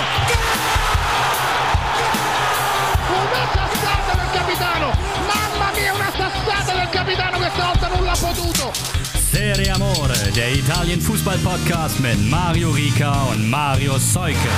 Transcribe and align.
Una 3.11 3.45
sassata 3.53 4.15
del 4.15 4.31
capitano! 4.33 4.91
Mamma 5.27 5.71
mia, 5.75 5.93
una 5.93 6.11
sassata 6.17 6.79
del 6.79 6.89
capitano 6.89 7.37
questa 7.37 7.65
volta 7.67 7.89
non 7.89 8.05
l'ha 8.05 8.17
potuto! 8.19 8.73
Serie 9.19 9.71
Amore, 9.71 10.31
der 10.33 10.53
Italien 10.53 10.99
Fußball 10.99 11.39
Podcast 11.41 11.99
mit 11.99 12.19
Mario 12.31 12.71
Rica 12.71 13.25
und 13.25 13.47
Mario 13.51 13.99
Seuke. 13.99 14.49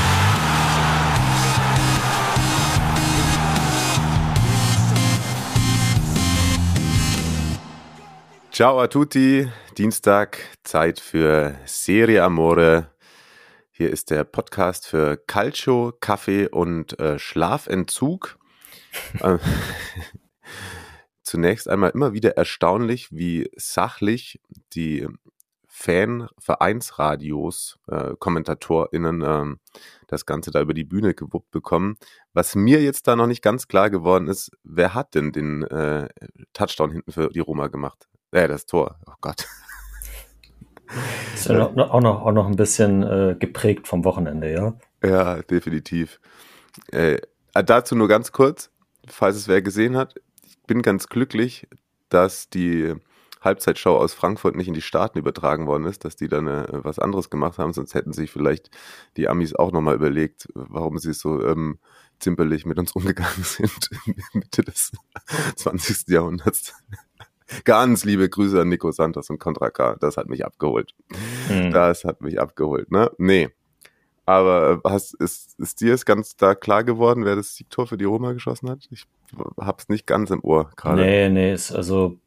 Ciao 8.51 8.79
a 8.79 8.87
tutti, 8.87 9.51
Dienstag, 9.77 10.39
Zeit 10.63 11.01
für 11.01 11.57
Serie 11.65 12.23
Amore. 12.23 12.96
Hier 13.79 13.91
ist 13.91 14.11
der 14.11 14.25
Podcast 14.25 14.87
für 14.87 15.19
Calcio, 15.19 15.93
Kaffee 16.01 16.49
und 16.49 16.99
äh, 16.99 17.19
Schlafentzug. 17.19 18.39
Ähm, 19.21 19.39
Zunächst 21.23 21.69
einmal 21.69 21.91
immer 21.91 22.15
wieder 22.15 22.39
erstaunlich, 22.39 23.13
wie 23.13 23.51
sachlich 23.55 24.41
die 24.73 25.07
Fan-Vereinsradios, 25.67 27.79
äh, 27.89 28.15
KommentatorInnen 28.19 29.21
ähm, 29.21 29.61
das 30.07 30.25
Ganze 30.25 30.51
da 30.51 30.63
über 30.63 30.73
die 30.73 30.85
Bühne 30.85 31.13
gewuppt 31.13 31.51
bekommen. 31.51 31.99
Was 32.33 32.55
mir 32.55 32.83
jetzt 32.83 33.07
da 33.07 33.15
noch 33.15 33.27
nicht 33.27 33.43
ganz 33.43 33.69
klar 33.69 33.91
geworden 33.91 34.27
ist, 34.27 34.53
wer 34.65 34.95
hat 34.95 35.15
denn 35.15 35.33
den 35.33 35.65
äh, 35.65 36.09
Touchdown 36.55 36.93
hinten 36.93 37.13
für 37.13 37.29
die 37.29 37.41
Roma 37.41 37.67
gemacht? 37.67 38.09
Äh, 38.31 38.49
das 38.49 38.65
Tor. 38.65 38.99
Oh 39.07 39.17
Gott. 39.21 39.47
Ist 41.35 41.47
ja 41.47 41.55
noch, 41.55 41.91
auch, 41.91 42.01
noch, 42.01 42.23
auch 42.23 42.33
noch 42.33 42.47
ein 42.47 42.57
bisschen 42.57 43.03
äh, 43.03 43.37
geprägt 43.39 43.89
vom 43.89 44.05
Wochenende, 44.05 44.53
ja? 44.53 44.75
Ja, 45.03 45.43
definitiv. 45.43 46.21
Äh, 46.91 47.19
dazu 47.53 47.95
nur 47.95 48.09
ganz 48.09 48.33
kurz, 48.33 48.71
falls 49.07 49.37
es 49.37 49.49
wer 49.49 49.63
gesehen 49.63 49.97
hat. 49.97 50.15
Ich 50.43 50.59
bin 50.67 50.83
ganz 50.83 51.09
glücklich, 51.09 51.69
dass 52.09 52.49
die 52.49 52.95
Halbzeitshow 53.41 53.97
aus 53.97 54.13
Frankfurt 54.13 54.57
nicht 54.57 54.69
in 54.69 54.75
die 54.75 54.83
Staaten 54.83 55.19
übertragen 55.19 55.67
worden 55.67 55.85
ist, 55.85 56.05
dass 56.05 56.17
die 56.17 56.29
dann 56.29 56.47
äh, 56.47 56.67
was 56.71 56.99
anderes 56.99 57.31
gemacht 57.31 57.59
haben, 57.59 57.73
sonst 57.73 57.95
hätten 57.95 58.13
sich 58.13 58.31
vielleicht 58.31 58.71
die 59.17 59.29
Amis 59.29 59.55
auch 59.55 59.73
nochmal 59.73 59.95
überlegt, 59.95 60.49
warum 60.55 60.99
sie 60.99 61.13
so 61.13 61.43
ähm, 61.43 61.79
zimperlich 62.19 62.67
mit 62.67 62.79
uns 62.79 62.93
umgegangen 62.95 63.43
sind 63.43 63.91
Mitte 64.35 64.63
des 64.63 64.93
20. 65.57 66.09
Jahrhunderts. 66.09 66.75
Ganz 67.65 68.05
liebe 68.05 68.29
Grüße 68.29 68.61
an 68.61 68.69
Nico 68.69 68.91
Santos 68.91 69.31
und 69.31 69.39
Contra 69.39 69.71
K. 69.71 69.97
Das 70.01 70.17
hat 70.17 70.29
mich 70.29 70.45
abgeholt. 70.45 70.95
Hm. 71.49 71.71
Das 71.71 72.05
hat 72.05 72.21
mich 72.21 72.41
abgeholt, 72.41 72.91
ne? 72.91 73.11
Nee. 73.19 73.51
Aber 74.25 74.81
äh, 74.85 74.89
hast, 74.89 75.15
ist, 75.15 75.59
ist 75.61 75.81
dir 75.81 75.95
es 75.95 76.05
ganz 76.05 76.37
da 76.37 76.57
klar 76.57 76.83
geworden, 76.83 77.25
wer 77.25 77.37
das 77.37 77.55
Siegtor 77.55 77.87
für 77.87 77.97
die 77.97 78.05
Roma 78.05 78.33
geschossen 78.33 78.69
hat? 78.69 78.89
Ich 78.91 79.05
hab's 79.61 79.89
nicht 79.89 80.07
ganz 80.07 80.31
im 80.31 80.43
Ohr 80.43 80.71
gerade. 80.77 81.01
Nee, 81.01 81.29
nee, 81.29 81.53
ist 81.53 81.73
also, 81.73 82.19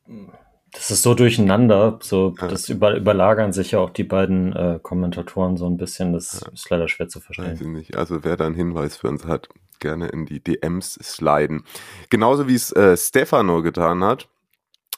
das 0.71 0.91
ist 0.91 1.01
so 1.01 1.13
durcheinander, 1.13 1.99
so, 2.01 2.35
Ja. 2.39 2.47
das 2.47 2.69
über, 2.69 2.95
überlagern 2.95 3.51
sich 3.51 3.71
ja 3.71 3.79
auch 3.79 3.89
die 3.89 4.05
beiden 4.05 4.53
äh, 4.53 4.79
Kommentatoren 4.81 5.57
so 5.57 5.65
ein 5.65 5.75
bisschen, 5.75 6.13
das 6.13 6.41
ist 6.53 6.69
leider 6.69 6.87
schwer 6.87 7.09
zu 7.09 7.19
verstehen. 7.19 7.85
Also 7.93 8.23
wer 8.23 8.37
da 8.37 8.45
einen 8.45 8.55
Hinweis 8.55 8.95
für 8.95 9.09
uns 9.09 9.25
hat, 9.25 9.49
gerne 9.79 10.07
in 10.07 10.25
die 10.25 10.41
DMs 10.41 10.93
sliden. 10.93 11.63
Genauso 12.09 12.47
wie 12.47 12.55
es 12.55 12.71
äh, 12.71 12.95
Stefano 12.95 13.61
getan 13.61 14.03
hat. 14.05 14.29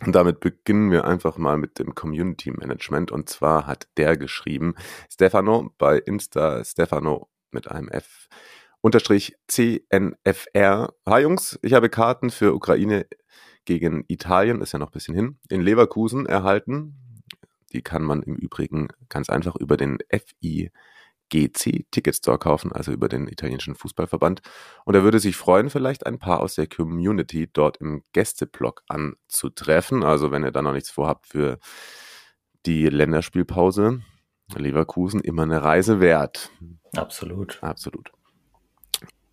Und 0.04 0.14
damit 0.14 0.40
beginnen 0.40 0.90
wir 0.90 1.06
einfach 1.06 1.38
mal 1.38 1.58
mit 1.58 1.78
dem 1.78 1.94
Community 1.94 2.50
Management. 2.52 3.12
Und 3.12 3.30
zwar 3.30 3.68
hat 3.68 3.88
der 3.98 4.18
geschrieben, 4.18 4.74
Stefano 5.12 5.74
bei 5.78 6.00
Insta, 6.00 6.64
Stefano 6.66 7.30
mit 7.52 7.70
einem 7.70 7.88
F, 7.90 8.28
unterstrich 8.82 9.36
CNFR. 9.48 10.94
Hi 11.06 11.22
Jungs, 11.22 11.60
ich 11.62 11.74
habe 11.74 11.90
Karten 11.90 12.32
für 12.32 12.56
Ukraine 12.56 13.06
gegen 13.66 14.04
Italien, 14.08 14.62
ist 14.62 14.72
ja 14.72 14.80
noch 14.80 14.90
ein 14.90 14.94
bisschen 14.94 15.14
hin, 15.14 15.38
in 15.50 15.62
Leverkusen 15.62 16.26
erhalten. 16.26 16.98
Die 17.72 17.84
kann 17.84 18.02
man 18.02 18.24
im 18.24 18.36
Übrigen 18.36 18.88
ganz 19.08 19.30
einfach 19.30 19.56
über 19.56 19.78
den 19.78 20.00
FIGC 21.32 21.86
Ticket 21.92 22.16
Store 22.16 22.38
kaufen, 22.38 22.72
also 22.72 22.92
über 22.92 23.08
den 23.08 23.28
italienischen 23.28 23.76
Fußballverband. 23.76 24.42
Und 24.86 24.96
er 24.96 25.04
würde 25.04 25.20
sich 25.20 25.36
freuen, 25.36 25.70
vielleicht 25.70 26.06
ein 26.06 26.20
paar 26.20 26.42
aus 26.42 26.56
der 26.56 26.68
Community 26.68 27.50
dort 27.52 27.78
im 27.78 28.04
Gästeblock 28.14 28.84
anzutreffen. 28.88 30.04
Also 30.04 30.32
wenn 30.32 30.44
ihr 30.44 30.52
da 30.52 30.62
noch 30.62 30.74
nichts 30.74 30.92
vorhabt 30.92 31.28
für 31.28 31.60
die 32.66 32.88
Länderspielpause, 32.88 34.02
Leverkusen 34.56 35.22
immer 35.22 35.44
eine 35.44 35.64
Reise 35.64 36.00
wert. 36.02 36.52
Absolut. 36.96 37.60
Absolut. 37.64 38.12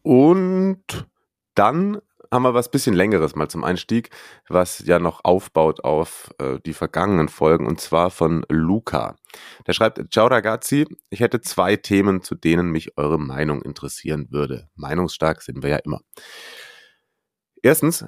Und 0.02 1.06
dann 1.54 1.98
haben 2.32 2.42
wir 2.42 2.54
was 2.54 2.70
bisschen 2.70 2.94
längeres 2.94 3.34
mal 3.34 3.48
zum 3.48 3.64
Einstieg, 3.64 4.10
was 4.48 4.80
ja 4.86 4.98
noch 4.98 5.24
aufbaut 5.24 5.84
auf 5.84 6.30
äh, 6.38 6.58
die 6.64 6.74
vergangenen 6.74 7.28
Folgen 7.28 7.66
und 7.66 7.80
zwar 7.80 8.10
von 8.10 8.44
Luca. 8.48 9.16
Der 9.66 9.72
schreibt, 9.72 10.12
Ciao 10.12 10.26
ragazzi, 10.26 10.86
ich 11.10 11.20
hätte 11.20 11.40
zwei 11.40 11.76
Themen, 11.76 12.22
zu 12.22 12.34
denen 12.34 12.70
mich 12.70 12.96
eure 12.96 13.18
Meinung 13.18 13.62
interessieren 13.62 14.28
würde. 14.30 14.68
Meinungsstark 14.74 15.42
sind 15.42 15.62
wir 15.62 15.70
ja 15.70 15.76
immer. 15.78 16.00
Erstens, 17.62 18.04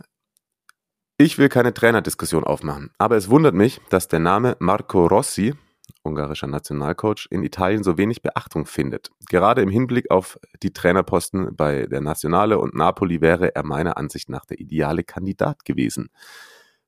ich 1.19 1.39
will 1.39 1.49
keine 1.49 1.75
Trainerdiskussion 1.75 2.45
aufmachen, 2.45 2.91
aber 2.99 3.17
es 3.17 3.29
wundert 3.29 3.55
mich, 3.55 3.81
dass 3.91 4.09
der 4.09 4.21
Name 4.21 4.57
Marco 4.59 5.07
Rossi, 5.07 5.55
ungarischer 6.03 6.47
Nationalcoach, 6.47 7.27
in 7.31 7.43
Italien 7.43 7.83
so 7.83 7.99
wenig 7.99 8.23
Beachtung 8.23 8.67
findet. 8.67 9.11
Gerade 9.29 9.63
im 9.63 9.71
Hinblick 9.71 10.11
auf 10.11 10.39
die 10.63 10.73
Trainerposten 10.73 11.55
bei 11.57 11.87
der 11.87 12.01
Nationale 12.01 12.59
und 12.59 12.75
Napoli 12.75 13.21
wäre 13.21 13.55
er 13.55 13.65
meiner 13.65 13.97
Ansicht 13.97 14.29
nach 14.29 14.45
der 14.45 14.61
ideale 14.61 15.05
Kandidat 15.05 15.65
gewesen. 15.65 16.11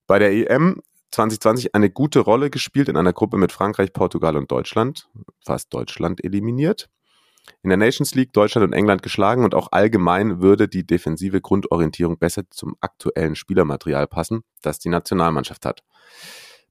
Bei 0.07 0.19
der 0.19 0.33
EM 0.33 0.83
2020 1.13 1.75
eine 1.75 1.91
gute 1.91 2.21
Rolle 2.21 2.51
gespielt 2.51 2.89
in 2.89 2.97
einer 2.97 3.13
Gruppe 3.13 3.37
mit 3.37 3.53
Frankreich, 3.53 3.93
Portugal 3.93 4.37
und 4.37 4.51
Deutschland, 4.51 5.09
fast 5.45 5.73
Deutschland 5.73 6.25
eliminiert. 6.25 6.89
In 7.63 7.71
der 7.71 7.77
Nations 7.77 8.15
League 8.15 8.33
Deutschland 8.33 8.65
und 8.65 8.73
England 8.73 9.03
geschlagen 9.03 9.45
und 9.45 9.55
auch 9.55 9.69
allgemein 9.73 10.41
würde 10.41 10.69
die 10.69 10.87
defensive 10.87 11.41
Grundorientierung 11.41 12.19
besser 12.19 12.43
zum 12.51 12.77
aktuellen 12.81 13.35
Spielermaterial 13.35 14.07
passen, 14.07 14.43
das 14.63 14.79
die 14.79 14.89
Nationalmannschaft 14.89 15.67
hat. 15.67 15.83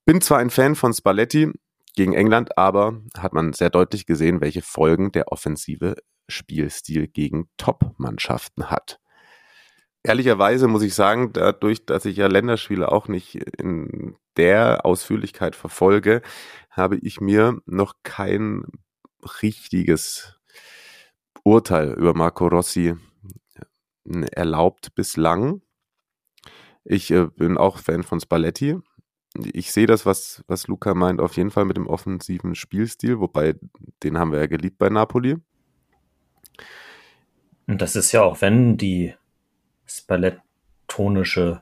Bin 0.06 0.22
zwar 0.22 0.40
ein 0.40 0.50
Fan 0.50 0.75
von 0.75 0.94
Spalletti 0.94 1.52
gegen 1.96 2.13
England, 2.13 2.57
aber 2.57 3.02
hat 3.18 3.34
man 3.34 3.53
sehr 3.53 3.69
deutlich 3.69 4.06
gesehen, 4.06 4.41
welche 4.41 4.62
Folgen 4.62 5.12
der 5.12 5.31
offensive 5.31 5.96
Spielstil 6.29 7.07
gegen 7.07 7.50
Top-Mannschaften 7.57 8.69
hat. 8.69 9.00
Ehrlicherweise 10.03 10.68
muss 10.68 10.81
ich 10.81 10.96
sagen, 10.96 11.31
dadurch, 11.34 11.85
dass 11.85 12.06
ich 12.06 12.18
ja 12.18 12.28
Länderspiele 12.28 12.91
auch 12.91 13.07
nicht 13.07 13.35
in 13.35 14.16
der 14.35 14.85
Ausführlichkeit 14.85 15.56
verfolge, 15.56 16.24
habe 16.72 16.97
ich 16.97 17.22
mir 17.22 17.59
noch 17.66 17.94
kein 18.01 18.63
richtiges 19.44 20.40
Urteil 21.44 21.94
über 21.94 22.15
Marco 22.15 22.48
Rossi 22.48 22.95
äh, 24.06 24.25
erlaubt 24.31 24.95
bislang. 24.95 25.62
Ich 26.83 27.12
äh, 27.12 27.27
bin 27.27 27.57
auch 27.57 27.77
Fan 27.77 28.01
von 28.01 28.19
Spalletti. 28.19 28.77
Ich 29.54 29.72
sehe 29.72 29.88
das, 29.88 30.06
was, 30.06 30.44
was 30.48 30.68
Luca 30.68 30.94
meint, 30.94 31.22
auf 31.22 31.38
jeden 31.38 31.51
Fall 31.51 31.66
mit 31.66 31.78
dem 31.78 31.88
offensiven 31.88 32.56
Spielstil, 32.56 33.19
wobei 33.19 33.56
den 34.04 34.18
haben 34.18 34.31
wir 34.31 34.39
ja 34.39 34.48
geliebt 34.48 34.78
bei 34.78 34.89
Napoli. 34.89 35.38
Und 37.68 37.81
das 37.81 37.95
ist 37.95 38.12
ja 38.12 38.24
auch, 38.24 38.42
wenn 38.42 38.78
die 38.78 39.13
spallettonische 39.86 41.62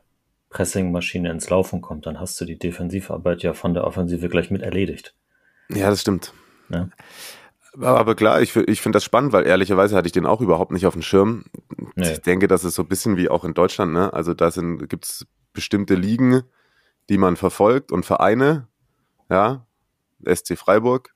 Pressingmaschine 0.49 1.29
ins 1.29 1.49
Laufen 1.49 1.81
kommt, 1.81 2.07
dann 2.07 2.19
hast 2.19 2.41
du 2.41 2.45
die 2.45 2.57
Defensivarbeit 2.57 3.43
ja 3.43 3.53
von 3.53 3.75
der 3.75 3.85
Offensive 3.85 4.29
gleich 4.29 4.49
mit 4.49 4.63
erledigt. 4.63 5.13
Ja, 5.69 5.91
das 5.91 6.01
stimmt. 6.01 6.33
Ne? 6.69 6.89
Aber, 7.79 8.15
klar, 8.15 8.41
ich, 8.41 8.55
ich 8.55 8.81
finde 8.81 8.97
das 8.97 9.03
spannend, 9.03 9.31
weil 9.31 9.45
ehrlicherweise 9.45 9.95
hatte 9.95 10.07
ich 10.07 10.11
den 10.11 10.25
auch 10.25 10.41
überhaupt 10.41 10.71
nicht 10.71 10.87
auf 10.87 10.93
dem 10.93 11.03
Schirm. 11.03 11.45
Nee. 11.95 12.13
Ich 12.13 12.21
denke, 12.21 12.47
das 12.47 12.63
ist 12.63 12.73
so 12.73 12.81
ein 12.81 12.87
bisschen 12.87 13.15
wie 13.15 13.29
auch 13.29 13.45
in 13.45 13.53
Deutschland, 13.53 13.93
ne? 13.93 14.11
Also 14.11 14.33
da 14.33 14.49
sind, 14.49 14.89
gibt's 14.89 15.27
bestimmte 15.53 15.93
Ligen, 15.93 16.41
die 17.09 17.17
man 17.17 17.35
verfolgt 17.35 17.91
und 17.91 18.05
Vereine, 18.05 18.67
ja, 19.29 19.65
SC 20.23 20.57
Freiburg, 20.57 21.13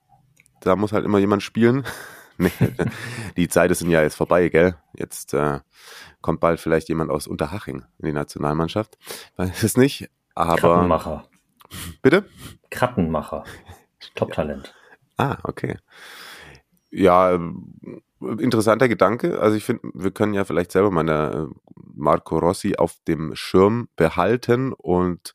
da 0.61 0.75
muss 0.75 0.91
halt 0.91 1.05
immer 1.05 1.19
jemand 1.19 1.43
spielen. 1.43 1.85
nee, 2.37 2.51
die 3.37 3.47
Zeit 3.47 3.71
ist 3.71 3.81
ein 3.81 3.89
Jahr 3.89 4.03
jetzt 4.03 4.15
vorbei, 4.15 4.49
gell? 4.49 4.75
Jetzt 4.93 5.33
äh, 5.33 5.59
kommt 6.21 6.39
bald 6.39 6.59
vielleicht 6.59 6.89
jemand 6.89 7.11
aus 7.11 7.27
Unterhaching 7.27 7.85
in 7.99 8.05
die 8.05 8.13
Nationalmannschaft. 8.13 8.97
Weiß 9.35 9.63
es 9.63 9.77
nicht, 9.77 10.09
aber. 10.35 10.57
Krattenmacher. 10.57 11.25
Bitte? 12.01 12.25
Krattenmacher. 12.69 13.43
Top-Talent. 14.15 14.73
Ah, 15.17 15.37
okay. 15.43 15.77
Ja, 16.91 17.39
interessanter 18.19 18.87
Gedanke. 18.87 19.39
Also 19.39 19.57
ich 19.57 19.63
finde, 19.63 19.89
wir 19.93 20.11
können 20.11 20.33
ja 20.33 20.45
vielleicht 20.45 20.71
selber 20.71 20.91
mal 20.91 21.01
eine 21.01 21.49
Marco 21.75 22.37
Rossi 22.37 22.75
auf 22.75 22.95
dem 23.07 23.35
Schirm 23.35 23.89
behalten 23.95 24.73
und 24.73 25.33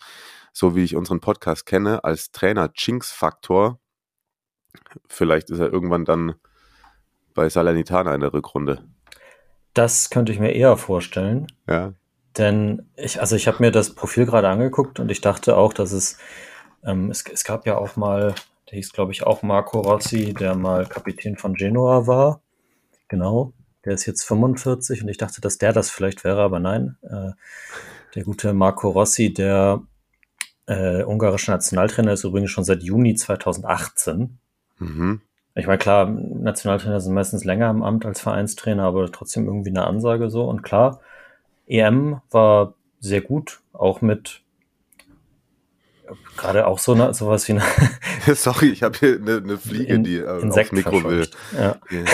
so 0.53 0.75
wie 0.75 0.85
ich 0.85 0.97
unseren 0.97 1.21
Podcast 1.21 1.67
kenne, 1.67 2.05
als 2.05 2.31
Trainer 2.31 2.71
Jinx-Faktor. 2.75 3.79
Vielleicht 5.09 5.51
ist 5.51 5.59
er 5.59 5.73
irgendwann 5.73 6.05
dann 6.05 6.35
bei 7.35 7.49
Salernitana 7.49 8.15
in 8.15 8.21
der 8.21 8.33
Rückrunde. 8.33 8.85
Das 9.75 10.11
könnte 10.11 10.33
ich 10.33 10.41
mir 10.41 10.53
eher 10.53 10.77
vorstellen. 10.77 11.47
Ja. 11.69 11.93
Denn 12.37 12.89
ich, 12.97 13.21
also 13.21 13.37
ich 13.37 13.49
habe 13.49 13.59
mir 13.61 13.71
das 13.71 13.95
Profil 13.95 14.27
gerade 14.27 14.49
angeguckt 14.49 15.01
und 15.01 15.11
ich 15.11 15.21
dachte 15.21 15.57
auch, 15.57 15.73
dass 15.73 15.93
es, 15.93 16.19
ähm, 16.85 17.11
es, 17.11 17.25
es 17.33 17.45
gab 17.45 17.67
ja 17.67 17.77
auch 17.79 17.97
mal, 17.97 18.35
der 18.71 18.77
hieß 18.77 18.93
glaube 18.93 19.13
ich 19.13 19.25
auch 19.25 19.43
Marco 19.43 19.81
Rossi, 19.81 20.35
der 20.35 20.55
mal 20.55 20.87
Kapitän 20.87 21.37
von 21.37 21.55
Genoa 21.55 22.07
war. 22.07 22.43
Genau. 23.09 23.53
Der 23.85 23.95
ist 23.95 24.07
jetzt 24.07 24.25
45 24.25 25.03
und 25.03 25.09
ich 25.09 25.17
dachte, 25.17 25.41
dass 25.41 25.59
der 25.59 25.73
das 25.73 25.91
vielleicht 25.91 26.25
wäre, 26.25 26.43
aber 26.43 26.59
nein. 26.59 26.97
Äh, 27.03 27.31
der 28.15 28.25
gute 28.25 28.53
Marco 28.53 28.91
Rossi, 28.91 29.33
der 29.33 29.83
äh, 30.69 31.03
ungarische 31.03 31.51
Nationaltrainer 31.51 32.13
ist 32.13 32.25
übrigens 32.25 32.51
schon 32.51 32.65
seit 32.65 32.83
Juni 32.83 33.15
2018. 33.15 34.39
Mhm. 34.79 35.23
Ich 35.55 35.67
meine, 35.67 35.79
klar, 35.79 36.07
Nationaltrainer 36.07 37.01
sind 37.01 37.15
meistens 37.15 37.45
länger 37.45 37.71
im 37.71 37.83
Amt 37.83 38.07
als 38.07 38.21
Vereinstrainer, 38.21 38.85
aber 38.85 39.11
trotzdem 39.11 39.47
irgendwie 39.47 39.71
eine 39.71 39.85
Ansage 39.87 40.31
so. 40.31 40.45
Und 40.45 40.63
klar, 40.63 41.01
EM 41.67 42.21
war 42.31 42.75
sehr 43.01 43.23
gut, 43.23 43.61
auch 43.73 44.01
mit 44.01 44.43
gerade 46.37 46.67
auch 46.67 46.79
so 46.79 46.93
eine, 46.95 47.13
sowas 47.13 47.49
wie 47.49 47.53
eine 47.53 47.63
Sorry, 48.35 48.69
ich 48.69 48.83
habe 48.83 48.97
hier 48.99 49.17
eine, 49.17 49.39
eine 49.39 49.59
Fliege, 49.59 49.95
In- 49.95 50.05
die 50.05 50.19
äh, 50.19 50.41
Insekt 50.41 50.73
aufs 50.73 50.85
Mikro 50.85 51.05
will. 51.05 51.29
Ja. 51.55 51.77
Ja. 51.91 52.05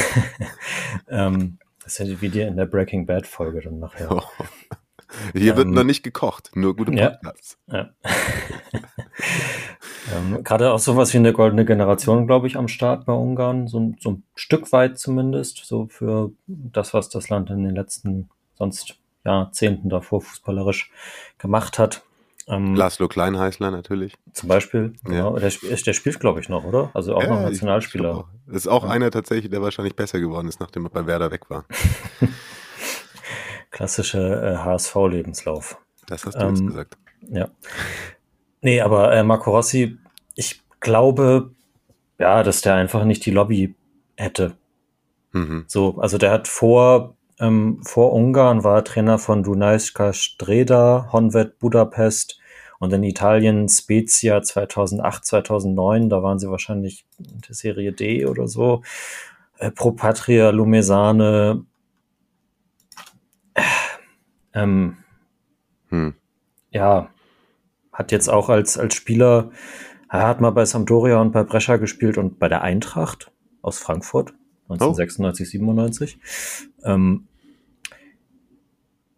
ähm, 1.27 1.59
das 1.83 2.01
ist 2.01 2.23
wie 2.23 2.29
dir 2.31 2.49
in 2.49 2.57
der 2.57 2.67
Breaking 2.67 3.05
Bad 3.05 3.27
Folge 3.27 3.61
dann 3.61 3.79
nachher. 3.79 4.11
Oh. 4.11 4.23
Hier 5.35 5.57
wird 5.57 5.69
Ähm, 5.69 5.75
noch 5.75 5.85
nicht 5.85 6.03
gekocht, 6.03 6.51
nur 6.55 6.77
gute 6.77 6.93
ja. 6.95 7.11
Podcasts. 7.11 7.59
Ja. 7.71 7.91
ähm, 10.15 10.43
Gerade 10.45 10.73
auch 10.73 10.79
sowas 10.79 11.13
wie 11.13 11.19
eine 11.19 11.33
goldene 11.33 11.65
Generation, 11.65 12.27
glaube 12.27 12.47
ich, 12.47 12.57
am 12.57 12.69
Start 12.69 13.07
bei 13.07 13.13
Ungarn. 13.13 13.69
So, 13.69 13.81
ein- 13.81 13.97
so 14.01 14.11
ein 14.13 14.23
Stück 14.35 14.73
weit 14.73 14.99
zumindest, 14.99 15.65
so 15.65 15.87
für 15.87 16.31
das, 16.47 16.95
was 16.95 17.09
das 17.09 17.29
Land 17.29 17.51
in 17.51 17.65
den 17.65 17.75
letzten 17.75 18.29
sonst 18.57 18.97
Jahrzehnten 19.25 19.89
davor 19.89 20.21
fußballerisch 20.21 20.91
gemacht 21.39 21.79
hat. 21.79 22.03
Ähm, 22.47 22.75
Laszlo 22.75 23.09
Kleinheißler 23.09 23.71
natürlich. 23.71 24.17
zum 24.35 24.51
Beispiel, 24.51 24.93
genau, 25.03 25.39
der, 25.39 25.51
der 25.51 25.93
spielt, 25.95 26.21
glaube 26.21 26.41
ich, 26.41 26.51
noch, 26.51 26.65
oder? 26.65 26.91
Also 26.93 27.17
auch 27.17 27.23
Ja, 27.23 27.29
noch 27.29 27.41
Nationalspieler. 27.41 28.19
auch. 28.19 28.25
Das 28.47 28.57
ist 28.57 28.69
auch 28.69 28.85
einer 28.85 29.11
tatsächlich, 29.11 29.51
der 29.51 29.63
wahrscheinlich 29.63 29.97
besser 29.97 30.21
geworden 30.21 30.47
ist, 30.49 30.61
nachdem 30.61 30.85
er 30.85 30.91
bei 30.91 31.07
Werder 31.07 31.31
weg 31.31 31.49
war. 31.49 31.65
Klassische 33.75 34.21
äh, 34.41 34.57
HSV-Lebenslauf. 34.59 35.79
Das 36.07 36.25
hast 36.25 36.37
du 36.37 36.47
jetzt 36.47 36.61
Ähm, 36.61 36.67
gesagt. 36.69 36.97
Ja. 37.29 37.49
Nee, 38.61 38.81
aber 38.81 39.13
äh, 39.13 39.25
Marco 39.25 39.51
Rossi, 39.51 39.99
ich 40.37 40.63
glaube, 40.79 41.51
ja, 42.21 42.45
dass 42.45 42.61
der 42.61 42.77
einfach 42.77 43.05
nicht 43.05 43.27
die 43.27 43.33
Lobby 43.33 43.75
hätte. 44.17 44.57
Mhm. 45.33 45.65
So, 45.67 45.99
also 45.99 46.19
der 46.19 46.31
hat 46.31 46.47
vor, 46.47 47.17
ähm, 47.41 47.81
vor 47.83 48.13
Ungarn 48.13 48.63
war 48.63 48.77
er 48.77 48.85
Trainer 48.85 49.19
von 49.19 49.43
Dunajska 49.43 50.13
Streda, 50.13 51.09
Honved 51.11 51.59
Budapest 51.59 52.39
und 52.79 52.93
in 52.93 53.03
Italien 53.03 53.69
Spezia 53.69 54.41
2008, 54.41 55.25
2009, 55.25 56.11
da 56.11 56.23
waren 56.23 56.39
sie 56.39 56.49
wahrscheinlich 56.49 57.05
in 57.19 57.41
der 57.41 57.57
Serie 57.57 57.93
D 57.93 58.25
oder 58.27 58.47
so. 58.47 58.83
Äh, 59.59 59.73
Pro 59.73 59.91
Patria, 59.91 60.51
Lumesane, 60.51 61.65
ähm, 64.55 64.97
Hm. 65.89 66.15
ja, 66.71 67.11
hat 67.93 68.11
jetzt 68.13 68.29
auch 68.29 68.49
als, 68.49 68.79
als 68.79 68.95
Spieler, 68.95 69.51
er 70.09 70.27
hat 70.27 70.41
mal 70.41 70.51
bei 70.51 70.65
Sampdoria 70.65 71.21
und 71.21 71.33
bei 71.33 71.45
Brescia 71.45 71.77
gespielt 71.77 72.19
und 72.19 72.39
bei 72.39 72.49
der 72.49 72.63
Eintracht 72.63 73.31
aus 73.63 73.79
Frankfurt, 73.79 74.31
1996, 74.69 75.51
97. 75.51 76.19
Ähm, 76.85 77.29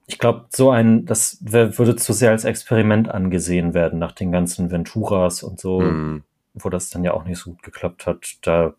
ich 0.07 0.19
glaube, 0.19 0.47
so 0.51 0.71
ein, 0.71 1.05
das 1.05 1.39
wär, 1.41 1.77
würde 1.79 1.97
zu 1.97 2.13
sehr 2.13 2.31
als 2.31 2.45
Experiment 2.45 3.09
angesehen 3.09 3.75
werden 3.75 3.99
nach 3.99 4.13
den 4.13 4.31
ganzen 4.33 4.71
Venturas 4.71 5.43
und 5.43 5.59
so, 5.61 5.81
Hm. 5.81 6.23
wo 6.55 6.69
das 6.69 6.91
dann 6.91 7.05
ja 7.05 7.13
auch 7.15 7.25
nicht 7.25 7.39
so 7.39 7.51
gut 7.51 7.63
geklappt 7.63 8.07
hat. 8.07 8.37
Da 8.43 8.75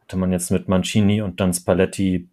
hatte 0.00 0.16
man 0.16 0.32
jetzt 0.32 0.50
mit 0.50 0.68
Mancini 0.68 1.22
und 1.22 1.40
dann 1.40 1.52
Spalletti 1.54 2.28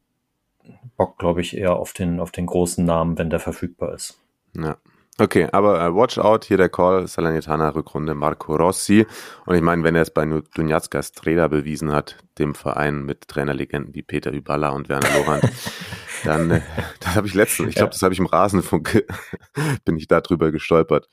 Bock, 1.01 1.17
glaube 1.17 1.41
ich, 1.41 1.57
eher 1.57 1.77
auf 1.77 1.93
den, 1.93 2.19
auf 2.19 2.29
den 2.29 2.45
großen 2.45 2.85
Namen, 2.85 3.17
wenn 3.17 3.31
der 3.31 3.39
verfügbar 3.39 3.95
ist. 3.95 4.19
Ja. 4.53 4.77
Okay, 5.17 5.47
aber 5.51 5.83
äh, 5.83 5.95
watch 5.95 6.19
out, 6.19 6.45
hier 6.45 6.57
der 6.57 6.69
Call, 6.69 7.07
Salernitana 7.07 7.69
Rückrunde 7.69 8.13
Marco 8.13 8.55
Rossi. 8.55 9.07
Und 9.47 9.55
ich 9.55 9.63
meine, 9.63 9.83
wenn 9.83 9.95
er 9.95 10.03
es 10.03 10.11
bei 10.11 10.25
Dunjacka 10.25 11.01
Streda 11.01 11.47
bewiesen 11.47 11.91
hat, 11.91 12.17
dem 12.37 12.53
Verein 12.53 13.01
mit 13.03 13.27
Trainerlegenden 13.27 13.95
wie 13.95 14.03
Peter 14.03 14.31
Hyballa 14.31 14.69
und 14.69 14.89
Werner 14.89 15.09
Lorand, 15.15 15.49
dann, 16.23 16.51
äh, 16.51 16.61
das 16.99 17.15
habe 17.15 17.25
ich 17.25 17.33
letztens, 17.33 17.69
ich 17.69 17.75
glaube, 17.75 17.93
das 17.93 18.03
habe 18.03 18.13
ich 18.13 18.19
im 18.19 18.27
Rasenfunk, 18.27 19.03
bin 19.85 19.97
ich 19.97 20.07
da 20.07 20.21
drüber 20.21 20.51
gestolpert. 20.51 21.09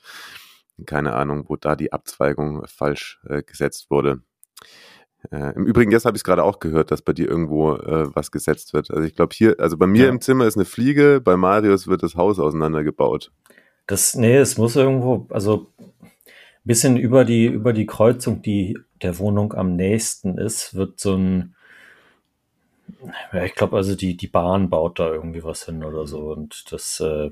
Keine 0.85 1.13
Ahnung, 1.15 1.45
wo 1.47 1.55
da 1.55 1.75
die 1.75 1.91
Abzweigung 1.91 2.63
falsch 2.67 3.19
äh, 3.27 3.41
gesetzt 3.41 3.89
wurde. 3.89 4.21
Äh, 5.31 5.53
Im 5.55 5.65
Übrigen, 5.65 5.91
jetzt 5.91 6.05
habe 6.05 6.15
ich 6.15 6.21
es 6.21 6.23
gerade 6.23 6.43
auch 6.43 6.59
gehört, 6.59 6.91
dass 6.91 7.01
bei 7.01 7.13
dir 7.13 7.27
irgendwo 7.27 7.73
äh, 7.75 8.15
was 8.15 8.31
gesetzt 8.31 8.73
wird. 8.73 8.89
Also 8.91 9.03
ich 9.03 9.15
glaube 9.15 9.35
hier, 9.35 9.55
also 9.59 9.77
bei 9.77 9.87
mir 9.87 10.05
Ja. 10.05 10.09
im 10.09 10.21
Zimmer 10.21 10.45
ist 10.45 10.55
eine 10.55 10.65
Fliege, 10.65 11.19
bei 11.21 11.35
Marius 11.35 11.87
wird 11.87 12.03
das 12.03 12.15
Haus 12.15 12.39
auseinandergebaut. 12.39 13.31
Das, 13.87 14.15
nee, 14.15 14.37
es 14.37 14.57
muss 14.57 14.75
irgendwo, 14.75 15.27
also 15.29 15.67
ein 15.79 16.11
bisschen 16.63 16.95
über 16.95 17.25
die, 17.25 17.47
über 17.47 17.73
die 17.73 17.85
Kreuzung, 17.85 18.41
die 18.41 18.77
der 19.01 19.17
Wohnung 19.19 19.53
am 19.53 19.75
nächsten 19.75 20.37
ist, 20.37 20.75
wird 20.75 20.99
so 20.99 21.15
ein, 21.15 21.55
ja, 23.33 23.43
ich 23.43 23.55
glaube, 23.55 23.77
also 23.77 23.95
die, 23.95 24.15
die 24.15 24.27
Bahn 24.27 24.69
baut 24.69 24.99
da 24.99 25.11
irgendwie 25.11 25.43
was 25.43 25.65
hin 25.65 25.83
oder 25.83 26.07
so. 26.07 26.31
Und 26.31 26.71
das, 26.71 26.99
äh, 26.99 27.31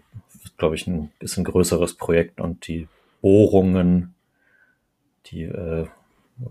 glaube 0.57 0.75
ich, 0.75 0.87
ein, 0.87 1.11
ist 1.19 1.37
ein 1.37 1.43
größeres 1.43 1.95
Projekt 1.95 2.41
und 2.41 2.67
die 2.67 2.87
Bohrungen, 3.21 4.13
die 5.27 5.43
äh, 5.43 5.87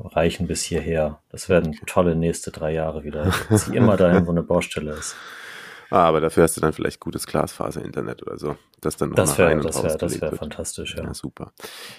reichen 0.01 0.47
bis 0.47 0.63
hierher. 0.63 1.21
Das 1.31 1.49
werden 1.49 1.79
tolle 1.87 2.17
nächste 2.17 2.51
drei 2.51 2.73
Jahre 2.73 3.05
wieder. 3.05 3.33
Zieh 3.55 3.77
immer 3.77 3.97
dahin, 3.97 4.27
wo 4.27 4.31
eine 4.31 4.43
Baustelle 4.43 4.93
ist. 4.93 5.17
Ah, 5.89 6.05
aber 6.05 6.21
dafür 6.21 6.43
hast 6.43 6.57
du 6.57 6.61
dann 6.61 6.73
vielleicht 6.73 6.99
gutes 6.99 7.27
Glasfaser-Internet 7.29 8.23
oder 8.23 8.37
so. 8.39 8.57
Das 8.81 8.97
dann 8.97 9.11
noch 9.11 9.17
Das 9.17 9.39
wäre, 9.39 9.57
das 9.61 9.83
wäre, 9.83 9.97
das 9.97 10.21
wird. 10.21 10.37
fantastisch, 10.37 10.97
ja. 10.97 11.05
Ja, 11.05 11.15
super. 11.15 11.53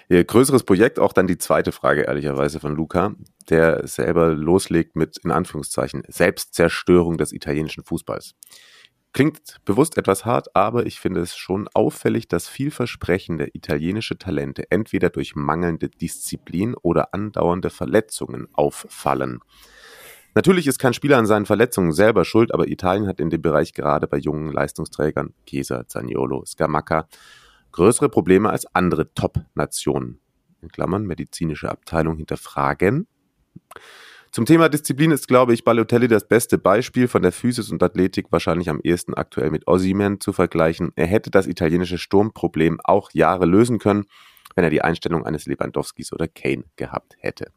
Ja, 0.10 0.22
größeres 0.22 0.64
Projekt, 0.64 1.00
auch 1.00 1.14
dann 1.14 1.28
die 1.28 1.38
zweite 1.38 1.72
Frage, 1.72 2.02
ehrlicherweise, 2.02 2.60
von 2.60 2.76
Luca, 2.76 3.16
der 3.50 3.88
selber 3.88 4.34
loslegt 4.34 4.96
mit, 4.98 5.18
in 5.24 5.32
Anführungszeichen, 5.32 6.04
Selbstzerstörung 6.10 7.18
des 7.18 7.32
italienischen 7.32 7.84
Fußballs. 7.84 8.36
Klingt 9.14 9.58
bewusst 9.66 9.98
etwas 9.98 10.26
hart, 10.26 10.56
aber 10.56 10.86
ich 10.86 11.00
finde 11.00 11.22
es 11.22 11.36
schon 11.36 11.68
auffällig, 11.74 12.28
dass 12.28 12.48
vielversprechende 12.48 13.50
italienische 13.54 14.18
Talente 14.18 14.70
entweder 14.70 15.10
durch 15.10 15.36
mangelnde 15.36 15.90
Disziplin 15.90 16.76
oder 16.76 17.14
andauernde 17.14 17.70
Verletzungen 17.70 18.48
auffallen. 18.54 19.40
Natürlich 20.36 20.68
ist 20.68 20.78
kein 20.78 20.94
Spieler 20.94 21.18
an 21.18 21.26
seinen 21.26 21.48
Verletzungen 21.48 21.94
selber 21.94 22.24
schuld, 22.24 22.54
aber 22.54 22.68
Italien 22.68 23.08
hat 23.08 23.20
in 23.20 23.32
dem 23.32 23.42
Bereich 23.42 23.74
gerade 23.74 24.06
bei 24.06 24.18
jungen 24.18 24.52
Leistungsträgern, 24.52 25.34
Chiesa, 25.48 25.88
Zaniolo, 25.88 26.46
Scamacca, 26.46 27.08
größere 27.72 28.10
Probleme 28.10 28.52
als 28.52 28.68
andere 28.76 29.12
Top-Nationen. 29.16 30.20
In 30.62 30.70
Klammern, 30.70 31.08
medizinische 31.08 31.72
Abteilung 31.72 32.18
hinterfragen. 32.18 33.08
Zum 34.38 34.46
Thema 34.46 34.70
Disziplin 34.70 35.10
ist, 35.10 35.28
glaube 35.28 35.56
ich, 35.56 35.64
Balotelli 35.64 36.08
das 36.08 36.28
beste 36.28 36.60
Beispiel 36.60 37.08
von 37.08 37.24
der 37.24 37.32
Physis 37.32 37.72
und 37.72 37.82
Athletik 37.82 38.28
wahrscheinlich 38.30 38.70
am 38.70 38.80
ehesten 38.84 39.16
aktuell 39.16 39.50
mit 39.50 39.68
Osimhen 39.68 40.20
zu 40.20 40.32
vergleichen. 40.32 40.92
Er 40.96 41.08
hätte 41.08 41.32
das 41.32 41.48
italienische 41.48 41.98
Sturmproblem 41.98 42.80
auch 42.84 43.10
Jahre 43.14 43.48
lösen 43.48 43.80
können, 43.80 44.06
wenn 44.54 44.64
er 44.64 44.70
die 44.70 44.84
Einstellung 44.84 45.26
eines 45.26 45.48
Lewandowskis 45.48 46.14
oder 46.14 46.28
Kane 46.28 46.66
gehabt 46.76 47.16
hätte. 47.18 47.52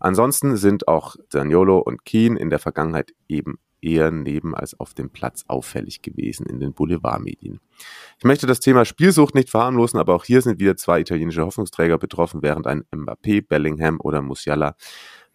Ansonsten 0.00 0.56
sind 0.56 0.88
auch 0.88 1.14
Zaniolo 1.30 1.78
und 1.78 2.04
Keane 2.04 2.40
in 2.40 2.50
der 2.50 2.58
Vergangenheit 2.58 3.12
eben 3.28 3.60
eher 3.80 4.10
neben 4.10 4.56
als 4.56 4.80
auf 4.80 4.94
dem 4.94 5.10
Platz 5.10 5.44
auffällig 5.46 6.02
gewesen 6.02 6.46
in 6.46 6.58
den 6.58 6.72
Boulevardmedien. 6.72 7.60
Ich 8.18 8.24
möchte 8.24 8.48
das 8.48 8.58
Thema 8.58 8.84
Spielsucht 8.84 9.36
nicht 9.36 9.50
verharmlosen, 9.50 10.00
aber 10.00 10.16
auch 10.16 10.24
hier 10.24 10.42
sind 10.42 10.58
wieder 10.58 10.76
zwei 10.76 10.98
italienische 10.98 11.46
Hoffnungsträger 11.46 11.98
betroffen, 11.98 12.42
während 12.42 12.66
ein 12.66 12.82
Mbappé, 12.90 13.46
Bellingham 13.46 14.00
oder 14.00 14.22
Musiala 14.22 14.74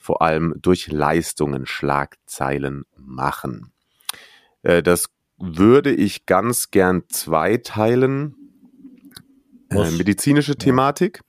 vor 0.02 0.22
allem 0.22 0.56
durch 0.60 0.92
Leistungen 0.92 1.66
Schlagzeilen 1.66 2.84
machen. 2.98 3.72
Äh, 4.64 4.84
das 4.84 5.10
würde 5.38 5.92
ich 5.92 6.26
ganz 6.26 6.72
gern 6.72 7.04
zweiteilen. 7.08 8.36
Äh, 9.70 9.92
medizinische 9.92 10.56
Thematik. 10.56 11.22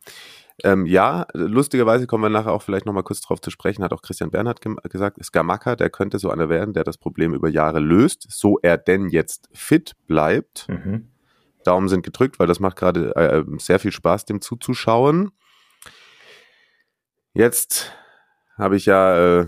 Ähm, 0.65 0.87
ja, 0.87 1.27
lustigerweise 1.33 2.07
kommen 2.07 2.25
wir 2.25 2.31
nachher 2.31 2.53
auch 2.53 2.63
vielleicht 2.63 2.87
nochmal 2.87 3.03
kurz 3.03 3.21
drauf 3.21 3.41
zu 3.41 3.51
sprechen, 3.51 3.83
hat 3.83 3.93
auch 3.93 4.03
Christian 4.03 4.31
Bernhard 4.31 4.61
gesagt, 4.91 5.23
Skamaka, 5.25 5.77
der 5.77 5.91
könnte 5.91 6.19
so 6.19 6.31
einer 6.31 6.49
werden, 6.49 6.75
der 6.75 6.85
das 6.85 6.99
Problem 6.99 7.35
über 7.35 7.49
Jahre 7.49 7.81
löst, 7.81 8.27
so 8.29 8.59
er 8.61 8.77
denn 8.77 9.09
jetzt 9.09 9.49
fit 9.53 9.93
bleibt. 10.07 10.69
Mhm. 10.69 11.09
Daumen 11.65 11.89
sind 11.89 12.03
gedrückt, 12.03 12.39
weil 12.39 12.47
das 12.47 12.61
macht 12.61 12.77
gerade 12.77 13.15
äh, 13.17 13.45
sehr 13.59 13.79
viel 13.79 13.93
Spaß, 13.93 14.25
dem 14.25 14.41
zuzuschauen. 14.41 15.31
Jetzt 17.35 17.93
habe 18.57 18.77
ich 18.77 18.87
ja 18.87 19.41
äh, 19.41 19.47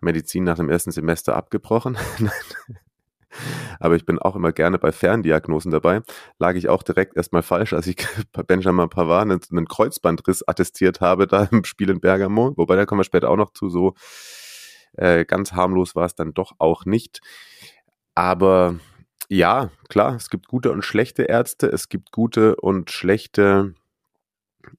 Medizin 0.00 0.44
nach 0.44 0.56
dem 0.56 0.68
ersten 0.68 0.90
Semester 0.90 1.36
abgebrochen. 1.36 1.96
Aber 3.80 3.96
ich 3.96 4.06
bin 4.06 4.18
auch 4.18 4.36
immer 4.36 4.52
gerne 4.52 4.78
bei 4.78 4.92
Ferndiagnosen 4.92 5.70
dabei. 5.70 6.00
Lag 6.38 6.54
ich 6.54 6.68
auch 6.68 6.82
direkt 6.82 7.16
erstmal 7.16 7.42
falsch, 7.42 7.72
als 7.72 7.86
ich 7.86 8.06
bei 8.32 8.42
Benjamin 8.46 8.88
Pavard 8.88 9.22
einen, 9.22 9.40
einen 9.50 9.66
Kreuzbandriss 9.66 10.46
attestiert 10.46 11.00
habe, 11.00 11.26
da 11.26 11.44
im 11.50 11.64
Spiel 11.64 11.90
in 11.90 12.00
Bergamo. 12.00 12.52
Wobei, 12.56 12.76
da 12.76 12.86
kommen 12.86 13.00
wir 13.00 13.04
später 13.04 13.30
auch 13.30 13.36
noch 13.36 13.52
zu. 13.52 13.68
So 13.68 13.94
äh, 14.94 15.24
ganz 15.24 15.52
harmlos 15.52 15.94
war 15.94 16.06
es 16.06 16.14
dann 16.14 16.32
doch 16.32 16.52
auch 16.58 16.84
nicht. 16.86 17.20
Aber 18.14 18.76
ja, 19.28 19.70
klar, 19.88 20.14
es 20.14 20.30
gibt 20.30 20.48
gute 20.48 20.72
und 20.72 20.82
schlechte 20.82 21.24
Ärzte, 21.24 21.66
es 21.66 21.88
gibt 21.88 22.12
gute 22.12 22.56
und 22.56 22.90
schlechte 22.90 23.74
hm, 23.74 23.74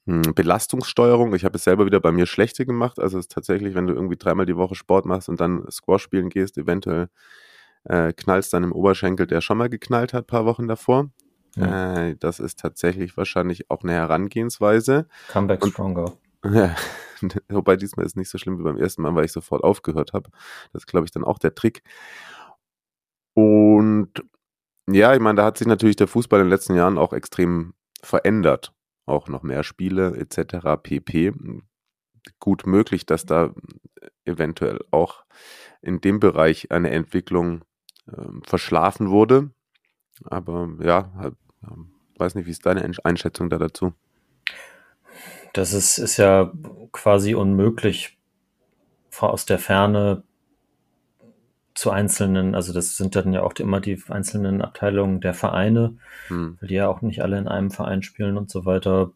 Belastungssteuerung. 0.06 1.34
Ich 1.36 1.46
habe 1.46 1.58
es 1.58 1.64
selber 1.64 1.86
wieder 1.86 2.00
bei 2.00 2.12
mir 2.12 2.26
schlechte 2.26 2.66
gemacht. 2.66 3.00
Also 3.00 3.18
es 3.18 3.26
ist 3.26 3.32
tatsächlich, 3.32 3.76
wenn 3.76 3.88
du 3.88 3.94
irgendwie 3.94 4.18
dreimal 4.18 4.46
die 4.46 4.58
Woche 4.58 4.76
Sport 4.76 5.06
machst 5.06 5.30
und 5.30 5.40
dann 5.40 5.70
Squash 5.70 6.04
spielen 6.04 6.30
gehst, 6.30 6.58
eventuell 6.58 7.10
äh, 7.84 8.14
knallst 8.14 8.54
dann 8.54 8.64
im 8.64 8.72
Oberschenkel, 8.72 9.28
der 9.28 9.42
schon 9.42 9.58
mal 9.58 9.70
geknallt 9.70 10.14
hat, 10.14 10.28
paar 10.28 10.46
Wochen 10.46 10.68
davor. 10.68 11.10
Ja. 11.56 12.08
Äh, 12.08 12.16
das 12.20 12.40
ist 12.40 12.60
tatsächlich 12.60 13.18
wahrscheinlich 13.18 13.70
auch 13.70 13.84
eine 13.84 13.94
Herangehensweise. 13.94 15.08
Comeback 15.30 15.64
und, 15.64 15.72
stronger. 15.72 16.14
Ja, 16.50 16.76
wobei 17.50 17.76
diesmal 17.76 18.06
ist 18.06 18.16
nicht 18.16 18.30
so 18.30 18.38
schlimm 18.38 18.60
wie 18.60 18.64
beim 18.64 18.78
ersten 18.78 19.02
Mal, 19.02 19.16
weil 19.16 19.26
ich 19.26 19.32
sofort 19.32 19.64
aufgehört 19.64 20.14
habe. 20.14 20.30
Das 20.72 20.84
ist, 20.84 20.88
glaube 20.88 21.06
ich, 21.06 21.12
dann 21.12 21.24
auch 21.24 21.40
der 21.40 21.56
Trick. 21.56 21.82
Und 23.34 24.12
ja, 24.88 25.14
ich 25.16 25.20
meine, 25.20 25.36
da 25.36 25.46
hat 25.46 25.58
sich 25.58 25.68
natürlich 25.68 25.96
der 25.96 26.08
Fußball 26.08 26.40
in 26.40 26.46
den 26.46 26.52
letzten 26.52 26.76
Jahren 26.76 27.00
auch 27.00 27.14
extrem 27.14 27.74
verändert. 28.02 28.72
Auch 29.08 29.28
noch 29.28 29.42
mehr 29.42 29.64
Spiele 29.64 30.16
etc. 30.16 30.78
pp. 30.84 31.34
Gut 32.40 32.68
möglich, 32.68 33.08
dass 33.08 33.26
da 33.26 33.56
eventuell 34.26 34.80
auch 34.92 35.24
in 35.82 36.02
dem 36.02 36.20
Bereich 36.20 36.72
eine 36.72 36.92
Entwicklung 36.92 37.64
ähm, 38.16 38.44
verschlafen 38.46 39.10
wurde. 39.10 39.50
Aber 40.26 40.70
ja, 40.82 41.12
halt, 41.16 41.36
weiß 42.18 42.36
nicht, 42.36 42.46
wie 42.46 42.52
ist 42.52 42.66
deine 42.66 42.88
Einschätzung 43.04 43.50
da 43.50 43.58
dazu? 43.58 43.94
Das 45.54 45.74
ist, 45.74 45.98
ist 45.98 46.18
ja 46.18 46.52
quasi 46.92 47.34
unmöglich, 47.34 48.18
aus 49.20 49.46
der 49.46 49.58
Ferne 49.58 50.24
zu 51.78 51.92
einzelnen, 51.92 52.56
also 52.56 52.74
das 52.74 52.98
sind 52.98 53.16
dann 53.16 53.34
ja 53.34 53.44
auch 53.44 53.54
immer 53.54 53.80
die 53.80 54.02
einzelnen 54.10 54.64
Abteilungen 54.64 55.22
der 55.22 55.36
Vereine, 55.36 55.96
hm. 56.28 56.58
weil 56.60 56.70
die 56.70 56.74
ja 56.74 56.88
auch 56.88 57.04
nicht 57.04 57.22
alle 57.22 57.38
in 57.38 57.48
einem 57.48 57.70
Verein 57.70 58.02
spielen 58.02 58.36
und 58.36 58.50
so 58.50 58.66
weiter. 58.66 59.12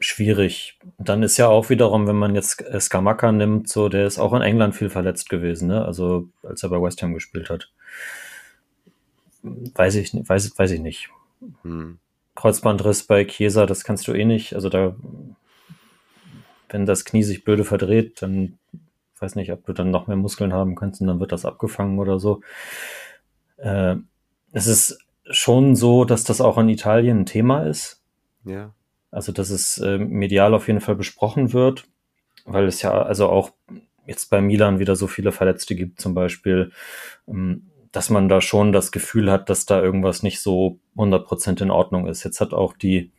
Schwierig. 0.00 0.78
Dann 0.96 1.22
ist 1.22 1.36
ja 1.36 1.48
auch 1.48 1.68
wiederum, 1.68 2.06
wenn 2.06 2.16
man 2.16 2.34
jetzt 2.34 2.64
Skamaka 2.80 3.32
nimmt, 3.32 3.68
so, 3.68 3.90
der 3.90 4.06
ist 4.06 4.18
auch 4.18 4.32
in 4.32 4.40
England 4.40 4.74
viel 4.74 4.88
verletzt 4.88 5.28
gewesen, 5.28 5.68
ne? 5.68 5.84
Also 5.84 6.30
als 6.42 6.62
er 6.62 6.70
bei 6.70 6.80
West 6.80 7.02
Ham 7.02 7.12
gespielt 7.12 7.50
hat. 7.50 7.70
Weiß 9.42 9.96
ich, 9.96 10.14
weiß, 10.14 10.58
weiß 10.58 10.70
ich 10.70 10.80
nicht. 10.80 11.10
Hm. 11.64 11.98
Kreuzbandriss 12.34 13.02
bei 13.02 13.26
Chiesa, 13.26 13.66
das 13.66 13.84
kannst 13.84 14.08
du 14.08 14.14
eh 14.14 14.24
nicht. 14.24 14.54
Also 14.54 14.70
da, 14.70 14.96
wenn 16.70 16.86
das 16.86 17.04
Knie 17.04 17.24
sich 17.24 17.44
blöde 17.44 17.64
verdreht, 17.64 18.22
dann 18.22 18.58
weiß 19.22 19.36
nicht, 19.36 19.52
ob 19.52 19.64
du 19.64 19.72
dann 19.72 19.90
noch 19.90 20.06
mehr 20.06 20.16
Muskeln 20.16 20.52
haben 20.52 20.74
kannst 20.74 21.00
und 21.00 21.06
dann 21.06 21.20
wird 21.20 21.32
das 21.32 21.44
abgefangen 21.44 21.98
oder 21.98 22.18
so. 22.18 22.40
Äh, 23.56 23.96
es 24.52 24.66
ist 24.66 24.98
schon 25.30 25.76
so, 25.76 26.04
dass 26.04 26.24
das 26.24 26.40
auch 26.40 26.58
in 26.58 26.68
Italien 26.68 27.20
ein 27.20 27.26
Thema 27.26 27.62
ist. 27.62 28.02
Ja. 28.44 28.74
Also, 29.10 29.32
dass 29.32 29.50
es 29.50 29.78
äh, 29.78 29.98
medial 29.98 30.54
auf 30.54 30.66
jeden 30.66 30.80
Fall 30.80 30.96
besprochen 30.96 31.52
wird, 31.52 31.84
weil 32.44 32.66
es 32.66 32.82
ja 32.82 33.02
also 33.02 33.28
auch 33.28 33.52
jetzt 34.06 34.30
bei 34.30 34.40
Milan 34.40 34.78
wieder 34.78 34.96
so 34.96 35.06
viele 35.06 35.32
Verletzte 35.32 35.76
gibt, 35.76 36.00
zum 36.00 36.14
Beispiel, 36.14 36.72
ähm, 37.28 37.70
dass 37.92 38.10
man 38.10 38.28
da 38.28 38.40
schon 38.40 38.72
das 38.72 38.90
Gefühl 38.90 39.30
hat, 39.30 39.50
dass 39.50 39.66
da 39.66 39.80
irgendwas 39.82 40.22
nicht 40.22 40.40
so 40.40 40.78
100% 40.96 41.62
in 41.62 41.70
Ordnung 41.70 42.06
ist. 42.06 42.24
Jetzt 42.24 42.40
hat 42.40 42.54
auch 42.54 42.72
die 42.72 43.12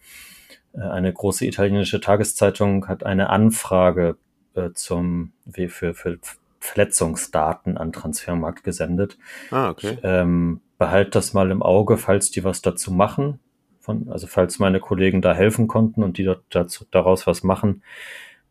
äh, 0.74 0.82
eine 0.82 1.14
große 1.14 1.46
italienische 1.46 2.02
Tageszeitung 2.02 2.88
hat 2.88 3.06
eine 3.06 3.30
Anfrage 3.30 4.18
äh, 4.56 4.72
zum 4.74 5.34
wie 5.46 5.68
für, 5.68 5.94
für 5.94 6.20
Verletzungsdaten 6.60 7.78
an 7.78 7.92
Transfermarkt 7.92 8.64
gesendet. 8.64 9.18
Ah, 9.52 9.70
okay. 9.70 9.98
ähm, 10.02 10.62
behalt 10.78 11.14
das 11.14 11.34
mal 11.34 11.52
im 11.52 11.62
Auge, 11.62 11.98
falls 11.98 12.32
die 12.32 12.44
was 12.44 12.62
dazu 12.62 12.92
machen. 12.92 13.40
Von, 13.82 14.10
also 14.10 14.28
falls 14.28 14.60
meine 14.60 14.80
Kollegen 14.80 15.22
da 15.22 15.34
helfen 15.34 15.68
konnten 15.68 16.04
und 16.04 16.18
die 16.18 16.34
dazu, 16.50 16.86
daraus 16.90 17.28
was 17.28 17.44
machen, 17.44 17.84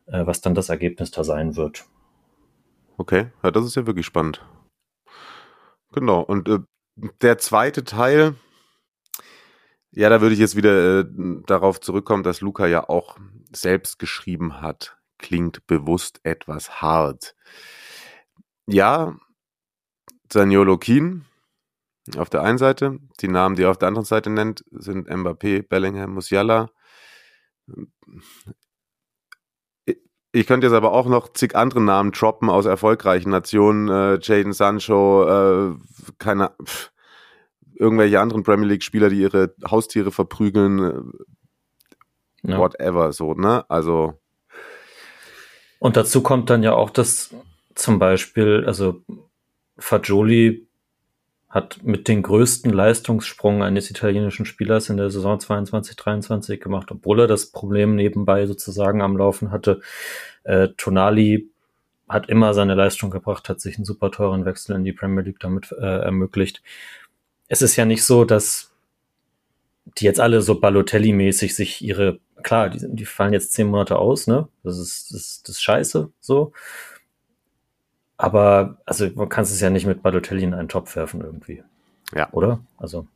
äh, 0.06 0.26
was 0.26 0.42
dann 0.42 0.54
das 0.54 0.68
Ergebnis 0.68 1.10
da 1.10 1.24
sein 1.24 1.56
wird. 1.56 1.86
Okay, 2.98 3.28
ja, 3.42 3.50
das 3.50 3.64
ist 3.64 3.76
ja 3.76 3.86
wirklich 3.86 4.04
spannend. 4.04 4.44
Genau, 5.92 6.20
und 6.20 6.48
äh, 6.48 6.58
der 7.22 7.38
zweite 7.38 7.82
Teil, 7.84 8.34
ja, 9.90 10.10
da 10.10 10.20
würde 10.20 10.34
ich 10.34 10.40
jetzt 10.40 10.56
wieder 10.56 11.00
äh, 11.00 11.04
darauf 11.46 11.80
zurückkommen, 11.80 12.22
dass 12.22 12.42
Luca 12.42 12.66
ja 12.66 12.86
auch 12.88 13.16
selbst 13.52 13.98
geschrieben 13.98 14.60
hat 14.60 14.98
klingt 15.22 15.66
bewusst 15.66 16.20
etwas 16.24 16.82
hart. 16.82 17.34
Ja, 18.66 19.16
Zaniolo 20.28 20.76
Keen 20.76 21.24
auf 22.16 22.28
der 22.28 22.42
einen 22.42 22.58
Seite, 22.58 22.98
die 23.20 23.28
Namen, 23.28 23.54
die 23.56 23.62
er 23.62 23.70
auf 23.70 23.78
der 23.78 23.88
anderen 23.88 24.04
Seite 24.04 24.28
nennt, 24.28 24.64
sind 24.70 25.08
Mbappé, 25.08 25.66
Bellingham, 25.66 26.14
Musiala. 26.14 26.70
Ich 30.32 30.46
könnte 30.46 30.66
jetzt 30.66 30.74
aber 30.74 30.92
auch 30.92 31.06
noch 31.06 31.32
zig 31.32 31.54
andere 31.54 31.80
Namen 31.80 32.10
droppen 32.10 32.48
aus 32.50 32.66
erfolgreichen 32.66 33.30
Nationen, 33.30 33.88
äh, 33.88 34.18
Jaden 34.20 34.52
Sancho, 34.52 35.28
äh, 35.28 35.74
keine, 36.18 36.52
pff, 36.64 36.90
irgendwelche 37.74 38.18
anderen 38.18 38.42
Premier 38.42 38.66
League 38.66 38.82
Spieler, 38.82 39.10
die 39.10 39.20
ihre 39.20 39.54
Haustiere 39.70 40.10
verprügeln, 40.10 40.78
äh, 42.44 42.50
ja. 42.50 42.58
whatever, 42.58 43.12
so, 43.12 43.34
ne? 43.34 43.68
Also 43.70 44.21
und 45.82 45.96
dazu 45.96 46.22
kommt 46.22 46.48
dann 46.48 46.62
ja 46.62 46.74
auch, 46.74 46.90
dass 46.90 47.34
zum 47.74 47.98
Beispiel, 47.98 48.62
also 48.68 49.02
Fagioli 49.76 50.64
hat 51.48 51.82
mit 51.82 52.06
den 52.06 52.22
größten 52.22 52.72
Leistungssprung 52.72 53.64
eines 53.64 53.90
italienischen 53.90 54.46
Spielers 54.46 54.90
in 54.90 54.96
der 54.96 55.10
Saison 55.10 55.38
22-23 55.38 56.58
gemacht, 56.58 56.92
obwohl 56.92 57.22
er 57.22 57.26
das 57.26 57.46
Problem 57.46 57.96
nebenbei 57.96 58.46
sozusagen 58.46 59.02
am 59.02 59.16
Laufen 59.16 59.50
hatte. 59.50 59.80
Äh, 60.44 60.68
Tonali 60.76 61.50
hat 62.08 62.28
immer 62.28 62.54
seine 62.54 62.76
Leistung 62.76 63.10
gebracht, 63.10 63.48
hat 63.48 63.60
sich 63.60 63.74
einen 63.74 63.84
super 63.84 64.12
teuren 64.12 64.44
Wechsel 64.44 64.76
in 64.76 64.84
die 64.84 64.92
Premier 64.92 65.24
League 65.24 65.40
damit 65.40 65.72
äh, 65.72 65.84
ermöglicht. 65.84 66.62
Es 67.48 67.60
ist 67.60 67.74
ja 67.74 67.86
nicht 67.86 68.04
so, 68.04 68.24
dass 68.24 68.70
die 69.98 70.04
jetzt 70.04 70.20
alle 70.20 70.42
so 70.42 70.54
Balotelli-mäßig 70.54 71.56
sich 71.56 71.82
ihre, 71.82 72.20
klar, 72.42 72.70
die, 72.70 72.84
die 72.88 73.04
fallen 73.04 73.32
jetzt 73.32 73.52
zehn 73.52 73.68
Monate 73.68 73.98
aus, 73.98 74.26
ne? 74.26 74.48
Das 74.62 74.78
ist, 74.78 75.14
das, 75.14 75.42
das 75.42 75.56
ist 75.56 75.62
scheiße, 75.62 76.10
so. 76.20 76.52
Aber, 78.16 78.78
also, 78.86 79.08
man 79.14 79.28
kann 79.28 79.42
es 79.44 79.60
ja 79.60 79.70
nicht 79.70 79.86
mit 79.86 80.02
Balotelli 80.02 80.44
in 80.44 80.54
einen 80.54 80.68
Topf 80.68 80.94
werfen 80.94 81.20
irgendwie. 81.20 81.62
Ja. 82.14 82.28
Oder? 82.32 82.60
Also. 82.76 83.06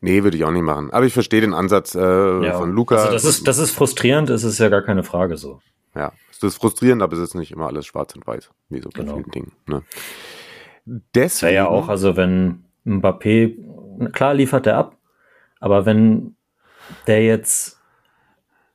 Nee, 0.00 0.22
würde 0.22 0.36
ich 0.36 0.44
auch 0.44 0.50
nicht 0.50 0.62
machen. 0.62 0.90
Aber 0.90 1.04
ich 1.04 1.12
verstehe 1.12 1.40
den 1.40 1.54
Ansatz 1.54 1.94
äh, 1.94 2.00
ja. 2.00 2.56
von 2.56 2.72
Luca. 2.72 2.96
Also 2.96 3.12
das 3.12 3.24
ist, 3.24 3.46
das 3.46 3.58
ist 3.58 3.72
frustrierend, 3.72 4.30
es 4.30 4.44
ist 4.44 4.58
ja 4.58 4.68
gar 4.68 4.82
keine 4.82 5.02
Frage 5.02 5.36
so. 5.36 5.60
Ja, 5.94 6.12
es 6.30 6.42
ist 6.42 6.56
frustrierend, 6.56 7.02
aber 7.02 7.14
es 7.14 7.22
ist 7.22 7.34
nicht 7.34 7.52
immer 7.52 7.66
alles 7.66 7.86
schwarz 7.86 8.14
und 8.14 8.26
weiß, 8.26 8.50
wie 8.70 8.80
so 8.80 8.88
bei 8.88 9.00
genau. 9.00 9.14
vielen 9.14 9.30
Dingen. 9.30 9.52
Ne? 9.66 9.82
Deswegen. 11.14 11.54
Ja, 11.54 11.64
ja 11.64 11.68
auch, 11.68 11.88
also 11.88 12.16
wenn 12.16 12.64
Mbappé, 12.86 14.10
klar 14.12 14.34
liefert 14.34 14.66
er 14.66 14.78
ab, 14.78 14.96
aber 15.60 15.84
wenn 15.84 16.36
der 17.06 17.24
jetzt 17.24 17.77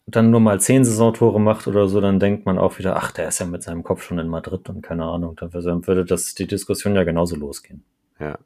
dann 0.06 0.32
nur 0.32 0.40
mal 0.40 0.60
zehn 0.60 0.84
Saisontore 0.84 1.40
macht 1.40 1.68
oder 1.68 1.88
so, 1.88 2.02
dann 2.02 2.20
denkt 2.20 2.46
man 2.46 2.58
auch 2.58 2.78
wieder, 2.78 2.98
ach, 2.98 3.12
der 3.12 3.30
ist 3.30 3.40
ja 3.40 3.46
mit 3.46 3.64
seinem 3.64 3.84
Kopf 3.84 4.04
schon 4.04 4.20
in 4.20 4.28
Madrid 4.28 4.68
und 4.70 4.82
keine 4.82 5.06
Ahnung. 5.06 5.36
Dann 5.36 5.54
würde 5.54 6.06
das 6.06 6.34
die 6.36 6.48
Diskussion 6.48 6.96
ja 6.96 7.04
genauso 7.04 7.36
losgehen. 7.36 7.84
Ja. 8.20 8.38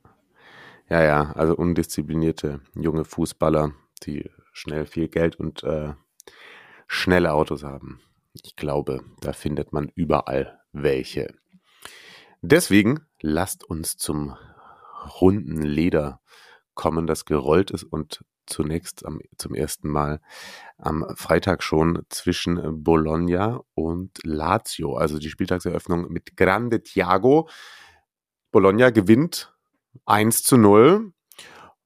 Ja, 0.89 1.03
ja, 1.03 1.31
also 1.33 1.55
undisziplinierte 1.55 2.61
junge 2.73 3.03
Fußballer, 3.03 3.73
die 4.03 4.29
schnell 4.53 4.85
viel 4.85 5.09
Geld 5.09 5.35
und 5.35 5.63
äh, 5.63 5.93
schnelle 6.87 7.33
Autos 7.33 7.63
haben. 7.63 7.99
ich 8.43 8.55
glaube, 8.55 9.01
da 9.19 9.33
findet 9.33 9.73
man 9.73 9.91
überall 9.95 10.61
welche. 10.71 11.33
Deswegen 12.41 13.01
lasst 13.19 13.63
uns 13.63 13.97
zum 13.97 14.35
runden 15.19 15.61
Leder 15.61 16.21
kommen, 16.75 17.07
das 17.07 17.25
gerollt 17.25 17.71
ist 17.71 17.83
und 17.83 18.23
zunächst 18.47 19.05
am, 19.05 19.19
zum 19.37 19.53
ersten 19.53 19.89
Mal 19.89 20.19
am 20.77 21.05
Freitag 21.15 21.63
schon 21.63 22.03
zwischen 22.09 22.83
Bologna 22.83 23.61
und 23.75 24.19
Lazio. 24.23 24.95
Also 24.95 25.19
die 25.19 25.29
Spieltagseröffnung 25.29 26.11
mit 26.11 26.35
Grande 26.35 26.81
Thiago. 26.81 27.49
Bologna 28.51 28.89
gewinnt 28.89 29.53
1 30.05 30.43
zu 30.43 30.57
0. 30.57 31.13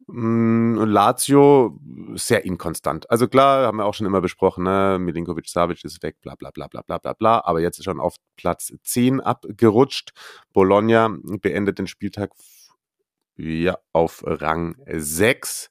Mm, 0.07 0.75
Lazio 0.83 1.79
sehr 2.15 2.43
inkonstant. 2.43 3.09
Also 3.09 3.27
klar, 3.27 3.65
haben 3.65 3.77
wir 3.77 3.85
auch 3.85 3.93
schon 3.93 4.07
immer 4.07 4.21
besprochen, 4.21 4.63
ne? 4.65 4.97
Milinkovic 4.99 5.47
Savic 5.47 5.83
ist 5.85 6.03
weg, 6.03 6.17
bla 6.21 6.35
bla 6.35 6.51
bla 6.51 6.67
bla 6.67 6.81
bla 6.81 6.97
bla 6.97 7.13
bla, 7.13 7.41
aber 7.45 7.61
jetzt 7.61 7.79
ist 7.79 7.85
schon 7.85 7.99
auf 7.99 8.15
Platz 8.35 8.73
10 8.83 9.21
abgerutscht. 9.21 10.11
Bologna 10.53 11.15
beendet 11.41 11.79
den 11.79 11.87
Spieltag 11.87 12.31
ja, 13.37 13.77
auf 13.93 14.23
Rang 14.25 14.75
6. 14.85 15.69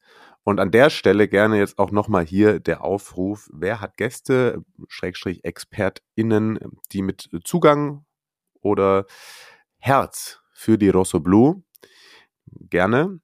Und 0.51 0.59
an 0.59 0.73
der 0.73 0.91
Stelle 0.91 1.29
gerne 1.29 1.59
jetzt 1.59 1.79
auch 1.79 1.93
nochmal 1.93 2.27
hier 2.27 2.59
der 2.59 2.83
Aufruf, 2.83 3.49
wer 3.53 3.81
hat 3.81 3.97
Gäste, 3.97 4.65
Schrägstrich 4.89 5.45
ExpertInnen, 5.45 6.59
die 6.91 7.03
mit 7.03 7.31
Zugang 7.45 8.05
oder 8.61 9.07
Herz 9.79 10.41
für 10.53 10.77
die 10.77 10.89
Rosso 10.89 11.21
Blue, 11.21 11.63
gerne 12.47 13.21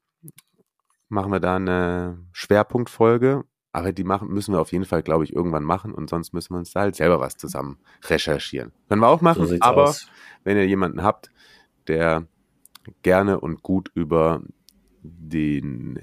machen 1.09 1.33
wir 1.33 1.41
da 1.41 1.57
eine 1.57 2.25
Schwerpunktfolge. 2.31 3.43
Aber 3.73 3.91
die 3.91 4.05
machen, 4.05 4.29
müssen 4.29 4.55
wir 4.55 4.61
auf 4.61 4.71
jeden 4.71 4.85
Fall, 4.85 5.03
glaube 5.03 5.25
ich, 5.25 5.35
irgendwann 5.35 5.65
machen 5.65 5.95
und 5.95 6.09
sonst 6.09 6.33
müssen 6.33 6.55
wir 6.55 6.59
uns 6.59 6.75
da 6.75 6.83
halt 6.83 6.95
selber 6.95 7.19
was 7.19 7.37
zusammen 7.37 7.81
recherchieren. 8.05 8.71
Können 8.89 9.01
wir 9.03 9.09
auch 9.09 9.21
machen, 9.21 9.49
so 9.49 9.57
aber 9.59 9.89
aus. 9.89 10.09
wenn 10.45 10.57
ihr 10.57 10.67
jemanden 10.69 11.03
habt, 11.03 11.33
der 11.89 12.29
gerne 13.03 13.41
und 13.41 13.65
gut 13.65 13.91
über 13.95 14.43
den 15.03 16.01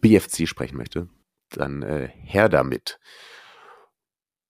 BFC 0.00 0.46
sprechen 0.46 0.76
möchte, 0.76 1.08
dann 1.50 1.82
äh, 1.82 2.08
her 2.08 2.48
damit. 2.48 2.98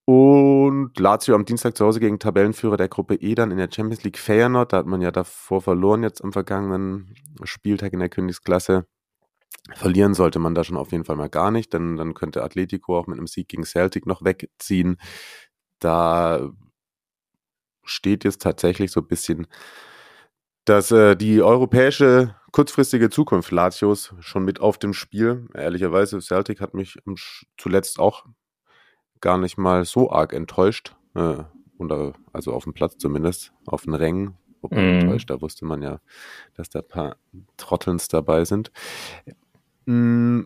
Und 0.05 0.97
Lazio 0.97 1.35
am 1.35 1.43
Dienstag 1.43 1.75
zu 1.75 1.85
Hause 1.85 1.99
gegen 1.99 2.17
Tabellenführer 2.17 2.77
der 2.77 2.87
Gruppe 2.87 3.15
E 3.15 3.35
dann 3.35 3.51
in 3.51 3.57
der 3.57 3.69
Champions 3.69 4.03
League 4.03 4.17
Feyenoord. 4.17 4.71
Da 4.71 4.77
hat 4.77 4.85
man 4.85 5.01
ja 5.01 5.11
davor 5.11 5.61
verloren 5.61 6.03
jetzt 6.03 6.23
am 6.23 6.31
vergangenen 6.31 7.13
Spieltag 7.43 7.91
in 7.91 7.99
der 7.99 8.09
Königsklasse. 8.09 8.87
Verlieren 9.73 10.13
sollte 10.13 10.39
man 10.39 10.55
da 10.55 10.63
schon 10.63 10.77
auf 10.77 10.93
jeden 10.93 11.03
Fall 11.03 11.17
mal 11.17 11.27
gar 11.29 11.51
nicht, 11.51 11.73
denn 11.73 11.97
dann 11.97 12.13
könnte 12.13 12.43
Atletico 12.43 12.97
auch 12.97 13.07
mit 13.07 13.17
einem 13.17 13.27
Sieg 13.27 13.49
gegen 13.49 13.65
Celtic 13.65 14.05
noch 14.05 14.23
wegziehen. 14.23 14.97
Da 15.79 16.51
steht 17.83 18.23
jetzt 18.23 18.41
tatsächlich 18.41 18.91
so 18.91 19.01
ein 19.01 19.07
bisschen 19.07 19.47
dass 20.67 20.91
äh, 20.91 21.15
die 21.15 21.41
europäische 21.41 22.35
kurzfristige 22.57 23.11
Zukunft 23.11 23.51
Latios 23.51 24.15
schon 24.19 24.43
mit 24.43 24.61
auf 24.61 24.79
dem 24.79 24.93
Spiel. 24.93 25.47
Ehrlicherweise, 25.53 26.19
Celtic 26.21 26.59
hat 26.59 26.73
mich 26.73 26.97
zuletzt 27.55 27.99
auch 27.99 28.25
gar 29.21 29.37
nicht 29.37 29.59
mal 29.59 29.85
so 29.85 30.09
arg 30.09 30.33
enttäuscht. 30.33 30.95
Äh, 31.13 31.43
oder, 31.77 32.13
also 32.33 32.53
auf 32.53 32.63
dem 32.63 32.73
Platz 32.73 32.97
zumindest, 32.97 33.53
auf 33.67 33.83
den 33.83 33.93
Rängen. 33.93 34.39
Wobei 34.63 34.77
mm. 34.77 34.99
enttäuscht, 35.01 35.29
da 35.29 35.39
wusste 35.39 35.65
man 35.65 35.83
ja, 35.83 35.99
dass 36.55 36.69
da 36.69 36.79
ein 36.79 36.87
paar 36.87 37.17
Trottelns 37.57 38.07
dabei 38.07 38.43
sind. 38.43 38.71
Mm, 39.85 40.41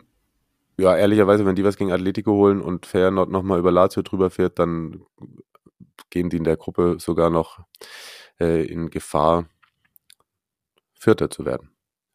ja, 0.76 0.94
ehrlicherweise, 0.94 1.46
wenn 1.46 1.56
die 1.56 1.64
was 1.64 1.78
gegen 1.78 1.92
Atletico 1.92 2.32
holen 2.32 2.60
und 2.60 2.84
Feyenoord 2.84 3.30
nochmal 3.30 3.58
über 3.58 3.72
Lazio 3.72 4.02
drüber 4.02 4.28
fährt, 4.28 4.58
dann 4.58 5.02
gehen 6.10 6.28
die 6.28 6.36
in 6.36 6.44
der 6.44 6.58
Gruppe 6.58 6.96
sogar 6.98 7.30
noch 7.30 7.60
äh, 8.38 8.66
in 8.66 8.90
Gefahr, 8.90 9.46
Vierter 10.92 11.30
zu 11.30 11.46
werden. 11.46 11.71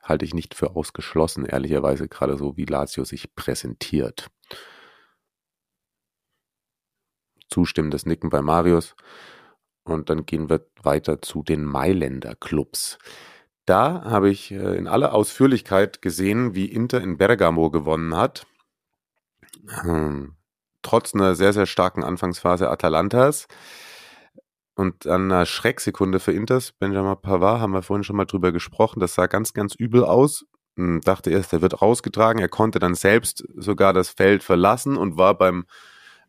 Halte 0.07 0.25
ich 0.25 0.33
nicht 0.33 0.55
für 0.55 0.75
ausgeschlossen, 0.75 1.45
ehrlicherweise, 1.45 2.07
gerade 2.07 2.37
so 2.37 2.55
wie 2.57 2.65
Lazio 2.65 3.03
sich 3.03 3.35
präsentiert. 3.35 4.29
Zustimmendes 7.49 8.05
Nicken 8.05 8.29
bei 8.29 8.41
Marius. 8.41 8.95
Und 9.83 10.09
dann 10.09 10.25
gehen 10.25 10.49
wir 10.49 10.65
weiter 10.81 11.21
zu 11.21 11.43
den 11.43 11.63
Mailänder 11.63 12.35
Clubs. 12.35 12.97
Da 13.65 14.03
habe 14.05 14.29
ich 14.29 14.51
äh, 14.51 14.77
in 14.77 14.87
aller 14.87 15.13
Ausführlichkeit 15.13 16.01
gesehen, 16.01 16.55
wie 16.55 16.65
Inter 16.65 17.01
in 17.01 17.17
Bergamo 17.17 17.69
gewonnen 17.69 18.15
hat. 18.15 18.47
Ähm, 19.83 20.35
trotz 20.81 21.13
einer 21.13 21.35
sehr, 21.35 21.51
sehr 21.51 21.65
starken 21.65 22.03
Anfangsphase 22.03 22.69
Atalantas. 22.69 23.47
Und 24.77 25.07
an 25.07 25.31
einer 25.31 25.47
Schrecksekunde 25.47 26.19
für 26.19 26.33
Inters, 26.33 26.71
Benjamin 26.71 27.17
Pavard, 27.19 27.61
haben 27.61 27.73
wir 27.73 27.81
vorhin 27.81 28.03
schon 28.03 28.15
mal 28.15 28.25
drüber 28.25 28.51
gesprochen. 28.51 28.99
Das 28.99 29.15
sah 29.15 29.25
ganz, 29.25 29.53
ganz 29.53 29.73
übel 29.73 30.03
aus. 30.03 30.45
Hm, 30.75 31.01
dachte 31.01 31.31
erst, 31.31 31.51
er 31.51 31.63
wird 31.63 31.81
rausgetragen. 31.81 32.39
Er 32.39 32.47
konnte 32.47 32.77
dann 32.77 32.93
selbst 32.93 33.43
sogar 33.55 33.91
das 33.91 34.09
Feld 34.09 34.43
verlassen 34.43 34.95
und 34.95 35.17
war 35.17 35.35
beim 35.35 35.65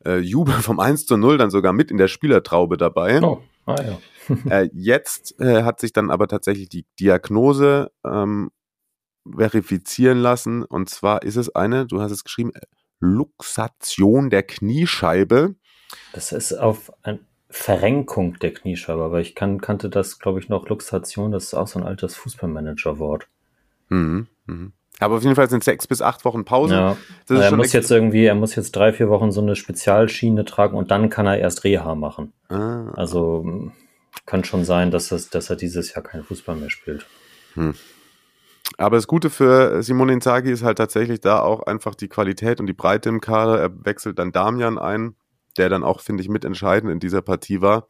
äh, 0.02 0.16
Jubel 0.20 0.54
vom 0.62 0.80
1 0.80 1.04
zu 1.04 1.18
0 1.18 1.36
dann 1.36 1.50
sogar 1.50 1.74
mit 1.74 1.90
in 1.90 1.98
der 1.98 2.08
Spielertraube 2.08 2.78
dabei. 2.78 3.20
Oh, 3.22 3.42
ah 3.66 3.76
ja. 3.82 3.98
äh, 4.50 4.70
jetzt 4.72 5.38
äh, 5.40 5.62
hat 5.62 5.78
sich 5.78 5.92
dann 5.92 6.10
aber 6.10 6.26
tatsächlich 6.26 6.70
die 6.70 6.86
Diagnose 6.98 7.90
ähm, 8.02 8.50
verifizieren 9.30 10.20
lassen. 10.20 10.64
Und 10.64 10.88
zwar 10.88 11.22
ist 11.22 11.36
es 11.36 11.54
eine, 11.54 11.84
du 11.84 12.00
hast 12.00 12.12
es 12.12 12.24
geschrieben, 12.24 12.52
Luxation 12.98 14.30
der 14.30 14.42
Kniescheibe. 14.42 15.54
Das 16.14 16.32
ist 16.32 16.54
auf 16.54 16.90
ein 17.02 17.27
Verrenkung 17.50 18.38
der 18.40 18.52
Kniescheibe, 18.52 19.02
aber 19.02 19.20
ich 19.20 19.34
kann, 19.34 19.60
kannte 19.60 19.88
das, 19.88 20.18
glaube 20.18 20.38
ich, 20.38 20.48
noch 20.48 20.68
Luxation, 20.68 21.32
das 21.32 21.44
ist 21.44 21.54
auch 21.54 21.66
so 21.66 21.78
ein 21.78 21.86
altes 21.86 22.14
Fußballmanager-Wort. 22.16 23.26
Mhm, 23.88 24.26
mhm. 24.46 24.72
Aber 25.00 25.16
auf 25.16 25.22
jeden 25.22 25.36
Fall 25.36 25.48
sind 25.48 25.64
sechs 25.64 25.86
bis 25.86 26.02
acht 26.02 26.24
Wochen 26.24 26.44
Pause. 26.44 26.74
Ja. 26.74 26.96
er 27.28 27.56
muss 27.56 27.72
jetzt 27.72 27.90
irgendwie, 27.90 28.24
er 28.24 28.34
muss 28.34 28.56
jetzt 28.56 28.74
drei, 28.74 28.92
vier 28.92 29.08
Wochen 29.08 29.30
so 29.30 29.40
eine 29.40 29.54
Spezialschiene 29.54 30.44
tragen 30.44 30.76
und 30.76 30.90
dann 30.90 31.08
kann 31.08 31.26
er 31.26 31.38
erst 31.38 31.64
Reha 31.64 31.94
machen. 31.94 32.32
Ah. 32.48 32.90
Also 32.96 33.70
kann 34.26 34.44
schon 34.44 34.64
sein, 34.64 34.90
dass, 34.90 35.08
das, 35.08 35.30
dass 35.30 35.50
er 35.50 35.56
dieses 35.56 35.94
Jahr 35.94 36.02
kein 36.02 36.24
Fußball 36.24 36.56
mehr 36.56 36.70
spielt. 36.70 37.06
Hm. 37.54 37.74
Aber 38.76 38.96
das 38.96 39.06
Gute 39.06 39.30
für 39.30 39.82
Simone 39.82 40.12
Inzaghi 40.12 40.50
ist 40.50 40.62
halt 40.62 40.78
tatsächlich 40.78 41.20
da 41.20 41.40
auch 41.40 41.62
einfach 41.62 41.94
die 41.94 42.08
Qualität 42.08 42.60
und 42.60 42.66
die 42.66 42.74
Breite 42.74 43.08
im 43.08 43.20
Kader. 43.20 43.58
Er 43.58 43.84
wechselt 43.84 44.18
dann 44.18 44.32
Damian 44.32 44.78
ein, 44.78 45.14
der 45.58 45.68
dann 45.68 45.84
auch, 45.84 46.00
finde 46.00 46.22
ich, 46.22 46.28
mitentscheidend 46.28 46.92
in 46.92 47.00
dieser 47.00 47.22
Partie 47.22 47.60
war. 47.60 47.88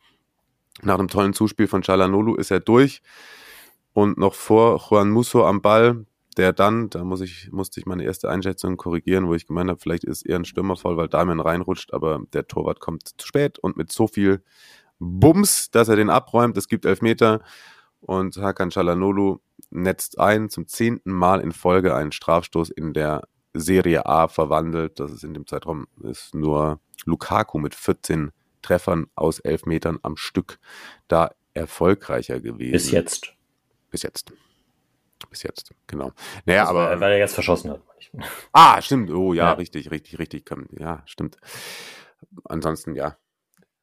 Nach 0.83 0.98
einem 0.98 1.09
tollen 1.09 1.33
Zuspiel 1.33 1.66
von 1.66 1.83
Chalanolu 1.83 2.37
ist 2.37 2.50
er 2.50 2.61
durch 2.61 3.02
und 3.92 4.18
noch 4.18 4.35
vor 4.35 4.81
Juan 4.88 5.11
Musso 5.11 5.44
am 5.44 5.61
Ball, 5.61 6.07
der 6.37 6.52
dann, 6.52 6.88
da 6.88 7.02
muss 7.02 7.20
ich, 7.20 7.50
musste 7.50 7.81
ich 7.81 7.87
meine 7.87 8.04
erste 8.04 8.31
Einschätzung 8.31 8.76
korrigieren, 8.76 9.26
wo 9.26 9.35
ich 9.35 9.46
gemeint 9.46 9.70
habe, 9.70 9.81
vielleicht 9.81 10.04
ist 10.04 10.24
eher 10.24 10.37
ein 10.37 10.44
Stürmer 10.44 10.76
voll, 10.76 10.96
weil 10.96 11.09
Damian 11.09 11.40
reinrutscht, 11.40 11.92
aber 11.92 12.20
der 12.33 12.46
Torwart 12.46 12.78
kommt 12.78 13.09
zu 13.09 13.26
spät 13.26 13.59
und 13.59 13.76
mit 13.76 13.90
so 13.90 14.07
viel 14.07 14.42
Bums, 15.00 15.70
dass 15.70 15.88
er 15.88 15.96
den 15.96 16.11
abräumt. 16.11 16.57
Es 16.57 16.68
gibt 16.68 16.85
Elfmeter 16.85 17.42
und 18.00 18.37
Hakan 18.37 18.70
Chalanolu 18.70 19.38
netzt 19.70 20.20
ein, 20.20 20.48
zum 20.48 20.68
zehnten 20.68 21.11
Mal 21.11 21.40
in 21.40 21.52
Folge 21.52 21.94
einen 21.94 22.12
Strafstoß 22.12 22.70
in 22.70 22.92
der 22.92 23.22
Serie 23.54 24.07
A 24.07 24.28
verwandelt. 24.28 25.00
Das 25.00 25.11
ist 25.11 25.24
in 25.24 25.35
dem 25.35 25.46
Zeitraum 25.46 25.87
ist 26.02 26.35
nur 26.35 26.81
Lukaku 27.04 27.58
mit 27.58 27.74
14 27.74 28.32
Treffern 28.62 29.06
aus 29.14 29.38
11 29.40 29.66
Metern 29.66 29.98
am 30.02 30.16
Stück 30.16 30.58
da 31.06 31.30
erfolgreicher 31.54 32.40
gewesen. 32.40 32.72
Bis 32.72 32.90
jetzt. 32.90 33.34
Bis 33.90 34.02
jetzt. 34.02 34.32
Bis 35.30 35.42
jetzt, 35.42 35.74
genau. 35.87 36.12
Naja, 36.44 36.66
also, 36.66 36.78
aber. 36.78 37.00
Weil 37.00 37.12
er 37.12 37.18
jetzt 37.18 37.34
verschossen 37.34 37.72
hat. 37.72 37.82
Ah, 38.52 38.80
stimmt. 38.80 39.11
Oh 39.11 39.34
ja, 39.34 39.46
ja. 39.46 39.52
richtig, 39.52 39.90
richtig, 39.90 40.18
richtig. 40.18 40.50
Ja, 40.78 41.02
stimmt. 41.04 41.37
Ansonsten, 42.44 42.94
ja. 42.94 43.16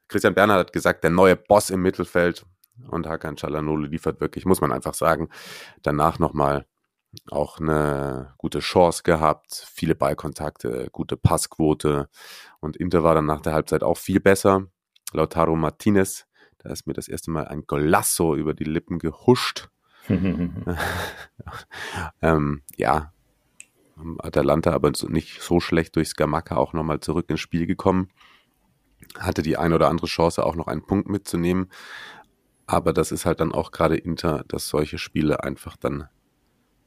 Christian 0.07 0.33
Bernhard 0.33 0.59
hat 0.59 0.73
gesagt, 0.73 1.03
der 1.03 1.11
neue 1.11 1.35
Boss 1.35 1.69
im 1.69 1.81
Mittelfeld 1.81 2.45
und 2.89 3.07
Hakan 3.07 3.35
Chalanolo 3.35 3.85
liefert 3.85 4.21
wirklich, 4.21 4.45
muss 4.45 4.61
man 4.61 4.71
einfach 4.71 4.93
sagen, 4.93 5.29
danach 5.83 6.17
nochmal 6.17 6.65
auch 7.29 7.59
eine 7.59 8.33
gute 8.37 8.59
Chance 8.59 9.03
gehabt, 9.03 9.67
viele 9.73 9.95
Ballkontakte, 9.95 10.89
gute 10.91 11.17
Passquote 11.17 12.09
und 12.59 12.77
Inter 12.77 13.03
war 13.03 13.15
dann 13.15 13.25
nach 13.25 13.41
der 13.41 13.53
Halbzeit 13.53 13.83
auch 13.83 13.97
viel 13.97 14.19
besser. 14.19 14.67
Lautaro 15.13 15.55
Martinez, 15.55 16.25
da 16.59 16.69
ist 16.71 16.87
mir 16.87 16.93
das 16.93 17.07
erste 17.07 17.31
Mal 17.31 17.47
ein 17.47 17.65
Golasso 17.67 18.35
über 18.35 18.53
die 18.53 18.63
Lippen 18.63 18.99
gehuscht. 18.99 19.69
ähm, 22.21 22.61
ja, 22.77 23.13
Atalanta 24.19 24.71
aber 24.71 24.91
nicht 25.07 25.41
so 25.41 25.59
schlecht 25.59 25.95
durch 25.95 26.09
Scamacca 26.09 26.57
auch 26.57 26.73
nochmal 26.73 26.99
zurück 26.99 27.29
ins 27.29 27.39
Spiel 27.39 27.65
gekommen. 27.65 28.09
Hatte 29.17 29.41
die 29.41 29.57
ein 29.57 29.73
oder 29.73 29.89
andere 29.89 30.07
Chance 30.07 30.45
auch 30.45 30.55
noch 30.55 30.67
einen 30.67 30.85
Punkt 30.85 31.07
mitzunehmen. 31.09 31.69
Aber 32.67 32.93
das 32.93 33.11
ist 33.11 33.25
halt 33.25 33.39
dann 33.39 33.51
auch 33.51 33.71
gerade 33.71 33.95
Inter, 33.95 34.43
dass 34.47 34.67
solche 34.67 34.97
Spiele 34.97 35.43
einfach 35.43 35.77
dann 35.77 36.07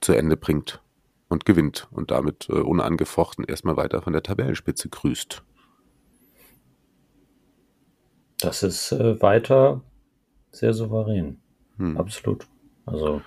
zu 0.00 0.12
Ende 0.12 0.36
bringt 0.36 0.82
und 1.28 1.44
gewinnt 1.44 1.88
und 1.90 2.10
damit 2.10 2.48
äh, 2.48 2.54
unangefochten 2.54 3.44
erstmal 3.44 3.76
weiter 3.76 4.02
von 4.02 4.12
der 4.12 4.22
Tabellenspitze 4.22 4.88
grüßt. 4.88 5.42
Das 8.40 8.62
ist 8.62 8.92
äh, 8.92 9.20
weiter 9.20 9.82
sehr 10.52 10.72
souverän. 10.72 11.40
Hm. 11.76 11.96
Absolut. 11.96 12.46
Also 12.86 13.20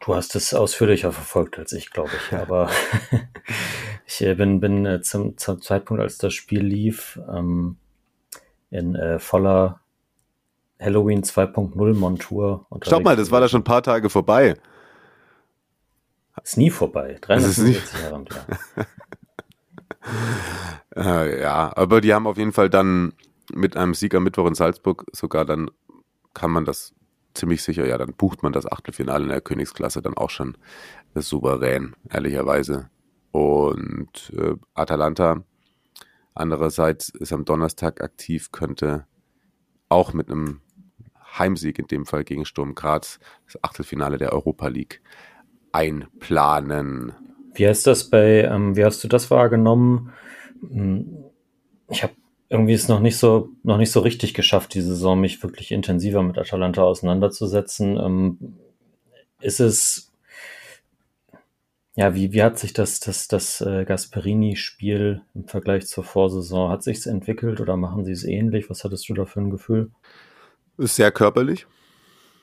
du 0.00 0.14
hast 0.14 0.36
es 0.36 0.54
ausführlicher 0.54 1.12
verfolgt 1.12 1.58
als 1.58 1.72
ich, 1.72 1.90
glaube 1.90 2.10
ich. 2.16 2.36
Aber 2.36 2.70
ich 4.06 4.22
äh, 4.22 4.34
bin, 4.34 4.60
bin 4.60 4.86
äh, 4.86 5.00
zum, 5.00 5.36
zum, 5.36 5.60
Zeitpunkt, 5.60 6.02
als 6.02 6.18
das 6.18 6.34
Spiel 6.34 6.62
lief, 6.62 7.18
ähm, 7.28 7.76
in 8.70 8.94
äh, 8.94 9.18
voller 9.18 9.80
Halloween 10.80 11.22
2.0 11.22 11.94
Montur. 11.94 12.66
Stopp 12.82 13.04
mal, 13.04 13.16
das 13.16 13.30
war 13.30 13.40
da 13.40 13.48
schon 13.48 13.62
ein 13.62 13.64
paar 13.64 13.82
Tage 13.82 14.10
vorbei. 14.10 14.56
Ist 16.42 16.56
nie 16.56 16.70
vorbei. 16.70 17.18
345 17.20 18.02
Jahre 18.02 18.14
und 18.14 18.30
ja. 20.94 21.26
ja, 21.40 21.72
aber 21.76 22.00
die 22.00 22.14
haben 22.14 22.26
auf 22.26 22.38
jeden 22.38 22.52
Fall 22.52 22.70
dann 22.70 23.12
mit 23.52 23.76
einem 23.76 23.94
Sieg 23.94 24.14
am 24.14 24.24
Mittwoch 24.24 24.46
in 24.46 24.54
Salzburg 24.54 25.04
sogar 25.12 25.44
dann 25.44 25.70
kann 26.34 26.50
man 26.50 26.64
das 26.64 26.94
ziemlich 27.34 27.62
sicher, 27.62 27.86
ja, 27.86 27.98
dann 27.98 28.14
bucht 28.14 28.42
man 28.42 28.52
das 28.52 28.70
Achtelfinale 28.70 29.24
in 29.24 29.30
der 29.30 29.40
Königsklasse 29.40 30.02
dann 30.02 30.16
auch 30.16 30.30
schon 30.30 30.56
souverän, 31.14 31.94
ehrlicherweise. 32.10 32.90
Und 33.32 34.32
äh, 34.36 34.54
Atalanta 34.74 35.44
andererseits 36.34 37.08
ist 37.10 37.32
am 37.32 37.44
Donnerstag 37.44 38.02
aktiv, 38.02 38.52
könnte 38.52 39.06
auch 39.88 40.12
mit 40.12 40.30
einem 40.30 40.60
Heimsieg 41.36 41.78
in 41.78 41.86
dem 41.86 42.06
Fall 42.06 42.24
gegen 42.24 42.44
Sturm 42.44 42.74
Graz 42.74 43.18
das 43.46 43.62
Achtelfinale 43.62 44.18
der 44.18 44.32
Europa 44.32 44.68
League 44.68 45.02
einplanen. 45.72 47.12
Wie 47.54 47.66
heißt 47.66 47.86
das 47.86 48.08
bei, 48.10 48.44
ähm, 48.44 48.76
wie 48.76 48.84
hast 48.84 49.02
du 49.02 49.08
das 49.08 49.30
wahrgenommen? 49.30 50.12
Hm, 50.60 51.24
ich 51.90 52.02
habe 52.02 52.14
irgendwie 52.48 52.72
es 52.72 52.88
noch 52.88 53.00
nicht 53.00 53.16
so, 53.16 53.50
noch 53.62 53.78
nicht 53.78 53.90
so 53.90 54.00
richtig 54.00 54.34
geschafft, 54.34 54.74
die 54.74 54.80
Saison 54.80 55.20
mich 55.20 55.42
wirklich 55.42 55.70
intensiver 55.72 56.22
mit 56.22 56.38
Atalanta 56.38 56.82
auseinanderzusetzen. 56.82 57.96
Ähm, 57.96 58.58
ist 59.40 59.60
es, 59.60 60.12
ja, 61.94 62.14
wie, 62.14 62.32
wie 62.32 62.42
hat 62.42 62.58
sich 62.58 62.72
das, 62.72 63.00
das, 63.00 63.28
das 63.28 63.60
äh, 63.60 63.84
Gasperini-Spiel 63.84 65.22
im 65.34 65.48
Vergleich 65.48 65.86
zur 65.86 66.04
Vorsaison, 66.04 66.70
hat 66.70 66.82
sich's 66.82 67.06
entwickelt 67.06 67.60
oder 67.60 67.76
machen 67.76 68.04
sie 68.04 68.12
es 68.12 68.24
ähnlich? 68.24 68.70
Was 68.70 68.84
hattest 68.84 69.08
du 69.08 69.14
da 69.14 69.24
für 69.24 69.40
ein 69.40 69.50
Gefühl? 69.50 69.90
Ist 70.78 70.96
sehr 70.96 71.12
körperlich, 71.12 71.66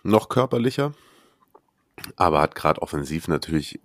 noch 0.04 0.30
körperlicher, 0.30 0.94
aber 2.16 2.42
hat 2.42 2.56
gerade 2.56 2.82
offensiv 2.82 3.28
natürlich 3.28 3.80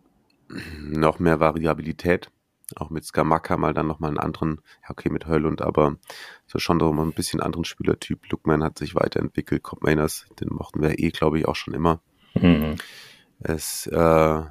noch 0.78 1.18
mehr 1.18 1.40
Variabilität 1.40 2.30
auch 2.76 2.90
mit 2.90 3.04
Skamaka 3.04 3.56
mal 3.56 3.74
dann 3.74 3.86
nochmal 3.86 4.10
einen 4.10 4.18
anderen, 4.18 4.60
ja 4.82 4.90
okay, 4.90 5.08
mit 5.08 5.26
Höllund, 5.26 5.62
aber 5.62 5.96
so 6.46 6.58
schon 6.58 6.76
noch 6.76 6.92
mal 6.92 7.02
ein 7.02 7.12
bisschen 7.12 7.40
anderen 7.40 7.64
Spielertyp. 7.64 8.30
Lookman 8.30 8.62
hat 8.62 8.78
sich 8.78 8.94
weiterentwickelt, 8.94 9.62
Cobb 9.62 9.82
Mainers, 9.82 10.26
den 10.40 10.48
mochten 10.50 10.80
wir 10.80 10.98
eh, 10.98 11.10
glaube 11.10 11.38
ich, 11.38 11.48
auch 11.48 11.56
schon 11.56 11.74
immer. 11.74 12.00
Mhm. 12.34 12.76
Es 13.40 13.86
äh, 13.86 14.42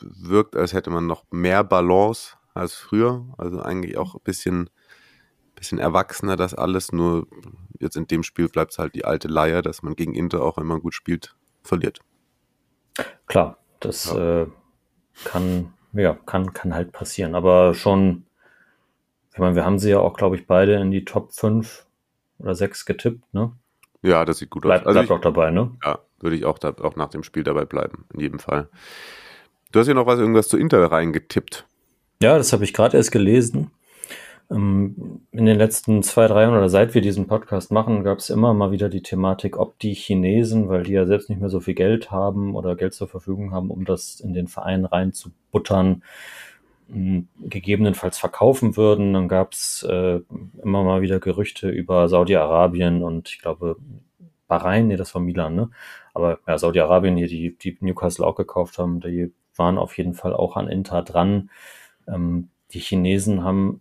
wirkt, 0.00 0.56
als 0.56 0.72
hätte 0.72 0.90
man 0.90 1.06
noch 1.06 1.24
mehr 1.30 1.64
Balance 1.64 2.36
als 2.52 2.74
früher, 2.74 3.26
also 3.38 3.60
eigentlich 3.60 3.96
auch 3.96 4.14
ein 4.14 4.22
bisschen, 4.22 4.70
bisschen 5.54 5.78
erwachsener 5.78 6.36
das 6.36 6.54
alles, 6.54 6.92
nur 6.92 7.26
jetzt 7.78 7.96
in 7.96 8.06
dem 8.06 8.22
Spiel 8.22 8.48
bleibt 8.48 8.72
es 8.72 8.78
halt 8.78 8.94
die 8.94 9.04
alte 9.04 9.28
Leier, 9.28 9.62
dass 9.62 9.82
man 9.82 9.96
gegen 9.96 10.14
Inter 10.14 10.42
auch, 10.42 10.56
wenn 10.56 10.66
man 10.66 10.80
gut 10.80 10.94
spielt, 10.94 11.34
verliert. 11.62 12.00
Klar, 13.26 13.58
das 13.80 14.06
ja. 14.06 14.42
äh, 14.42 14.46
kann 15.24 15.72
ja, 15.94 16.14
kann, 16.26 16.52
kann 16.52 16.74
halt 16.74 16.92
passieren. 16.92 17.34
Aber 17.34 17.74
schon, 17.74 18.24
ich 19.32 19.38
meine, 19.38 19.54
wir 19.54 19.64
haben 19.64 19.78
sie 19.78 19.90
ja 19.90 19.98
auch, 19.98 20.14
glaube 20.14 20.36
ich, 20.36 20.46
beide 20.46 20.74
in 20.74 20.90
die 20.90 21.04
Top 21.04 21.32
5 21.32 21.86
oder 22.38 22.54
6 22.54 22.84
getippt, 22.84 23.32
ne? 23.32 23.52
Ja, 24.02 24.24
das 24.24 24.38
sieht 24.38 24.50
gut 24.50 24.62
Bleib, 24.62 24.82
aus. 24.82 24.88
Also 24.88 25.00
bleibt 25.00 25.12
auch 25.12 25.20
dabei, 25.20 25.50
ne? 25.50 25.70
Ja, 25.82 26.00
würde 26.20 26.36
ich 26.36 26.44
auch, 26.44 26.58
da, 26.58 26.74
auch 26.82 26.96
nach 26.96 27.08
dem 27.08 27.22
Spiel 27.22 27.44
dabei 27.44 27.64
bleiben, 27.64 28.04
in 28.12 28.20
jedem 28.20 28.38
Fall. 28.38 28.68
Du 29.72 29.80
hast 29.80 29.86
ja 29.86 29.94
noch 29.94 30.06
was 30.06 30.18
irgendwas 30.18 30.48
zu 30.48 30.56
Inter 30.56 30.84
reingetippt. 30.90 31.66
Ja, 32.22 32.36
das 32.36 32.52
habe 32.52 32.64
ich 32.64 32.72
gerade 32.72 32.96
erst 32.96 33.12
gelesen. 33.12 33.70
Ähm, 34.50 35.22
in 35.32 35.46
den 35.46 35.58
letzten 35.58 36.02
zwei, 36.02 36.26
drei 36.26 36.42
Jahren 36.42 36.56
oder 36.56 36.68
seit 36.68 36.94
wir 36.94 37.00
diesen 37.00 37.26
Podcast 37.26 37.72
machen, 37.72 38.04
gab 38.04 38.18
es 38.18 38.30
immer 38.30 38.54
mal 38.54 38.70
wieder 38.72 38.88
die 38.88 39.02
Thematik, 39.02 39.58
ob 39.58 39.78
die 39.78 39.94
Chinesen, 39.94 40.68
weil 40.68 40.84
die 40.84 40.92
ja 40.92 41.06
selbst 41.06 41.30
nicht 41.30 41.40
mehr 41.40 41.50
so 41.50 41.60
viel 41.60 41.74
Geld 41.74 42.10
haben 42.10 42.54
oder 42.54 42.76
Geld 42.76 42.94
zur 42.94 43.08
Verfügung 43.08 43.52
haben, 43.52 43.70
um 43.70 43.84
das 43.84 44.20
in 44.20 44.34
den 44.34 44.48
Verein 44.48 44.84
reinzubuttern, 44.84 46.02
gegebenenfalls 46.88 48.18
verkaufen 48.18 48.76
würden. 48.76 49.14
Dann 49.14 49.28
gab 49.28 49.52
es 49.52 49.82
äh, 49.88 50.20
immer 50.62 50.84
mal 50.84 51.00
wieder 51.00 51.18
Gerüchte 51.18 51.70
über 51.70 52.08
Saudi-Arabien 52.08 53.02
und 53.02 53.28
ich 53.30 53.38
glaube 53.40 53.76
Bahrain, 54.46 54.88
nee, 54.88 54.96
das 54.96 55.14
war 55.14 55.22
Milan, 55.22 55.54
ne? 55.54 55.70
Aber 56.12 56.38
ja, 56.46 56.58
Saudi-Arabien 56.58 57.16
hier, 57.16 57.28
die, 57.28 57.56
die 57.56 57.76
Newcastle 57.80 58.26
auch 58.26 58.36
gekauft 58.36 58.78
haben, 58.78 59.00
die 59.00 59.32
waren 59.56 59.78
auf 59.78 59.96
jeden 59.96 60.14
Fall 60.14 60.34
auch 60.34 60.56
an 60.56 60.68
Inter 60.68 61.02
dran. 61.02 61.50
Ähm, 62.06 62.50
die 62.72 62.80
Chinesen 62.80 63.42
haben 63.44 63.80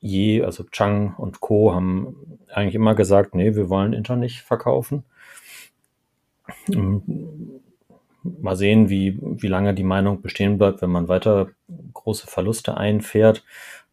je, 0.00 0.42
also 0.42 0.64
Chang 0.64 1.14
und 1.16 1.40
Co. 1.40 1.74
haben 1.74 2.38
eigentlich 2.52 2.74
immer 2.74 2.94
gesagt, 2.94 3.34
nee, 3.34 3.54
wir 3.54 3.68
wollen 3.68 3.92
Inter 3.92 4.16
nicht 4.16 4.42
verkaufen. 4.42 5.04
Ähm, 6.72 7.60
mal 8.22 8.56
sehen, 8.56 8.88
wie, 8.88 9.18
wie 9.20 9.48
lange 9.48 9.74
die 9.74 9.84
Meinung 9.84 10.22
bestehen 10.22 10.58
bleibt, 10.58 10.82
wenn 10.82 10.90
man 10.90 11.08
weiter 11.08 11.48
große 11.94 12.26
Verluste 12.26 12.76
einfährt. 12.76 13.44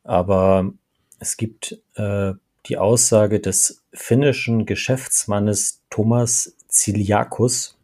Aber 0.04 0.72
es 1.20 1.38
gibt 1.38 1.80
äh, 1.96 2.34
die 2.68 2.78
Aussage 2.78 3.40
des 3.40 3.84
finnischen 3.94 4.66
Geschäftsmannes 4.66 5.84
Thomas 5.90 6.56
Ziliakus, 6.68 7.78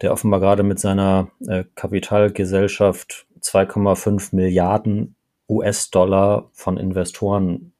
der 0.00 0.12
offenbar 0.12 0.40
gerade 0.40 0.62
mit 0.62 0.78
seiner 0.78 1.30
äh, 1.46 1.64
Kapitalgesellschaft 1.74 3.26
2,5 3.40 4.34
Milliarden 4.34 5.15
US-Dollar 5.48 6.50
von 6.52 6.76
Investoren 6.76 7.72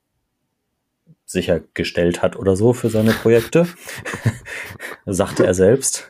sichergestellt 1.25 2.23
hat 2.23 2.37
oder 2.37 2.57
so 2.57 2.73
für 2.73 2.89
seine 2.89 3.13
Projekte, 3.13 3.67
sagte 5.07 5.45
er 5.45 5.55
selbst. 5.55 6.09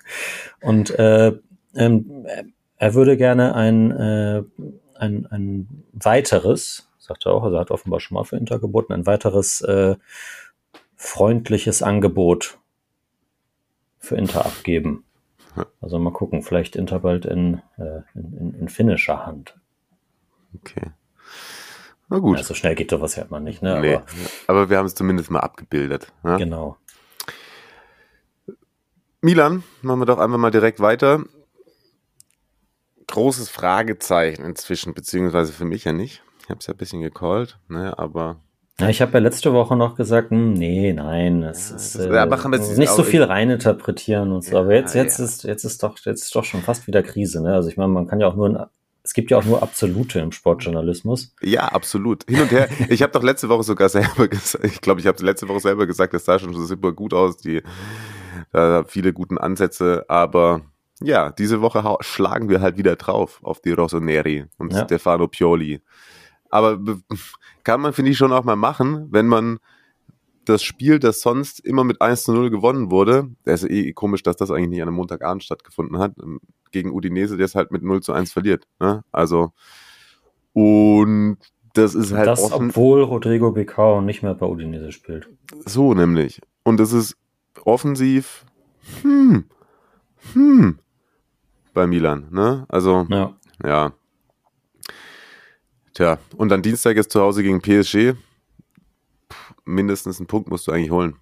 Und 0.60 0.90
äh, 0.98 1.32
ähm, 1.74 2.26
er 2.76 2.94
würde 2.94 3.16
gerne 3.16 3.54
ein, 3.54 3.90
äh, 3.90 4.42
ein, 4.94 5.26
ein 5.26 5.84
weiteres, 5.92 6.90
sagt 6.98 7.26
er 7.26 7.32
auch, 7.32 7.44
also 7.44 7.56
er 7.56 7.60
hat 7.60 7.70
offenbar 7.70 8.00
schon 8.00 8.16
mal 8.16 8.24
für 8.24 8.36
Inter 8.36 8.58
geboten, 8.58 8.92
ein 8.92 9.06
weiteres 9.06 9.62
äh, 9.62 9.96
freundliches 10.96 11.82
Angebot 11.82 12.58
für 13.98 14.16
Inter 14.16 14.44
abgeben. 14.44 15.04
Also 15.80 15.98
mal 15.98 16.12
gucken, 16.12 16.42
vielleicht 16.42 16.76
Inter 16.76 16.98
bald 16.98 17.24
in, 17.24 17.62
äh, 17.78 18.02
in, 18.14 18.36
in, 18.38 18.54
in 18.54 18.68
finnischer 18.68 19.24
Hand. 19.24 19.54
Okay. 20.54 20.90
Na 22.08 22.18
gut. 22.18 22.38
Ja, 22.38 22.44
so 22.44 22.54
schnell 22.54 22.74
geht 22.74 22.90
sowas 22.90 23.16
ja 23.16 23.24
immer 23.24 23.40
nicht, 23.40 23.62
ne? 23.62 23.80
Nee, 23.80 23.94
aber, 23.94 24.04
aber 24.46 24.70
wir 24.70 24.78
haben 24.78 24.86
es 24.86 24.94
zumindest 24.94 25.30
mal 25.30 25.40
abgebildet. 25.40 26.12
Ne? 26.22 26.36
Genau. 26.38 26.76
Milan, 29.20 29.64
machen 29.82 30.00
wir 30.00 30.06
doch 30.06 30.18
einfach 30.18 30.38
mal 30.38 30.50
direkt 30.50 30.78
weiter. 30.80 31.24
Großes 33.08 33.48
Fragezeichen 33.48 34.44
inzwischen, 34.44 34.94
beziehungsweise 34.94 35.52
für 35.52 35.64
mich 35.64 35.84
ja 35.84 35.92
nicht. 35.92 36.22
Ich 36.42 36.50
habe 36.50 36.60
es 36.60 36.66
ja 36.66 36.74
ein 36.74 36.76
bisschen 36.76 37.00
gecallt, 37.00 37.58
ne, 37.68 37.98
aber 37.98 38.40
ja, 38.78 38.90
ich 38.90 39.00
habe 39.00 39.12
ja 39.14 39.20
letzte 39.20 39.54
Woche 39.54 39.74
noch 39.74 39.94
gesagt, 39.94 40.30
hm, 40.30 40.52
nee, 40.52 40.92
nein, 40.92 41.42
es 41.42 41.70
ja, 41.70 41.76
ist, 41.76 41.94
äh, 41.96 42.14
ja, 42.14 42.26
nicht 42.26 42.90
so 42.90 43.04
viel 43.04 43.22
reininterpretieren 43.22 44.32
und 44.32 44.44
so. 44.44 44.52
Ja, 44.52 44.60
aber 44.60 44.74
jetzt, 44.74 44.94
jetzt 44.94 45.18
ist, 45.18 45.44
jetzt 45.44 45.64
ist 45.64 45.82
doch, 45.82 45.98
jetzt 46.04 46.24
ist 46.24 46.36
doch 46.36 46.44
schon 46.44 46.60
fast 46.60 46.86
wieder 46.86 47.02
Krise, 47.02 47.42
ne? 47.42 47.54
Also 47.54 47.70
ich 47.70 47.78
meine, 47.78 47.88
man 47.88 48.06
kann 48.06 48.20
ja 48.20 48.26
auch 48.26 48.36
nur 48.36 48.70
es 49.06 49.14
gibt 49.14 49.30
ja 49.30 49.38
auch 49.38 49.44
nur 49.44 49.62
Absolute 49.62 50.18
im 50.18 50.32
Sportjournalismus. 50.32 51.32
Ja, 51.40 51.68
absolut. 51.68 52.24
Hin 52.28 52.40
und 52.40 52.50
her. 52.50 52.68
Ich 52.88 53.02
habe 53.02 53.12
doch 53.12 53.22
letzte 53.22 53.48
Woche 53.48 53.62
sogar 53.62 53.88
selber 53.88 54.26
gesagt, 54.28 54.64
ich 54.64 54.80
glaube, 54.80 55.00
ich 55.00 55.06
habe 55.06 55.24
letzte 55.24 55.48
Woche 55.48 55.60
selber 55.60 55.86
gesagt, 55.86 56.12
das 56.12 56.24
sah 56.24 56.38
schon 56.38 56.52
super 56.66 56.92
gut 56.92 57.14
aus, 57.14 57.36
die 57.36 57.62
da 58.52 58.84
viele 58.84 59.12
guten 59.12 59.38
Ansätze, 59.38 60.04
aber 60.08 60.62
ja, 61.00 61.30
diese 61.30 61.60
Woche 61.60 61.84
schlagen 62.00 62.48
wir 62.48 62.60
halt 62.60 62.78
wieder 62.78 62.96
drauf 62.96 63.40
auf 63.42 63.60
die 63.60 63.72
Rossoneri 63.72 64.46
und 64.58 64.72
ja. 64.72 64.84
Stefano 64.84 65.28
Pioli. 65.28 65.82
Aber 66.50 66.78
kann 67.64 67.80
man, 67.80 67.92
finde 67.92 68.10
ich, 68.10 68.18
schon 68.18 68.32
auch 68.32 68.44
mal 68.44 68.56
machen, 68.56 69.06
wenn 69.10 69.26
man 69.26 69.58
das 70.44 70.62
Spiel, 70.62 70.98
das 70.98 71.20
sonst 71.20 71.60
immer 71.60 71.84
mit 71.84 72.00
1 72.00 72.24
zu 72.24 72.32
0 72.32 72.50
gewonnen 72.50 72.90
wurde, 72.90 73.30
das 73.44 73.62
ist 73.62 73.70
eh 73.70 73.92
komisch, 73.92 74.22
dass 74.22 74.36
das 74.36 74.50
eigentlich 74.50 74.70
nicht 74.70 74.82
an 74.82 74.88
einem 74.88 74.96
Montagabend 74.96 75.44
stattgefunden 75.44 75.98
hat, 75.98 76.12
ähm, 76.22 76.40
gegen 76.76 76.92
Udinese, 76.92 77.36
der 77.36 77.46
es 77.46 77.54
halt 77.54 77.70
mit 77.70 77.82
0 77.82 78.02
zu 78.02 78.12
1 78.12 78.32
verliert. 78.32 78.66
Ne? 78.78 79.02
Also, 79.12 79.52
und 80.52 81.38
das 81.74 81.94
ist 81.94 82.12
halt. 82.12 82.26
Das, 82.26 82.42
offen, 82.42 82.68
obwohl 82.68 83.02
Rodrigo 83.02 83.50
Becao 83.50 84.02
nicht 84.02 84.22
mehr 84.22 84.34
bei 84.34 84.46
Udinese 84.46 84.92
spielt. 84.92 85.28
So 85.64 85.94
nämlich. 85.94 86.40
Und 86.64 86.78
das 86.78 86.92
ist 86.92 87.16
offensiv, 87.64 88.44
hm, 89.02 89.44
hm, 90.32 90.78
bei 91.72 91.86
Milan, 91.86 92.28
ne? 92.30 92.66
Also, 92.68 93.06
ja. 93.08 93.34
ja. 93.64 93.92
Tja, 95.94 96.18
und 96.36 96.50
dann 96.50 96.60
Dienstag 96.60 96.96
ist 96.98 97.10
zu 97.10 97.22
Hause 97.22 97.42
gegen 97.42 97.62
PSG 97.62 98.14
mindestens 99.66 100.18
einen 100.18 100.26
Punkt 100.26 100.48
musst 100.48 100.66
du 100.66 100.72
eigentlich 100.72 100.90
holen, 100.90 101.16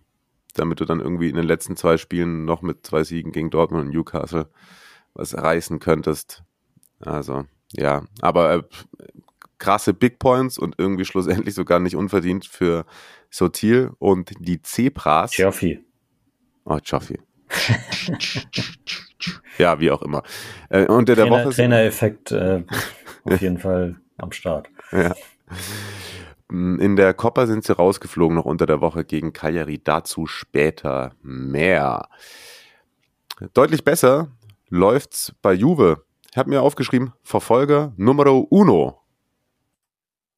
damit 0.54 0.80
du 0.80 0.84
dann 0.84 1.00
irgendwie 1.00 1.28
in 1.28 1.36
den 1.36 1.46
letzten 1.46 1.76
zwei 1.76 1.96
Spielen 1.96 2.44
noch 2.44 2.62
mit 2.62 2.86
zwei 2.86 3.02
Siegen 3.02 3.32
gegen 3.32 3.50
Dortmund 3.50 3.86
und 3.86 3.94
Newcastle 3.94 4.48
was 5.14 5.36
reißen 5.36 5.78
könntest. 5.78 6.42
Also, 7.00 7.44
ja, 7.72 8.04
aber 8.20 8.54
äh, 8.54 8.62
krasse 9.58 9.94
Big 9.94 10.18
Points 10.18 10.58
und 10.58 10.74
irgendwie 10.78 11.04
schlussendlich 11.04 11.54
sogar 11.54 11.80
nicht 11.80 11.96
unverdient 11.96 12.44
für 12.44 12.84
Sotil 13.30 13.92
und 13.98 14.32
die 14.38 14.62
Zebras. 14.62 15.36
Joffi. 15.36 15.84
Oh, 16.64 16.78
Joffi. 16.84 17.18
ja, 19.58 19.78
wie 19.80 19.90
auch 19.90 20.02
immer. 20.02 20.22
Äh, 20.68 20.86
unter 20.86 21.14
der 21.14 21.26
Trainer, 21.26 21.44
Woche. 21.44 21.54
Trainereffekt 21.54 22.32
äh, 22.32 22.62
auf 23.24 23.40
jeden 23.40 23.58
Fall 23.58 23.96
am 24.16 24.32
Start. 24.32 24.68
Ja. 24.92 25.14
In 26.50 26.96
der 26.96 27.14
Coppa 27.14 27.46
sind 27.46 27.64
sie 27.64 27.74
rausgeflogen 27.74 28.36
noch 28.36 28.44
unter 28.44 28.66
der 28.66 28.80
Woche 28.80 29.04
gegen 29.04 29.32
Cagliari. 29.32 29.80
Dazu 29.82 30.26
später 30.26 31.14
mehr. 31.22 32.08
Deutlich 33.54 33.82
besser 33.82 34.28
läuft's 34.74 35.32
bei 35.40 35.52
Juve. 35.52 36.04
Ich 36.30 36.36
habe 36.36 36.50
mir 36.50 36.60
aufgeschrieben, 36.60 37.12
Verfolger 37.22 37.94
Numero 37.96 38.40
uno. 38.50 39.00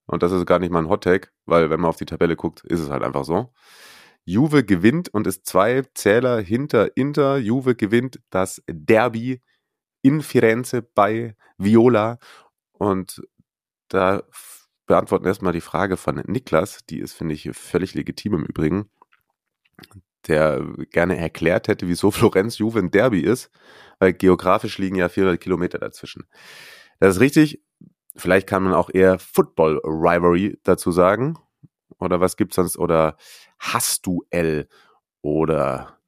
Und 0.07 0.23
das 0.23 0.31
ist 0.31 0.47
gar 0.47 0.59
nicht 0.59 0.71
mal 0.71 0.81
ein 0.81 0.91
Hottag, 0.91 1.33
weil 1.47 1.71
wenn 1.71 1.81
man 1.81 1.89
auf 1.89 1.97
die 1.97 2.05
Tabelle 2.05 2.37
guckt, 2.37 2.63
ist 2.65 2.81
es 2.81 2.91
halt 2.91 3.03
einfach 3.03 3.25
so. 3.25 3.53
Juve 4.25 4.63
gewinnt 4.63 5.09
und 5.09 5.27
ist 5.27 5.47
zwei 5.47 5.83
Zähler 5.95 6.39
hinter 6.41 6.97
Inter. 6.97 7.39
Juve 7.39 7.75
gewinnt 7.75 8.21
das 8.29 8.63
Derby 8.67 9.41
in 10.03 10.21
Firenze 10.21 10.83
bei 10.83 11.35
Viola. 11.57 12.19
Und 12.73 13.23
da 13.89 14.23
beantworten 14.87 15.25
erstmal 15.25 15.55
die 15.55 15.63
Frage 15.63 15.97
von 15.97 16.17
Niklas, 16.27 16.81
die 16.91 16.99
ist, 16.99 17.15
finde 17.15 17.35
ich, 17.35 17.49
völlig 17.53 17.95
legitim 17.95 18.35
im 18.35 18.45
Übrigen, 18.45 18.91
der 20.29 20.65
gerne 20.91 21.17
erklärt 21.17 21.69
hätte, 21.69 21.89
wieso 21.89 22.11
Florenz 22.13 22.59
Juve 22.59 22.79
ein 22.79 22.91
Derby 22.91 23.21
ist, 23.21 23.51
weil 23.99 24.13
geografisch 24.13 24.79
liegen 24.79 24.97
ja 24.97 25.09
400 25.09 25.41
Kilometer 25.41 25.79
dazwischen. 25.79 26.27
Das 27.01 27.17
ist 27.17 27.21
richtig. 27.21 27.63
Vielleicht 28.17 28.47
kann 28.47 28.63
man 28.63 28.73
auch 28.73 28.91
eher 28.93 29.19
Football 29.19 29.81
Rivalry 29.85 30.59
dazu 30.63 30.91
sagen. 30.91 31.39
Oder 31.99 32.21
was 32.21 32.37
gibt's 32.37 32.57
sonst? 32.57 32.79
Oder 32.79 33.17
Hassduell 33.59 34.69
oder 35.23 35.99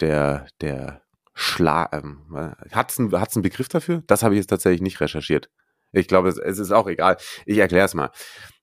der, 0.00 0.46
der 0.60 1.02
Schlag. 1.34 1.94
Ähm, 1.94 2.54
hat's 2.72 2.98
einen, 2.98 3.14
einen 3.14 3.42
Begriff 3.42 3.68
dafür? 3.68 4.02
Das 4.06 4.22
habe 4.22 4.34
ich 4.34 4.38
jetzt 4.38 4.48
tatsächlich 4.48 4.82
nicht 4.82 5.00
recherchiert. 5.00 5.50
Ich 5.92 6.08
glaube, 6.08 6.28
es, 6.28 6.38
es 6.38 6.58
ist 6.58 6.72
auch 6.72 6.86
egal. 6.86 7.16
Ich 7.44 7.58
erkläre 7.58 7.86
es 7.86 7.94
mal, 7.94 8.10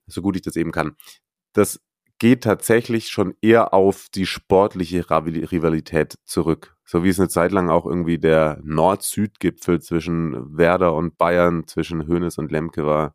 so 0.08 0.21
gut 0.21 0.36
ich 0.36 0.41
das 0.41 0.56
eben 0.56 0.71
kann. 0.71 0.95
Das 1.54 1.80
geht 2.23 2.45
tatsächlich 2.45 3.09
schon 3.09 3.36
eher 3.41 3.73
auf 3.73 4.07
die 4.07 4.25
sportliche 4.25 5.09
Rivalität 5.09 6.15
zurück. 6.23 6.77
So 6.86 7.03
wie 7.03 7.09
es 7.09 7.19
eine 7.19 7.27
Zeit 7.27 7.51
lang 7.51 7.69
auch 7.69 7.86
irgendwie 7.86 8.17
der 8.17 8.62
Nord-Süd-Gipfel 8.63 9.81
zwischen 9.81 10.57
Werder 10.57 10.93
und 10.93 11.17
Bayern, 11.17 11.67
zwischen 11.67 12.07
Hoeneß 12.07 12.38
und 12.38 12.49
Lemke 12.49 12.86
war. 12.86 13.13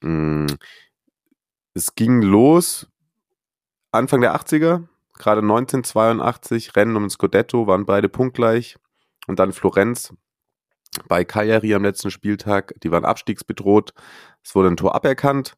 Mm. 0.00 0.46
Es 1.74 1.94
ging 1.94 2.22
los 2.22 2.88
Anfang 3.92 4.20
der 4.20 4.34
80er, 4.34 4.88
gerade 5.16 5.42
1982, 5.42 6.74
Rennen 6.74 6.96
um 6.96 7.08
Scudetto, 7.08 7.68
waren 7.68 7.86
beide 7.86 8.08
punktgleich. 8.08 8.78
Und 9.28 9.38
dann 9.38 9.52
Florenz 9.52 10.12
bei 11.06 11.24
Cagliari 11.24 11.72
am 11.72 11.84
letzten 11.84 12.10
Spieltag, 12.10 12.74
die 12.82 12.90
waren 12.90 13.04
abstiegsbedroht. 13.04 13.94
Es 14.42 14.56
wurde 14.56 14.70
ein 14.70 14.76
Tor 14.76 14.96
aberkannt. 14.96 15.54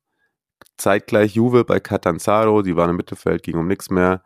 Zeitgleich 0.77 1.35
Juve 1.35 1.65
bei 1.65 1.81
Catanzaro, 1.81 2.63
die 2.63 2.77
waren 2.77 2.91
im 2.91 2.97
Mittelfeld, 2.97 3.43
ging 3.43 3.57
um 3.57 3.67
nichts 3.69 3.91
mehr. 3.91 4.23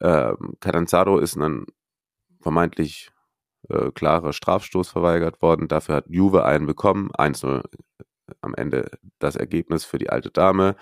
Ähm, 0.00 0.54
Catanzaro 0.60 1.18
ist 1.18 1.36
ein 1.36 1.66
vermeintlich 2.40 3.10
äh, 3.68 3.90
klarer 3.92 4.32
Strafstoß 4.32 4.88
verweigert 4.90 5.40
worden. 5.42 5.68
Dafür 5.68 5.96
hat 5.96 6.04
Juve 6.08 6.44
einen 6.44 6.66
bekommen. 6.66 7.10
1-0 7.12 7.62
am 8.40 8.54
Ende 8.54 8.90
das 9.18 9.36
Ergebnis 9.36 9.84
für 9.84 9.98
die 9.98 10.10
alte 10.10 10.30
Dame. 10.30 10.76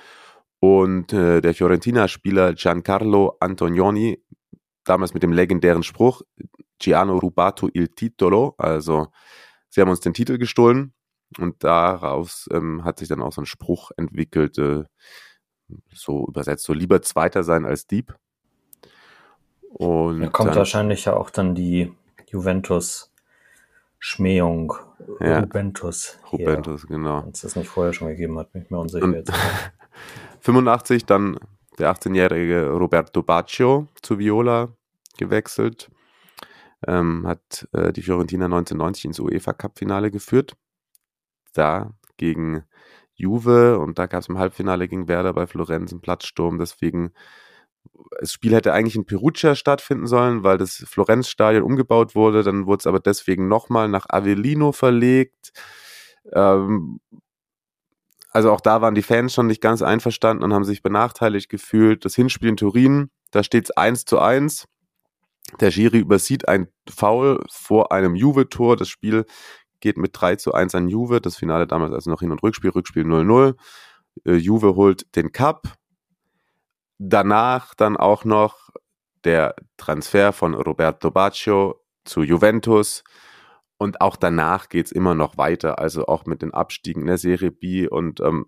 Und 0.60 1.12
äh, 1.12 1.40
der 1.40 1.54
Fiorentina-Spieler 1.54 2.54
Giancarlo 2.54 3.36
Antonioni, 3.40 4.24
damals 4.84 5.14
mit 5.14 5.22
dem 5.22 5.32
legendären 5.32 5.82
Spruch, 5.82 6.22
Giano 6.78 7.18
rubato 7.18 7.68
il 7.72 7.88
titolo, 7.94 8.54
also 8.58 9.08
sie 9.68 9.80
haben 9.80 9.90
uns 9.90 10.00
den 10.00 10.14
Titel 10.14 10.38
gestohlen. 10.38 10.94
Und 11.38 11.64
daraus 11.64 12.48
ähm, 12.52 12.84
hat 12.84 12.98
sich 12.98 13.08
dann 13.08 13.22
auch 13.22 13.32
so 13.32 13.42
ein 13.42 13.46
Spruch 13.46 13.90
entwickelt, 13.96 14.58
äh, 14.58 14.84
so 15.92 16.26
übersetzt, 16.26 16.64
so 16.64 16.72
lieber 16.72 17.02
Zweiter 17.02 17.42
sein 17.42 17.64
als 17.64 17.86
Dieb. 17.86 18.14
Und 19.70 20.20
da 20.20 20.28
kommt 20.28 20.50
dann, 20.50 20.56
wahrscheinlich 20.56 21.04
ja 21.06 21.14
auch 21.14 21.30
dann 21.30 21.54
die 21.54 21.92
Juventus 22.28 23.12
Schmähung. 23.98 24.74
Ja, 25.20 25.40
Juventus. 25.40 26.18
Juventus, 26.32 26.86
genau. 26.86 27.22
Wenn 27.22 27.30
es 27.30 27.42
das 27.42 27.56
nicht 27.56 27.68
vorher 27.68 27.92
schon 27.92 28.08
gegeben 28.08 28.38
hat, 28.38 28.52
bin 28.52 28.62
ich 28.62 28.70
mir 28.70 28.78
unsicher 28.78 29.04
Und 29.04 29.14
jetzt. 29.14 29.32
85 30.40 31.06
dann 31.06 31.38
der 31.78 31.94
18-jährige 31.94 32.70
Roberto 32.70 33.22
Baccio 33.22 33.86
zu 34.02 34.18
Viola 34.18 34.68
gewechselt. 35.16 35.88
Ähm, 36.86 37.26
hat 37.28 37.68
äh, 37.72 37.92
die 37.92 38.02
Fiorentina 38.02 38.46
1990 38.46 39.04
ins 39.04 39.20
UEFA 39.20 39.52
Cup 39.52 39.78
Finale 39.78 40.10
geführt 40.10 40.56
da 41.52 41.92
gegen 42.16 42.64
Juve 43.14 43.78
und 43.78 43.98
da 43.98 44.06
gab 44.06 44.20
es 44.20 44.28
im 44.28 44.38
Halbfinale 44.38 44.88
gegen 44.88 45.08
Werder 45.08 45.32
bei 45.32 45.46
Florenz 45.46 45.92
einen 45.92 46.00
Platzsturm. 46.00 46.58
Deswegen, 46.58 47.12
das 48.20 48.32
Spiel 48.32 48.54
hätte 48.54 48.72
eigentlich 48.72 48.96
in 48.96 49.06
Perugia 49.06 49.54
stattfinden 49.54 50.06
sollen, 50.06 50.42
weil 50.42 50.58
das 50.58 50.84
Florenz-Stadion 50.88 51.62
umgebaut 51.62 52.14
wurde. 52.14 52.42
Dann 52.42 52.66
wurde 52.66 52.80
es 52.80 52.86
aber 52.86 53.00
deswegen 53.00 53.48
nochmal 53.48 53.88
nach 53.88 54.06
Avellino 54.08 54.72
verlegt. 54.72 55.52
Ähm, 56.32 57.00
also 58.30 58.50
auch 58.50 58.60
da 58.60 58.80
waren 58.80 58.94
die 58.94 59.02
Fans 59.02 59.34
schon 59.34 59.46
nicht 59.46 59.60
ganz 59.60 59.82
einverstanden 59.82 60.42
und 60.42 60.54
haben 60.54 60.64
sich 60.64 60.82
benachteiligt 60.82 61.50
gefühlt. 61.50 62.04
Das 62.04 62.14
Hinspiel 62.14 62.48
in 62.48 62.56
Turin, 62.56 63.10
da 63.30 63.42
steht 63.42 63.64
es 63.64 63.70
1 63.72 64.06
zu 64.06 64.18
1. 64.18 64.66
Der 65.60 65.70
Schiri 65.70 65.98
übersieht 65.98 66.48
ein 66.48 66.68
Foul 66.88 67.44
vor 67.50 67.92
einem 67.92 68.14
Juve-Tor. 68.14 68.76
Das 68.76 68.88
Spiel 68.88 69.26
geht 69.82 69.98
mit 69.98 70.12
3 70.14 70.36
zu 70.36 70.54
1 70.54 70.74
an 70.74 70.88
Juve. 70.88 71.20
Das 71.20 71.36
Finale 71.36 71.66
damals 71.66 71.92
also 71.92 72.10
noch 72.10 72.20
Hin- 72.20 72.32
und 72.32 72.42
Rückspiel, 72.42 72.70
Rückspiel 72.70 73.04
0-0. 73.04 73.54
Äh, 74.24 74.36
Juve 74.36 74.74
holt 74.74 75.14
den 75.14 75.32
Cup. 75.32 75.74
Danach 76.98 77.74
dann 77.74 77.98
auch 77.98 78.24
noch 78.24 78.70
der 79.24 79.54
Transfer 79.76 80.32
von 80.32 80.54
Roberto 80.54 81.10
Baccio 81.10 81.80
zu 82.04 82.22
Juventus. 82.22 83.04
Und 83.76 84.00
auch 84.00 84.16
danach 84.16 84.68
geht 84.68 84.86
es 84.86 84.92
immer 84.92 85.14
noch 85.14 85.36
weiter, 85.36 85.78
also 85.78 86.06
auch 86.06 86.24
mit 86.24 86.40
den 86.40 86.54
Abstiegen 86.54 87.02
in 87.02 87.08
der 87.08 87.18
Serie 87.18 87.50
B. 87.50 87.88
Und 87.88 88.20
ähm, 88.20 88.46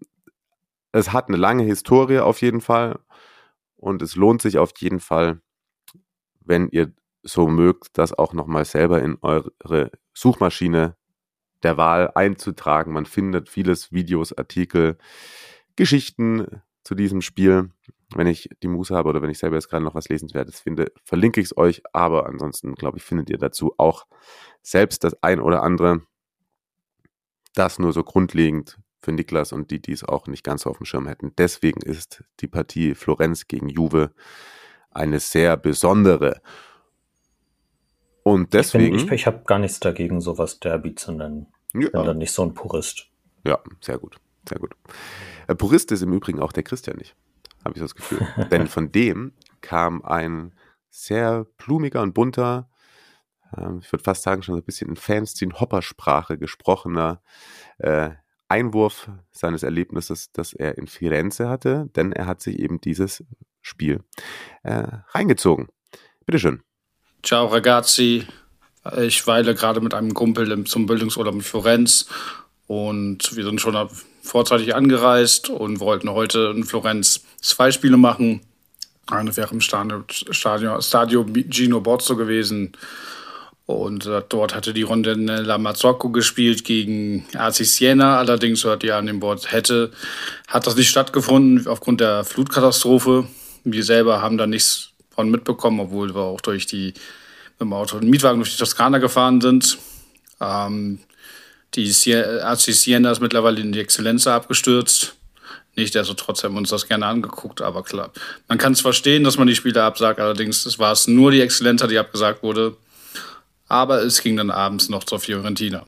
es 0.92 1.12
hat 1.12 1.28
eine 1.28 1.36
lange 1.36 1.64
Historie 1.64 2.20
auf 2.20 2.40
jeden 2.40 2.60
Fall. 2.60 3.00
Und 3.76 4.00
es 4.00 4.14
lohnt 4.14 4.40
sich 4.40 4.58
auf 4.58 4.72
jeden 4.78 5.00
Fall, 5.00 5.40
wenn 6.40 6.68
ihr 6.68 6.92
so 7.22 7.48
mögt, 7.48 7.98
das 7.98 8.16
auch 8.16 8.32
nochmal 8.32 8.64
selber 8.64 9.02
in 9.02 9.18
eure 9.22 9.90
Suchmaschine 10.12 10.96
der 11.64 11.76
Wahl 11.76 12.10
einzutragen. 12.14 12.92
Man 12.92 13.06
findet 13.06 13.48
vieles, 13.48 13.92
Videos, 13.92 14.36
Artikel, 14.36 14.98
Geschichten 15.76 16.62
zu 16.84 16.94
diesem 16.94 17.22
Spiel. 17.22 17.70
Wenn 18.14 18.26
ich 18.26 18.48
die 18.62 18.68
Muße 18.68 18.94
habe 18.94 19.08
oder 19.08 19.22
wenn 19.22 19.30
ich 19.30 19.38
selber 19.38 19.56
jetzt 19.56 19.68
gerade 19.68 19.82
noch 19.84 19.94
was 19.94 20.08
Lesenswertes 20.08 20.60
finde, 20.60 20.92
verlinke 21.02 21.40
ich 21.40 21.46
es 21.46 21.56
euch. 21.56 21.82
Aber 21.92 22.26
ansonsten, 22.26 22.74
glaube 22.74 22.98
ich, 22.98 23.02
findet 23.02 23.30
ihr 23.30 23.38
dazu 23.38 23.74
auch 23.78 24.06
selbst 24.62 25.02
das 25.02 25.20
ein 25.22 25.40
oder 25.40 25.62
andere. 25.62 26.02
Das 27.54 27.78
nur 27.78 27.92
so 27.92 28.04
grundlegend 28.04 28.78
für 29.00 29.12
Niklas 29.12 29.52
und 29.52 29.70
die, 29.70 29.80
die 29.80 29.92
es 29.92 30.04
auch 30.04 30.26
nicht 30.26 30.44
ganz 30.44 30.66
auf 30.66 30.78
dem 30.78 30.86
Schirm 30.86 31.06
hätten. 31.06 31.32
Deswegen 31.36 31.80
ist 31.82 32.24
die 32.40 32.48
Partie 32.48 32.94
Florenz 32.94 33.46
gegen 33.46 33.68
Juve 33.68 34.12
eine 34.90 35.20
sehr 35.20 35.56
besondere. 35.56 36.40
Und 38.24 38.54
deswegen. 38.54 38.96
Ich, 38.96 39.04
ich, 39.04 39.12
ich 39.12 39.26
habe 39.26 39.44
gar 39.46 39.60
nichts 39.60 39.78
dagegen, 39.78 40.20
sowas 40.20 40.58
Derby 40.58 40.94
zu 40.96 41.12
nennen. 41.12 41.46
Ja. 41.74 41.90
Bin 41.90 42.04
dann 42.04 42.18
nicht 42.18 42.32
so 42.32 42.42
ein 42.42 42.54
Purist. 42.54 43.06
Ja, 43.46 43.60
sehr 43.80 43.98
gut. 43.98 44.16
Sehr 44.48 44.58
gut. 44.58 44.74
Äh, 45.46 45.54
Purist 45.54 45.92
ist 45.92 46.02
im 46.02 46.12
Übrigen 46.12 46.40
auch 46.40 46.52
der 46.52 46.62
Christian 46.62 46.96
nicht, 46.96 47.14
habe 47.64 47.74
ich 47.76 47.82
das 47.82 47.94
Gefühl. 47.94 48.26
Denn 48.50 48.66
von 48.66 48.90
dem 48.90 49.32
kam 49.60 50.02
ein 50.02 50.54
sehr 50.90 51.46
blumiger 51.58 52.02
und 52.02 52.14
bunter, 52.14 52.68
äh, 53.56 53.78
ich 53.80 53.92
würde 53.92 54.04
fast 54.04 54.22
sagen, 54.22 54.42
schon 54.42 54.54
so 54.54 54.60
ein 54.60 54.64
bisschen 54.64 54.88
in 54.88 54.96
Fanszene-Hoppersprache 54.96 56.38
gesprochener 56.38 57.22
äh, 57.78 58.10
Einwurf 58.48 59.10
seines 59.32 59.62
Erlebnisses, 59.62 60.30
das 60.32 60.52
er 60.52 60.78
in 60.78 60.86
Firenze 60.86 61.48
hatte, 61.48 61.90
denn 61.96 62.12
er 62.12 62.26
hat 62.26 62.40
sich 62.40 62.58
eben 62.58 62.80
dieses 62.80 63.24
Spiel 63.62 64.04
äh, 64.62 64.86
reingezogen. 65.08 65.68
Bitteschön. 66.26 66.62
Ciao 67.24 67.46
ragazzi, 67.46 68.26
ich 69.00 69.26
weile 69.26 69.54
gerade 69.54 69.80
mit 69.80 69.94
einem 69.94 70.12
Kumpel 70.12 70.62
zum 70.66 70.84
Bildungsurlaub 70.84 71.34
in 71.34 71.40
Florenz 71.40 72.04
und 72.66 73.34
wir 73.34 73.44
sind 73.44 73.62
schon 73.62 73.88
vorzeitig 74.22 74.74
angereist 74.74 75.48
und 75.48 75.80
wollten 75.80 76.10
heute 76.10 76.52
in 76.54 76.64
Florenz 76.64 77.24
zwei 77.40 77.70
Spiele 77.70 77.96
machen. 77.96 78.42
Eine 79.10 79.34
wäre 79.38 79.52
im 79.52 79.62
Stadion, 79.62 80.04
Stadio 80.10 81.24
Gino 81.48 81.80
Bozzo 81.80 82.14
gewesen. 82.14 82.72
Und 83.64 84.04
äh, 84.04 84.20
dort 84.28 84.54
hatte 84.54 84.74
die 84.74 84.82
Rondinella 84.82 85.56
Mazzocco 85.56 86.10
gespielt 86.10 86.64
gegen 86.64 87.24
AC 87.34 87.54
Siena. 87.64 88.18
Allerdings, 88.18 88.64
hört 88.64 88.84
ihr 88.84 88.96
an 88.96 89.06
dem 89.06 89.20
Board 89.20 89.50
hätte, 89.50 89.92
hat 90.46 90.66
das 90.66 90.76
nicht 90.76 90.90
stattgefunden 90.90 91.66
aufgrund 91.66 92.02
der 92.02 92.24
Flutkatastrophe. 92.24 93.26
Wir 93.64 93.82
selber 93.82 94.20
haben 94.20 94.36
da 94.36 94.46
nichts 94.46 94.93
von 95.14 95.30
mitbekommen, 95.30 95.80
obwohl 95.80 96.14
wir 96.14 96.22
auch 96.22 96.40
durch 96.40 96.66
die, 96.66 96.86
mit 96.86 97.60
dem 97.60 97.72
Auto 97.72 97.96
und 97.96 98.08
Mietwagen 98.08 98.38
durch 98.38 98.52
die 98.52 98.58
Toskana 98.58 98.98
gefahren 98.98 99.40
sind. 99.40 99.78
Ähm, 100.40 100.98
die 101.74 101.90
AC 102.14 102.60
Siena 102.60 103.10
ist 103.10 103.20
mittlerweile 103.20 103.60
in 103.60 103.72
die 103.72 103.80
Exzellenz 103.80 104.26
abgestürzt. 104.26 105.16
Nichtsdestotrotz 105.76 106.44
haben 106.44 106.54
wir 106.54 106.58
uns 106.58 106.70
das 106.70 106.86
gerne 106.86 107.06
angeguckt, 107.06 107.60
aber 107.60 107.82
klar. 107.82 108.12
Man 108.48 108.58
kann 108.58 108.74
es 108.74 108.80
verstehen, 108.80 109.24
dass 109.24 109.38
man 109.38 109.48
die 109.48 109.56
Spiele 109.56 109.82
absagt, 109.82 110.20
allerdings 110.20 110.78
war 110.78 110.92
es 110.92 111.08
nur 111.08 111.32
die 111.32 111.40
Exzellenza, 111.40 111.88
die 111.88 111.98
abgesagt 111.98 112.42
wurde. 112.42 112.76
Aber 113.66 114.02
es 114.02 114.22
ging 114.22 114.36
dann 114.36 114.50
abends 114.50 114.88
noch 114.88 115.04
zur 115.04 115.18
Fiorentina. 115.18 115.84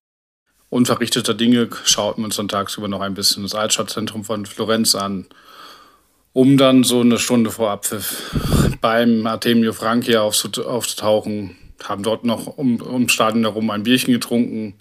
Unverrichteter 0.71 1.35
Dinge 1.35 1.69
schauten 1.85 2.23
wir 2.23 2.27
uns 2.27 2.37
dann 2.37 2.49
tagsüber 2.49 2.89
noch 2.89 3.01
ein 3.01 3.15
bisschen 3.15 3.45
das 3.45 3.55
Altstadtzentrum 3.55 4.25
von 4.25 4.45
Florenz 4.45 4.97
an, 4.97 5.27
um 6.37 6.59
dann 6.59 6.85
so 6.85 7.01
eine 7.01 7.19
Stunde 7.19 7.51
vor 7.51 7.71
Abpfiff 7.71 8.31
beim 8.83 9.27
Artemio 9.27 9.73
Frankia 9.73 10.21
aufzutauchen. 10.21 11.57
Haben 11.83 12.03
dort 12.03 12.27
noch 12.27 12.59
um, 12.59 12.77
um 12.83 13.09
Stadion 13.09 13.45
herum 13.45 13.71
ein 13.71 13.85
Bierchen 13.85 14.13
getrunken. 14.13 14.75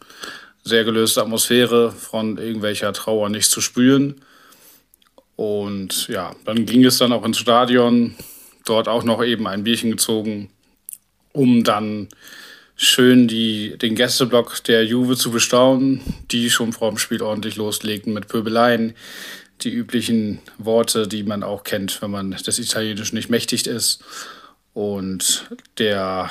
Sehr 0.65 0.83
gelöste 0.83 1.21
Atmosphäre, 1.21 1.93
von 1.93 2.37
irgendwelcher 2.37 2.91
Trauer 2.91 3.29
nicht 3.29 3.49
zu 3.49 3.61
spüren. 3.61 4.15
Und 5.37 6.09
ja, 6.09 6.35
dann 6.43 6.65
ging 6.65 6.83
es 6.83 6.97
dann 6.97 7.13
auch 7.13 7.23
ins 7.23 7.37
Stadion, 7.39 8.15
dort 8.65 8.89
auch 8.89 9.05
noch 9.05 9.23
eben 9.23 9.47
ein 9.47 9.63
Bierchen 9.63 9.91
gezogen, 9.91 10.49
um 11.31 11.63
dann 11.63 12.09
schön 12.75 13.29
die, 13.29 13.77
den 13.77 13.95
Gästeblock 13.95 14.61
der 14.65 14.83
Juve 14.83 15.15
zu 15.15 15.31
bestaunen, 15.31 16.01
die 16.31 16.49
schon 16.49 16.73
vor 16.73 16.89
dem 16.89 16.97
Spiel 16.97 17.21
ordentlich 17.21 17.55
loslegten 17.55 18.11
mit 18.11 18.27
Pöbeleien. 18.27 18.93
Die 19.61 19.71
üblichen 19.71 20.39
Worte, 20.57 21.07
die 21.07 21.23
man 21.23 21.43
auch 21.43 21.63
kennt, 21.63 22.01
wenn 22.01 22.11
man 22.11 22.31
des 22.31 22.59
Italienischen 22.59 23.15
nicht 23.15 23.29
mächtig 23.29 23.67
ist. 23.67 24.03
Und 24.73 25.49
der, 25.77 26.29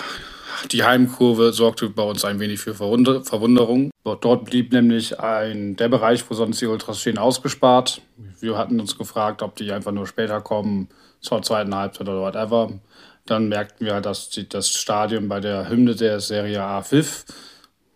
die 0.70 0.84
Heimkurve 0.84 1.52
sorgte 1.52 1.88
bei 1.88 2.02
uns 2.02 2.24
ein 2.24 2.38
wenig 2.38 2.60
für 2.60 2.74
Verwunderung. 2.74 3.90
Dort 4.04 4.44
blieb 4.44 4.72
nämlich 4.72 5.18
ein, 5.18 5.76
der 5.76 5.88
Bereich, 5.88 6.28
wo 6.28 6.34
sonst 6.34 6.60
die 6.60 6.66
Ultras 6.66 7.00
stehen, 7.00 7.16
ausgespart. 7.16 8.02
Wir 8.40 8.58
hatten 8.58 8.78
uns 8.78 8.98
gefragt, 8.98 9.40
ob 9.40 9.56
die 9.56 9.72
einfach 9.72 9.92
nur 9.92 10.06
später 10.06 10.42
kommen, 10.42 10.88
zur 11.20 11.40
zweiten 11.40 11.74
Halbzeit 11.74 12.06
oder 12.08 12.20
whatever. 12.20 12.78
Dann 13.24 13.48
merkten 13.48 13.87
wir, 13.87 14.02
dass 14.02 14.28
die, 14.28 14.46
das 14.46 14.68
Stadion 14.68 15.28
bei 15.28 15.40
der 15.40 15.70
Hymne 15.70 15.94
der 15.94 16.20
Serie 16.20 16.62
A 16.62 16.82
pfiff, 16.82 17.24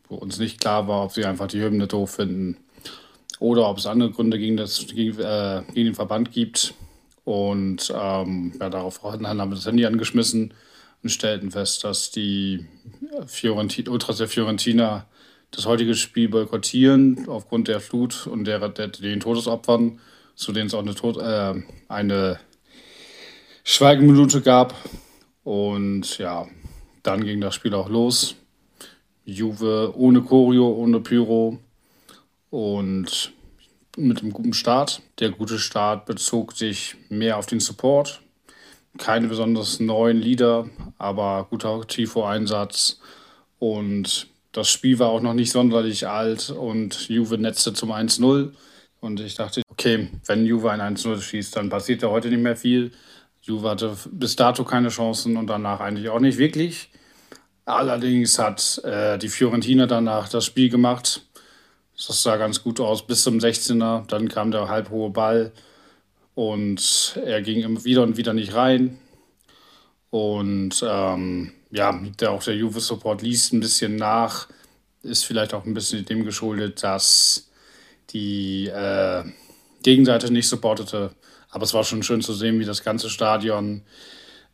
wo 0.08 0.14
uns 0.16 0.38
nicht 0.38 0.62
klar 0.62 0.88
war, 0.88 1.04
ob 1.04 1.12
sie 1.12 1.26
einfach 1.26 1.48
die 1.48 1.62
Hymne 1.62 1.86
doof 1.86 2.12
finden 2.12 2.56
oder 3.38 3.68
ob 3.68 3.79
es 3.79 3.87
andere 3.87 4.11
Gründe 4.11 4.38
gegen, 4.38 4.57
das, 4.57 4.87
gegen, 4.87 5.18
äh, 5.18 5.62
gegen 5.72 5.87
den 5.87 5.94
Verband 5.94 6.33
gibt. 6.33 6.74
Und 7.24 7.92
ähm, 7.94 8.55
ja, 8.59 8.70
darauf 8.70 9.03
haben 9.03 9.22
wir 9.22 9.46
das 9.51 9.66
Handy 9.66 9.85
angeschmissen 9.85 10.55
und 11.03 11.11
stellten 11.11 11.51
fest, 11.51 11.85
dass 11.85 12.11
die 12.11 12.66
Fiorentin, 13.27 13.88
Ultras 13.88 14.18
der 14.18 14.29
Fiorentina 14.29 15.07
das 15.51 15.66
heutige 15.66 15.94
Spiel 15.94 16.29
boykottieren 16.29 17.29
aufgrund 17.29 17.68
der 17.68 17.81
Flut 17.81 18.27
und 18.27 18.44
der, 18.44 18.68
der 18.68 18.88
den 18.88 19.20
Todesopfern, 19.20 19.98
zu 20.35 20.53
denen 20.53 20.66
es 20.66 20.74
auch 20.74 20.83
eine, 20.83 20.94
Tod, 20.94 21.16
äh, 21.18 21.55
eine 21.88 22.38
Schweigeminute 23.64 24.40
gab. 24.40 24.74
Und 25.44 26.18
ja, 26.18 26.46
dann 27.03 27.24
ging 27.24 27.40
das 27.40 27.55
Spiel 27.55 27.74
auch 27.74 27.88
los. 27.88 28.37
Juve 29.24 29.92
ohne 29.96 30.22
Choreo, 30.22 30.68
ohne 30.68 31.01
Pyro 31.01 31.59
und 32.50 33.32
mit 33.96 34.22
einem 34.22 34.32
guten 34.32 34.52
Start. 34.52 35.02
Der 35.18 35.30
gute 35.30 35.58
Start 35.58 36.06
bezog 36.06 36.52
sich 36.52 36.96
mehr 37.08 37.37
auf 37.37 37.46
den 37.46 37.61
Support. 37.61 38.20
Keine 38.96 39.28
besonders 39.28 39.80
neuen 39.80 40.18
Lieder, 40.18 40.68
aber 40.98 41.46
guter 41.50 41.87
Tifo-Einsatz. 41.87 43.00
Und 43.58 44.28
das 44.52 44.70
Spiel 44.70 44.98
war 44.98 45.08
auch 45.08 45.20
noch 45.20 45.34
nicht 45.34 45.52
sonderlich 45.52 46.06
alt 46.08 46.50
und 46.50 47.08
Juve 47.08 47.38
netzte 47.38 47.72
zum 47.74 47.92
1-0. 47.92 48.52
Und 49.00 49.20
ich 49.20 49.34
dachte, 49.34 49.62
okay, 49.70 50.08
wenn 50.26 50.46
Juve 50.46 50.70
ein 50.70 50.96
1-0 50.96 51.20
schießt, 51.20 51.56
dann 51.56 51.68
passiert 51.68 52.02
ja 52.02 52.08
heute 52.08 52.28
nicht 52.28 52.42
mehr 52.42 52.56
viel. 52.56 52.92
Juve 53.42 53.70
hatte 53.70 53.96
bis 54.11 54.37
dato 54.37 54.64
keine 54.64 54.88
Chancen 54.88 55.37
und 55.37 55.46
danach 55.46 55.80
eigentlich 55.80 56.08
auch 56.08 56.20
nicht 56.20 56.38
wirklich. 56.38 56.90
Allerdings 57.64 58.38
hat 58.38 58.80
äh, 58.84 59.18
die 59.18 59.28
Fiorentina 59.28 59.87
danach 59.87 60.28
das 60.28 60.46
Spiel 60.46 60.70
gemacht. 60.70 61.27
Das 62.06 62.22
sah 62.22 62.37
ganz 62.37 62.62
gut 62.62 62.78
aus 62.80 63.06
bis 63.06 63.24
zum 63.24 63.38
16er. 63.38 64.06
Dann 64.06 64.28
kam 64.28 64.50
der 64.50 64.68
halbhohe 64.68 65.11
Ball 65.11 65.52
und 66.34 67.18
er 67.24 67.42
ging 67.42 67.84
wieder 67.84 68.02
und 68.04 68.16
wieder 68.16 68.32
nicht 68.32 68.54
rein. 68.54 68.98
Und 70.11 70.82
ähm, 70.88 71.52
ja, 71.70 72.00
der, 72.20 72.30
auch 72.30 72.42
der 72.42 72.54
Juve-Support 72.54 73.22
liest 73.22 73.52
ein 73.52 73.61
bisschen 73.61 73.96
nach. 73.96 74.48
Ist 75.02 75.24
vielleicht 75.24 75.54
auch 75.54 75.64
ein 75.64 75.74
bisschen 75.74 76.04
dem 76.04 76.24
geschuldet, 76.24 76.82
dass 76.82 77.50
die 78.11 78.68
äh, 78.68 79.24
Gegenseite 79.82 80.32
nicht 80.32 80.48
supportete. 80.48 81.14
Aber 81.50 81.64
es 81.64 81.74
war 81.74 81.84
schon 81.84 82.02
schön 82.02 82.20
zu 82.20 82.32
sehen, 82.32 82.61
wie 82.61 82.64
das 82.64 82.84
ganze 82.84 83.11
Stadion, 83.11 83.82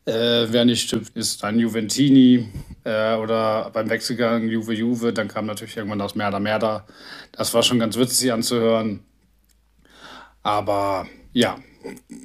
äh, 0.07 0.47
wer 0.51 0.65
nicht 0.65 0.83
stimmt, 0.83 1.11
ist 1.15 1.43
ein 1.45 1.59
Juventini 1.59 2.49
äh, 2.85 3.15
oder 3.15 3.71
beim 3.71 3.89
Wechselgang 3.89 4.49
Juve 4.49 4.75
Juve. 4.75 5.13
Dann 5.13 5.29
kam 5.29 5.47
natürlich 5.47 5.77
irgendwann 5.77 5.99
das 5.99 6.15
Merda 6.15 6.39
Merda. 6.41 6.87
Das 7.33 7.55
war 7.55 7.63
schon 7.63 7.79
ganz 7.79 7.97
witzig 7.97 8.33
anzuhören. 8.33 9.01
Aber 10.43 11.07
ja, 11.33 11.59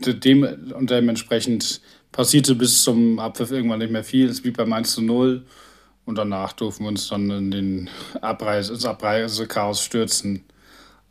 dem, 0.06 0.44
und 0.74 0.90
dementsprechend 0.90 1.82
passierte 2.12 2.56
bis 2.56 2.84
zum 2.84 3.20
Abpfiff 3.20 3.52
irgendwann 3.52 3.80
nicht 3.80 3.92
mehr 3.92 4.04
viel. 4.04 4.30
Es 4.30 4.42
blieb 4.42 4.58
beim 4.58 4.74
1 4.74 4.92
zu 4.92 5.02
0. 5.02 5.46
Und 6.06 6.18
danach 6.18 6.54
durften 6.54 6.84
wir 6.84 6.90
uns 6.90 7.08
dann 7.08 7.30
in 7.30 7.52
den 7.52 7.90
Abreise, 8.20 8.74
ins 8.74 8.86
Abreisechaos 8.86 9.82
stürzen. 9.82 10.44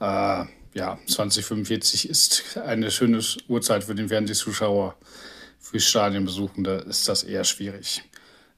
Äh, 0.00 0.44
ja, 0.74 0.98
2045 1.07 2.09
ist 2.09 2.59
eine 2.59 2.90
schöne 2.90 3.20
Uhrzeit 3.48 3.85
für 3.85 3.94
den 3.94 4.09
Fernsehzuschauer. 4.09 4.96
Für 5.59 5.81
Stadionbesuchende 5.81 6.85
ist 6.88 7.09
das 7.09 7.25
eher 7.25 7.44
schwierig. 7.44 8.03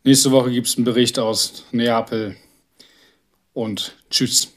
Nächste 0.04 0.30
Woche 0.30 0.50
gibt 0.50 0.66
es 0.66 0.76
einen 0.76 0.84
Bericht 0.84 1.18
aus 1.18 1.64
Neapel 1.72 2.36
und 3.52 3.96
tschüss. 4.10 4.56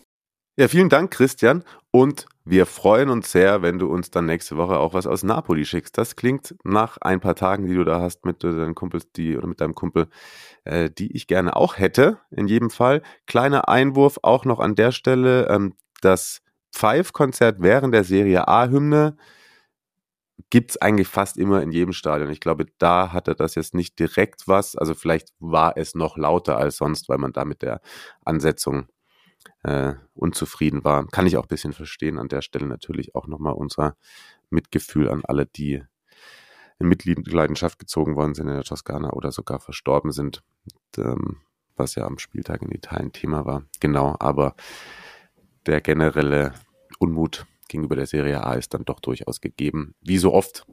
Ja, 0.55 0.67
vielen 0.67 0.89
Dank, 0.89 1.11
Christian. 1.11 1.63
Und 1.89 2.27
wir 2.45 2.65
freuen 2.65 3.09
uns 3.09 3.31
sehr, 3.31 3.61
wenn 3.61 3.79
du 3.79 3.87
uns 3.87 4.11
dann 4.11 4.25
nächste 4.25 4.57
Woche 4.57 4.77
auch 4.77 4.93
was 4.93 5.07
aus 5.07 5.23
Napoli 5.23 5.65
schickst. 5.65 5.97
Das 5.97 6.15
klingt 6.15 6.55
nach 6.63 6.97
ein 6.99 7.19
paar 7.19 7.35
Tagen, 7.35 7.65
die 7.65 7.73
du 7.73 7.83
da 7.83 7.99
hast 8.01 8.25
mit 8.25 8.43
deinen 8.43 8.75
Kumpels, 8.75 9.11
die 9.11 9.37
oder 9.37 9.47
mit 9.47 9.61
deinem 9.61 9.75
Kumpel, 9.75 10.07
äh, 10.63 10.89
die 10.89 11.15
ich 11.15 11.27
gerne 11.27 11.55
auch 11.55 11.77
hätte. 11.77 12.19
In 12.31 12.47
jedem 12.47 12.69
Fall. 12.69 13.01
Kleiner 13.25 13.67
Einwurf 13.67 14.19
auch 14.21 14.45
noch 14.45 14.59
an 14.59 14.75
der 14.75 14.91
Stelle. 14.91 15.47
Ähm, 15.49 15.73
das 16.01 16.41
Pfeif-Konzert 16.73 17.57
während 17.59 17.93
der 17.93 18.03
Serie 18.03 18.47
A-Hymne 18.47 19.17
gibt 20.49 20.71
es 20.71 20.81
eigentlich 20.81 21.07
fast 21.07 21.37
immer 21.37 21.61
in 21.61 21.71
jedem 21.71 21.93
Stadion. 21.93 22.29
Ich 22.29 22.39
glaube, 22.39 22.65
da 22.77 23.11
hatte 23.11 23.35
das 23.35 23.55
jetzt 23.55 23.73
nicht 23.73 23.99
direkt 23.99 24.47
was. 24.47 24.75
Also 24.75 24.93
vielleicht 24.93 25.29
war 25.39 25.77
es 25.77 25.95
noch 25.95 26.17
lauter 26.17 26.57
als 26.57 26.77
sonst, 26.77 27.09
weil 27.09 27.17
man 27.17 27.33
da 27.33 27.45
mit 27.45 27.61
der 27.61 27.81
Ansetzung 28.23 28.87
äh, 29.63 29.93
unzufrieden 30.13 30.83
war. 30.83 31.07
Kann 31.07 31.27
ich 31.27 31.37
auch 31.37 31.43
ein 31.43 31.49
bisschen 31.49 31.73
verstehen. 31.73 32.19
An 32.19 32.27
der 32.27 32.41
Stelle 32.41 32.67
natürlich 32.67 33.15
auch 33.15 33.27
nochmal 33.27 33.53
unser 33.53 33.95
Mitgefühl 34.49 35.09
an 35.09 35.23
alle, 35.25 35.45
die 35.45 35.83
in 36.79 36.87
Mitleidenschaft 36.87 37.79
gezogen 37.79 38.15
worden 38.15 38.33
sind 38.33 38.47
in 38.47 38.55
der 38.55 38.63
Toskana 38.63 39.11
oder 39.11 39.31
sogar 39.31 39.59
verstorben 39.59 40.11
sind. 40.11 40.43
Ähm, 40.97 41.41
was 41.75 41.95
ja 41.95 42.05
am 42.05 42.19
Spieltag 42.19 42.61
in 42.61 42.71
Italien 42.71 43.11
Thema 43.11 43.45
war. 43.45 43.63
Genau, 43.79 44.15
aber 44.19 44.55
der 45.65 45.81
generelle 45.81 46.53
Unmut 46.99 47.45
gegenüber 47.67 47.95
der 47.95 48.05
Serie 48.05 48.43
A 48.43 48.53
ist 48.53 48.73
dann 48.73 48.85
doch 48.85 48.99
durchaus 48.99 49.41
gegeben. 49.41 49.95
Wie 50.01 50.17
so 50.17 50.33
oft, 50.33 50.65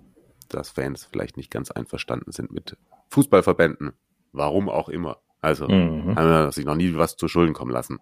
dass 0.49 0.71
Fans 0.71 1.09
vielleicht 1.11 1.37
nicht 1.37 1.51
ganz 1.51 1.71
einverstanden 1.71 2.33
sind 2.33 2.53
mit 2.53 2.77
Fußballverbänden. 3.09 3.93
Warum 4.33 4.69
auch 4.69 4.89
immer. 4.89 5.19
Also 5.41 5.69
mhm. 5.69 6.17
haben 6.17 6.29
wir 6.29 6.53
sich 6.53 6.65
noch 6.65 6.77
nie 6.77 6.95
was 6.97 7.17
zu 7.17 7.29
Schulden 7.29 7.55
kommen 7.55 7.73
lassen. 7.73 7.99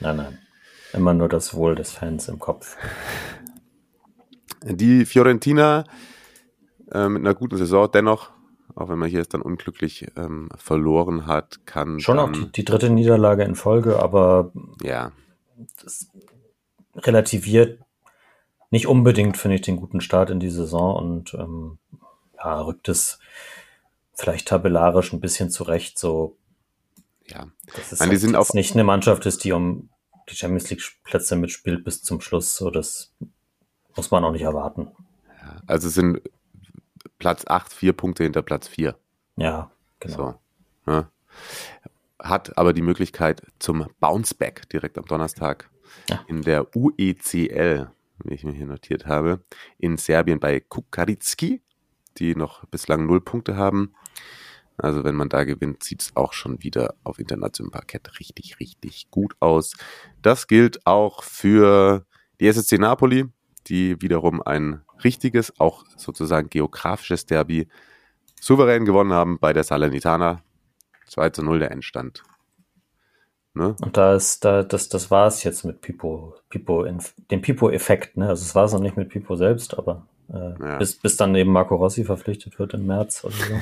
Nein, 0.00 0.16
nein. 0.16 0.38
Immer 0.92 1.14
nur 1.14 1.28
das 1.28 1.54
Wohl 1.54 1.74
des 1.74 1.92
Fans 1.92 2.28
im 2.28 2.38
Kopf. 2.38 2.76
Die 4.62 5.04
Fiorentina 5.06 5.84
äh, 6.90 7.08
mit 7.08 7.22
einer 7.22 7.34
guten 7.34 7.56
Saison 7.56 7.90
dennoch, 7.90 8.30
auch 8.74 8.88
wenn 8.88 8.98
man 8.98 9.08
hier 9.08 9.20
jetzt 9.20 9.34
dann 9.34 9.42
unglücklich 9.42 10.06
ähm, 10.16 10.48
verloren 10.56 11.26
hat, 11.26 11.66
kann. 11.66 12.00
Schon 12.00 12.16
dann, 12.16 12.28
auch 12.28 12.32
die, 12.32 12.52
die, 12.52 12.64
dritte 12.64 12.90
Niederlage 12.90 13.44
in 13.44 13.54
Folge, 13.54 14.00
aber 14.00 14.52
ja 14.82 15.12
das 15.82 16.08
relativiert 16.96 17.80
nicht 18.70 18.86
unbedingt, 18.86 19.36
finde 19.36 19.56
ich, 19.56 19.62
den 19.62 19.76
guten 19.76 20.00
Start 20.00 20.30
in 20.30 20.40
die 20.40 20.50
Saison 20.50 20.94
und 20.96 21.34
ähm, 21.34 21.78
ja, 22.36 22.60
rückt 22.60 22.88
es 22.88 23.18
vielleicht 24.14 24.48
tabellarisch 24.48 25.12
ein 25.12 25.20
bisschen 25.20 25.50
zurecht, 25.50 25.98
so 25.98 26.36
Ja. 27.26 27.46
dass 27.74 27.92
es 27.92 28.00
Nein, 28.00 28.10
die 28.10 28.14
halt 28.14 28.20
sind 28.20 28.36
auch- 28.36 28.52
nicht 28.54 28.74
eine 28.74 28.84
Mannschaft 28.84 29.26
ist, 29.26 29.44
die 29.44 29.52
um 29.52 29.88
die 30.28 30.36
Champions 30.36 30.70
League 30.70 30.82
Plätze 31.04 31.34
mitspielt 31.36 31.84
bis 31.84 32.02
zum 32.02 32.20
Schluss. 32.20 32.54
So, 32.54 32.70
das 32.70 33.12
muss 33.96 34.10
man 34.10 34.24
auch 34.24 34.30
nicht 34.32 34.42
erwarten. 34.42 34.88
Also 35.66 35.88
es 35.88 35.94
sind 35.94 36.20
Platz 37.18 37.44
8, 37.46 37.72
vier 37.72 37.92
Punkte 37.92 38.22
hinter 38.22 38.42
Platz 38.42 38.68
4. 38.68 38.96
Ja, 39.36 39.70
genau. 39.98 40.16
So. 40.86 40.92
Ja. 40.92 41.10
Hat 42.18 42.56
aber 42.58 42.72
die 42.72 42.82
Möglichkeit 42.82 43.42
zum 43.58 43.86
Bounceback 43.98 44.68
direkt 44.68 44.98
am 44.98 45.06
Donnerstag 45.06 45.68
Ja. 46.08 46.20
in 46.28 46.42
der 46.42 46.66
UECL, 46.76 47.90
wie 48.24 48.34
ich 48.34 48.44
mir 48.44 48.52
hier 48.52 48.66
notiert 48.66 49.06
habe, 49.06 49.44
in 49.78 49.96
Serbien 49.96 50.40
bei 50.40 50.60
Kukaritski, 50.60 51.62
die 52.18 52.34
noch 52.34 52.64
bislang 52.66 53.06
null 53.06 53.20
Punkte 53.20 53.56
haben. 53.56 53.94
Also 54.76 55.04
wenn 55.04 55.14
man 55.14 55.28
da 55.28 55.44
gewinnt, 55.44 55.82
sieht 55.82 56.02
es 56.02 56.16
auch 56.16 56.32
schon 56.32 56.62
wieder 56.62 56.94
auf 57.04 57.18
internationalem 57.18 57.72
Parkett 57.72 58.18
richtig, 58.18 58.60
richtig 58.60 59.10
gut 59.10 59.34
aus. 59.40 59.74
Das 60.22 60.46
gilt 60.46 60.86
auch 60.86 61.22
für 61.22 62.06
die 62.40 62.48
SSC 62.48 62.78
Napoli, 62.78 63.26
die 63.66 64.00
wiederum 64.00 64.40
ein 64.42 64.82
richtiges, 65.04 65.58
auch 65.60 65.84
sozusagen 65.96 66.48
geografisches 66.48 67.26
Derby 67.26 67.68
souverän 68.40 68.86
gewonnen 68.86 69.12
haben 69.12 69.38
bei 69.38 69.52
der 69.52 69.64
Salernitana. 69.64 70.42
2 71.06 71.30
zu 71.30 71.42
0 71.42 71.58
der 71.58 71.72
Endstand. 71.72 72.22
Ne? 73.54 73.74
Und 73.82 73.96
da 73.96 74.14
ist, 74.14 74.44
da, 74.44 74.62
das, 74.62 74.88
das 74.88 75.10
war 75.10 75.26
es 75.26 75.42
jetzt 75.42 75.64
mit 75.64 75.80
Pipo, 75.80 76.36
Pipo, 76.50 76.84
dem 76.84 77.42
Pipo-Effekt, 77.42 78.16
ne? 78.16 78.28
Also 78.28 78.42
es 78.44 78.54
war 78.54 78.64
es 78.64 78.72
noch 78.72 78.80
nicht 78.80 78.96
mit 78.96 79.08
Pipo 79.08 79.34
selbst, 79.34 79.76
aber 79.76 80.06
äh, 80.32 80.54
Ja. 80.60 80.78
bis, 80.78 80.94
bis 80.96 81.16
dann 81.16 81.34
eben 81.34 81.50
Marco 81.50 81.74
Rossi 81.74 82.04
verpflichtet 82.04 82.58
wird 82.58 82.74
im 82.74 82.86
März 82.86 83.24
oder 83.24 83.34
so. 83.34 83.54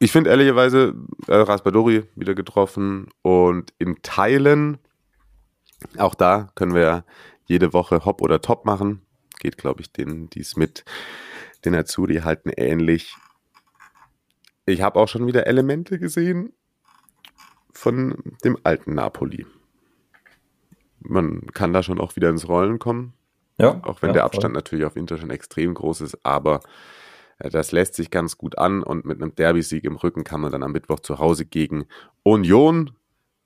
Ich 0.00 0.12
finde 0.12 0.30
ehrlicherweise 0.30 0.94
äh, 1.26 1.34
Raspadori 1.34 2.04
wieder 2.14 2.34
getroffen 2.36 3.08
und 3.22 3.72
in 3.78 3.96
Teilen, 4.02 4.78
auch 5.96 6.14
da 6.14 6.50
können 6.54 6.72
wir 6.74 6.82
ja 6.82 7.04
jede 7.46 7.72
Woche 7.72 8.04
Hop 8.04 8.22
oder 8.22 8.40
Top 8.40 8.64
machen. 8.64 9.02
Geht, 9.40 9.58
glaube 9.58 9.80
ich, 9.80 9.92
denen, 9.92 10.30
die 10.30 10.40
es 10.40 10.56
mit 10.56 10.84
den 11.64 11.74
Azuri 11.74 12.16
halten, 12.18 12.50
ähnlich. 12.56 13.16
Ich 14.68 14.82
habe 14.82 15.00
auch 15.00 15.08
schon 15.08 15.26
wieder 15.26 15.46
Elemente 15.46 15.98
gesehen 15.98 16.52
von 17.72 18.36
dem 18.44 18.58
alten 18.64 18.94
Napoli. 18.94 19.46
Man 21.00 21.46
kann 21.52 21.72
da 21.72 21.82
schon 21.82 22.00
auch 22.00 22.16
wieder 22.16 22.28
ins 22.28 22.48
Rollen 22.48 22.78
kommen. 22.78 23.14
Ja, 23.58 23.80
Auch 23.82 24.02
wenn 24.02 24.10
ja, 24.10 24.14
der 24.14 24.22
voll. 24.22 24.26
Abstand 24.26 24.54
natürlich 24.54 24.84
auf 24.84 24.94
Inter 24.94 25.16
schon 25.16 25.30
extrem 25.30 25.74
groß 25.74 26.02
ist, 26.02 26.24
aber 26.24 26.60
äh, 27.38 27.50
das 27.50 27.72
lässt 27.72 27.94
sich 27.94 28.10
ganz 28.10 28.36
gut 28.36 28.58
an 28.58 28.82
und 28.82 29.04
mit 29.04 29.20
einem 29.20 29.34
Derby-Sieg 29.34 29.84
im 29.84 29.96
Rücken 29.96 30.22
kann 30.22 30.40
man 30.40 30.52
dann 30.52 30.62
am 30.62 30.72
Mittwoch 30.72 31.00
zu 31.00 31.18
Hause 31.18 31.44
gegen 31.44 31.86
Union 32.22 32.92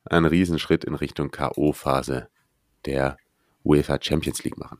einen 0.04 0.26
Riesenschritt 0.26 0.84
in 0.84 0.94
Richtung 0.94 1.30
K.O.-Phase 1.30 2.26
der 2.84 3.16
UEFA 3.64 3.98
Champions 4.02 4.42
League 4.44 4.58
machen. 4.58 4.78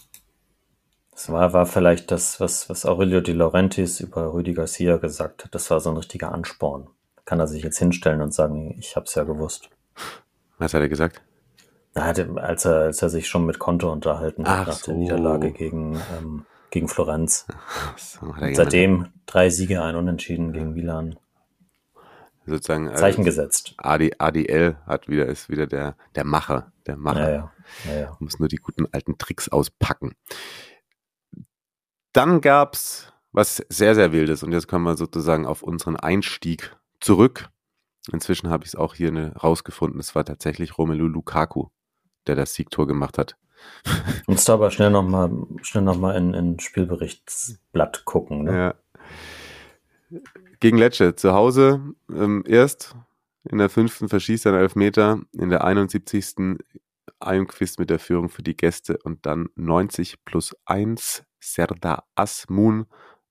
Das 1.12 1.30
war, 1.30 1.52
war 1.52 1.66
vielleicht 1.66 2.10
das, 2.10 2.40
was, 2.40 2.68
was 2.70 2.86
Aurelio 2.86 3.20
De 3.20 3.34
Laurentiis 3.34 4.00
über 4.00 4.32
Rüdi 4.32 4.54
Garcia 4.54 4.96
gesagt 4.96 5.44
hat. 5.44 5.54
Das 5.54 5.70
war 5.70 5.78
so 5.78 5.90
ein 5.90 5.96
richtiger 5.96 6.32
Ansporn. 6.32 6.88
Kann 7.24 7.38
er 7.38 7.46
sich 7.46 7.62
jetzt 7.62 7.78
hinstellen 7.78 8.22
und 8.22 8.34
sagen, 8.34 8.74
ich 8.78 8.96
hab's 8.96 9.14
ja 9.14 9.24
gewusst. 9.24 9.68
Was 10.58 10.74
hat 10.74 10.80
er 10.80 10.88
gesagt? 10.88 11.22
Er 11.94 12.04
hatte, 12.06 12.30
als 12.36 12.64
er, 12.64 12.76
als 12.76 13.02
er 13.02 13.10
sich 13.10 13.28
schon 13.28 13.44
mit 13.44 13.58
Konto 13.58 13.92
unterhalten 13.92 14.48
hat 14.48 14.60
Ach 14.60 14.66
nach 14.68 14.74
so. 14.74 14.92
der 14.92 15.00
Niederlage 15.00 15.52
gegen, 15.52 16.00
ähm, 16.16 16.46
gegen 16.70 16.88
Florenz. 16.88 17.46
So, 17.96 18.34
seitdem 18.54 19.08
drei 19.26 19.50
Siege, 19.50 19.82
ein 19.82 19.94
Unentschieden 19.96 20.52
gegen 20.52 20.72
Milan. 20.72 21.16
sozusagen 22.46 22.88
äh, 22.88 22.94
Zeichen 22.94 23.24
gesetzt. 23.24 23.74
AD, 23.76 24.12
ADL 24.18 24.76
hat 24.86 25.08
wieder, 25.08 25.26
ist 25.26 25.50
wieder 25.50 25.66
der, 25.66 25.96
der 26.14 26.24
Macher. 26.24 26.72
Der 26.86 26.96
Macher. 26.96 27.30
Ja. 27.30 27.52
ja, 27.84 28.00
ja. 28.00 28.16
muss 28.18 28.38
nur 28.38 28.48
die 28.48 28.56
guten 28.56 28.86
alten 28.90 29.18
Tricks 29.18 29.50
auspacken. 29.50 30.14
Dann 32.12 32.40
gab's 32.40 33.12
was 33.32 33.64
sehr, 33.68 33.94
sehr 33.94 34.12
Wildes 34.12 34.42
und 34.42 34.52
jetzt 34.52 34.68
kommen 34.68 34.84
wir 34.84 34.96
sozusagen 34.96 35.46
auf 35.46 35.62
unseren 35.62 35.96
Einstieg 35.96 36.76
zurück. 37.00 37.48
Inzwischen 38.12 38.50
habe 38.50 38.64
ich 38.64 38.70
es 38.70 38.76
auch 38.76 38.94
hier 38.94 39.10
ne, 39.10 39.34
rausgefunden. 39.42 40.00
Es 40.00 40.14
war 40.14 40.24
tatsächlich 40.24 40.76
Romelu 40.76 41.06
Lukaku, 41.06 41.68
der 42.26 42.34
das 42.34 42.54
Siegtor 42.54 42.86
gemacht 42.86 43.16
hat. 43.16 43.36
Musst 44.26 44.50
aber 44.50 44.70
schnell 44.70 44.90
nochmal 44.90 45.30
schnell 45.62 45.84
noch 45.84 45.96
mal 45.96 46.16
in, 46.16 46.34
in 46.34 46.58
Spielberichtsblatt 46.58 48.04
gucken. 48.04 48.44
Ne? 48.44 48.74
Ja. 50.10 50.20
Gegen 50.60 50.78
Lecce 50.78 51.14
zu 51.14 51.32
Hause 51.32 51.94
ähm, 52.10 52.44
erst 52.46 52.94
in 53.44 53.58
der 53.58 53.68
fünften 53.68 54.08
verschießt 54.08 54.46
er 54.46 54.52
einen 54.52 54.62
Elfmeter, 54.62 55.20
in 55.32 55.48
der 55.48 55.64
71. 55.64 56.58
Einquist 57.18 57.78
mit 57.78 57.90
der 57.90 57.98
Führung 57.98 58.28
für 58.28 58.42
die 58.42 58.56
Gäste 58.56 58.98
und 59.02 59.26
dann 59.26 59.48
90 59.56 60.24
plus 60.24 60.56
1 60.64 61.24
Serdar 61.42 62.06
Asmun, 62.14 62.86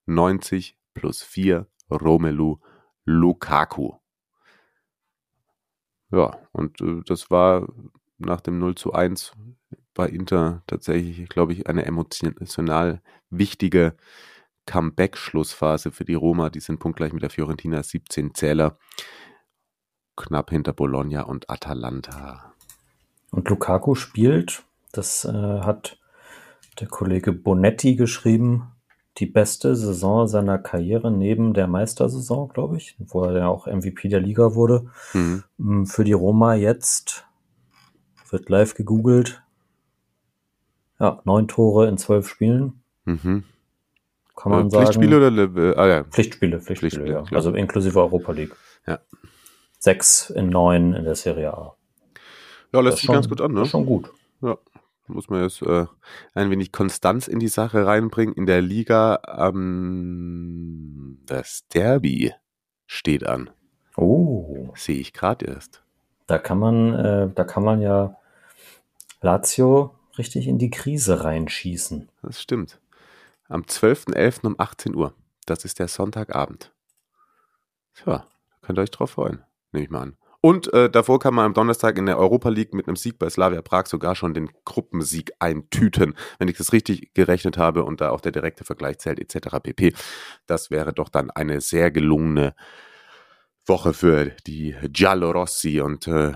90 0.05 0.77
plus 0.93 1.23
4 1.23 1.67
Romelu 1.89 2.59
Lukaku. 3.05 3.93
Ja, 6.11 6.37
und 6.51 6.81
äh, 6.81 7.01
das 7.05 7.31
war 7.31 7.67
nach 8.17 8.41
dem 8.41 8.59
0 8.59 8.75
zu 8.75 8.93
1 8.93 9.33
bei 9.93 10.07
Inter 10.07 10.61
tatsächlich, 10.67 11.27
glaube 11.29 11.53
ich, 11.53 11.67
eine 11.67 11.85
emotional 11.85 13.01
wichtige 13.29 13.95
Comeback-Schlussphase 14.65 15.91
für 15.91 16.05
die 16.05 16.13
Roma. 16.13 16.49
Die 16.49 16.59
sind 16.59 16.79
punktgleich 16.79 17.13
mit 17.13 17.23
der 17.23 17.29
Fiorentina 17.29 17.81
17 17.81 18.33
Zähler, 18.35 18.77
knapp 20.15 20.49
hinter 20.51 20.73
Bologna 20.73 21.23
und 21.23 21.49
Atalanta. 21.49 22.53
Und 23.31 23.49
Lukaku 23.49 23.95
spielt, 23.95 24.63
das 24.91 25.25
äh, 25.25 25.31
hat 25.31 25.97
der 26.81 26.87
Kollege 26.89 27.31
Bonetti 27.31 27.95
geschrieben, 27.95 28.71
die 29.17 29.25
beste 29.25 29.75
Saison 29.75 30.27
seiner 30.27 30.57
Karriere 30.57 31.11
neben 31.11 31.53
der 31.53 31.67
Meistersaison, 31.67 32.49
glaube 32.49 32.77
ich, 32.77 32.95
wo 32.99 33.23
er 33.23 33.37
ja 33.37 33.47
auch 33.47 33.67
MVP 33.67 34.07
der 34.09 34.19
Liga 34.21 34.55
wurde. 34.55 34.89
Mhm. 35.13 35.43
Mm, 35.57 35.85
Für 35.85 36.03
die 36.03 36.13
Roma 36.13 36.55
jetzt 36.55 37.25
wird 38.29 38.49
live 38.49 38.73
gegoogelt. 38.73 39.41
Ja, 40.99 41.19
neun 41.25 41.47
Tore 41.47 41.87
in 41.87 41.97
zwölf 41.97 42.27
Spielen, 42.27 42.81
Mhm. 43.05 43.43
kann 44.35 44.51
man 44.51 44.67
Äh, 44.67 44.69
sagen. 44.69 44.85
Pflichtspiele 44.85 45.17
oder 45.17 45.71
äh, 45.71 45.75
ah, 45.75 45.87
ja. 45.87 46.03
Pflichtspiele, 46.05 46.59
Pflichtspiele, 46.61 46.91
Pflichtspiele, 47.03 47.25
ja. 47.31 47.35
Also 47.37 47.53
inklusive 47.53 47.99
Europa 47.99 48.31
League. 48.31 48.55
Ja. 48.87 48.99
Sechs 49.79 50.29
in 50.29 50.49
neun 50.49 50.93
in 50.93 51.03
der 51.03 51.15
Serie 51.15 51.53
A. 51.53 51.75
ja, 52.71 52.79
lässt 52.81 52.93
Das 52.97 53.01
sich 53.01 53.09
ganz 53.09 53.27
gut 53.27 53.41
an, 53.41 53.51
ne? 53.53 53.65
Schon 53.65 53.85
gut. 53.85 54.11
Ja, 54.41 54.57
muss 55.07 55.29
man 55.29 55.43
jetzt 55.43 55.61
äh, 55.61 55.85
ein 56.33 56.49
wenig 56.51 56.71
Konstanz 56.71 57.27
in 57.27 57.39
die 57.39 57.47
Sache 57.49 57.85
reinbringen. 57.85 58.35
In 58.35 58.45
der 58.45 58.61
Liga 58.61 59.19
ähm, 59.37 61.19
das 61.25 61.67
Derby 61.73 62.33
steht 62.87 63.25
an. 63.25 63.49
Oh, 63.97 64.71
Sehe 64.75 64.99
ich 64.99 65.13
gerade 65.13 65.45
erst. 65.45 65.83
da 66.27 66.37
kann 66.37 66.59
man, 66.59 66.93
äh, 66.93 67.29
da 67.33 67.43
kann 67.43 67.63
man 67.63 67.81
ja 67.81 68.15
Lazio 69.21 69.95
richtig 70.17 70.47
in 70.47 70.57
die 70.57 70.69
Krise 70.69 71.23
reinschießen. 71.23 72.09
Das 72.21 72.41
stimmt. 72.41 72.79
Am 73.49 73.63
12.11. 73.63 74.47
um 74.47 74.55
18 74.57 74.95
Uhr. 74.95 75.13
Das 75.45 75.65
ist 75.65 75.79
der 75.79 75.87
Sonntagabend. 75.89 76.71
Tja, 77.95 78.25
könnt 78.61 78.79
ihr 78.79 78.83
euch 78.83 78.91
drauf 78.91 79.11
freuen, 79.11 79.43
nehme 79.71 79.83
ich 79.85 79.91
mal 79.91 80.01
an. 80.03 80.17
Und 80.41 80.73
äh, 80.73 80.89
davor 80.89 81.19
kann 81.19 81.35
man 81.35 81.45
am 81.45 81.53
Donnerstag 81.53 81.99
in 81.99 82.07
der 82.07 82.17
Europa 82.17 82.49
League 82.49 82.73
mit 82.73 82.87
einem 82.87 82.95
Sieg 82.95 83.19
bei 83.19 83.29
Slavia 83.29 83.61
Prag 83.61 83.85
sogar 83.85 84.15
schon 84.15 84.33
den 84.33 84.49
Gruppensieg 84.65 85.31
eintüten, 85.37 86.15
wenn 86.39 86.47
ich 86.47 86.57
das 86.57 86.73
richtig 86.73 87.13
gerechnet 87.13 87.59
habe 87.59 87.83
und 87.83 88.01
da 88.01 88.09
auch 88.09 88.21
der 88.21 88.31
direkte 88.31 88.63
Vergleich 88.63 88.97
zählt 88.97 89.19
etc. 89.19 89.57
pp. 89.61 89.93
Das 90.47 90.71
wäre 90.71 90.93
doch 90.93 91.09
dann 91.09 91.29
eine 91.29 91.61
sehr 91.61 91.91
gelungene 91.91 92.55
Woche 93.67 93.93
für 93.93 94.31
die 94.47 94.75
Giallorossi 94.89 95.79
und 95.79 96.07
äh, 96.07 96.33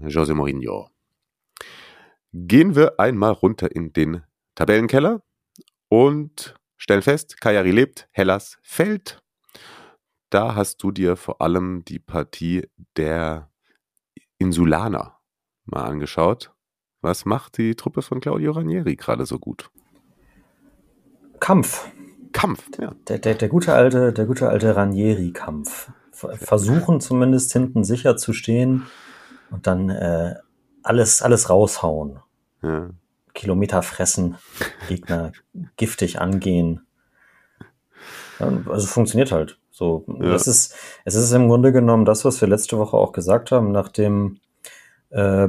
Jose 0.00 0.34
Mourinho. 0.34 0.88
Gehen 2.32 2.74
wir 2.74 2.98
einmal 2.98 3.32
runter 3.32 3.74
in 3.74 3.92
den 3.92 4.22
Tabellenkeller 4.54 5.20
und 5.88 6.54
stellen 6.78 7.02
fest, 7.02 7.38
Kajari 7.40 7.70
lebt, 7.70 8.08
Hellas 8.12 8.58
fällt. 8.62 9.20
Da 10.30 10.54
hast 10.54 10.82
du 10.82 10.90
dir 10.92 11.16
vor 11.16 11.40
allem 11.40 11.84
die 11.84 11.98
Partie 11.98 12.68
der 12.96 13.50
Insulaner 14.38 15.18
mal 15.64 15.82
angeschaut. 15.84 16.52
Was 17.02 17.24
macht 17.24 17.58
die 17.58 17.74
Truppe 17.74 18.02
von 18.02 18.20
Claudio 18.20 18.52
Ranieri 18.52 18.96
gerade 18.96 19.26
so 19.26 19.38
gut? 19.38 19.70
Kampf. 21.40 21.90
Kampf, 22.32 22.70
ja. 22.78 22.94
Der, 23.08 23.18
der, 23.18 23.34
der 23.34 23.48
gute 23.48 23.74
alte, 23.74 24.12
der 24.12 24.26
gute 24.26 24.48
alte 24.48 24.76
Ranieri-Kampf. 24.76 25.90
Ver- 26.12 26.36
Versuchen 26.36 27.00
zumindest 27.00 27.52
hinten 27.52 27.82
sicher 27.82 28.16
zu 28.16 28.32
stehen 28.32 28.86
und 29.50 29.66
dann 29.66 29.88
äh, 29.90 30.36
alles, 30.82 31.22
alles 31.22 31.50
raushauen. 31.50 32.20
Ja. 32.62 32.90
Kilometer 33.34 33.82
fressen, 33.82 34.36
Gegner 34.88 35.32
giftig 35.76 36.20
angehen. 36.20 36.86
Also 38.38 38.86
funktioniert 38.86 39.32
halt. 39.32 39.59
So, 39.80 40.04
Ja. 40.08 40.28
das 40.32 40.46
ist, 40.46 40.76
es 41.06 41.14
ist 41.14 41.32
im 41.32 41.48
Grunde 41.48 41.72
genommen 41.72 42.04
das, 42.04 42.26
was 42.26 42.38
wir 42.42 42.48
letzte 42.48 42.76
Woche 42.76 42.98
auch 42.98 43.12
gesagt 43.12 43.50
haben, 43.50 43.72
nach 43.72 43.88
dem, 43.88 44.38
äh, 45.08 45.48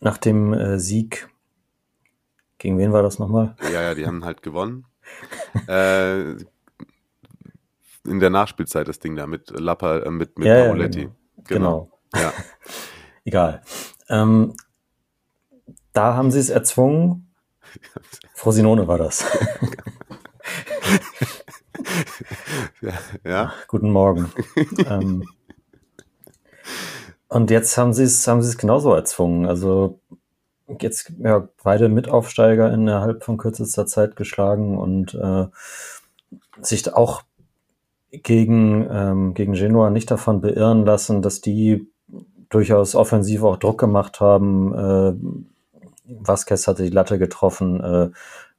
nach 0.00 0.16
dem 0.16 0.54
äh, 0.54 0.78
Sieg. 0.80 1.28
Gegen 2.56 2.78
wen 2.78 2.94
war 2.94 3.02
das 3.02 3.18
nochmal? 3.18 3.54
Ja, 3.70 3.82
ja, 3.82 3.94
die 3.94 4.06
haben 4.06 4.24
halt 4.24 4.40
gewonnen. 4.40 4.86
äh, 5.68 6.30
in 8.06 8.18
der 8.18 8.30
Nachspielzeit 8.30 8.88
das 8.88 8.98
Ding 8.98 9.14
da 9.14 9.26
mit 9.26 9.50
Lappa, 9.50 9.98
äh, 9.98 10.10
mit, 10.10 10.38
mit 10.38 10.48
Ja, 10.48 10.56
ja, 10.56 10.64
Paoletti. 10.64 11.10
genau. 11.46 11.90
Ja. 12.14 12.32
Egal. 13.26 13.60
Ähm, 14.08 14.54
da 15.92 16.14
haben 16.14 16.30
sie 16.30 16.38
es 16.38 16.48
erzwungen. 16.48 17.30
Frosinone 18.34 18.88
war 18.88 18.96
das. 18.96 19.26
Ja, 22.80 22.92
ja. 23.24 23.52
Guten 23.68 23.90
Morgen. 23.90 24.32
ähm, 24.88 25.24
und 27.28 27.50
jetzt 27.50 27.76
haben 27.76 27.92
sie 27.92 28.04
es, 28.04 28.26
haben 28.26 28.42
sie 28.42 28.48
es 28.48 28.58
genauso 28.58 28.92
erzwungen. 28.92 29.46
Also 29.46 29.98
jetzt 30.80 31.12
ja, 31.18 31.48
beide 31.62 31.88
Mitaufsteiger 31.88 32.72
innerhalb 32.72 33.24
von 33.24 33.36
kürzester 33.36 33.86
Zeit 33.86 34.16
geschlagen 34.16 34.78
und 34.78 35.14
äh, 35.14 35.46
sich 36.60 36.92
auch 36.94 37.22
gegen, 38.10 38.88
ähm, 38.90 39.34
gegen 39.34 39.54
Genua 39.54 39.90
nicht 39.90 40.10
davon 40.10 40.40
beirren 40.40 40.84
lassen, 40.84 41.22
dass 41.22 41.40
die 41.40 41.88
durchaus 42.48 42.94
offensiv 42.94 43.42
auch 43.42 43.56
Druck 43.56 43.78
gemacht 43.78 44.20
haben. 44.20 44.74
Äh, 44.74 45.14
Vasquez 46.06 46.68
hatte 46.68 46.84
die 46.84 46.90
Latte 46.90 47.18
getroffen, 47.18 47.80
äh, 47.82 48.10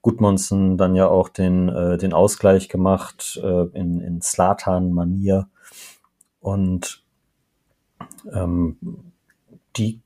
Gudmundsen 0.06 0.78
dann 0.78 0.96
ja 0.96 1.08
auch 1.08 1.30
den, 1.30 1.68
äh, 1.68 1.98
den 1.98 2.14
Ausgleich 2.14 2.70
gemacht 2.70 3.42
äh, 3.44 3.64
in, 3.74 4.02
in 4.02 4.22
Slatan-Manier. 4.22 5.48
Und 6.42 7.04
ähm, 8.32 8.78
die, 9.78 10.02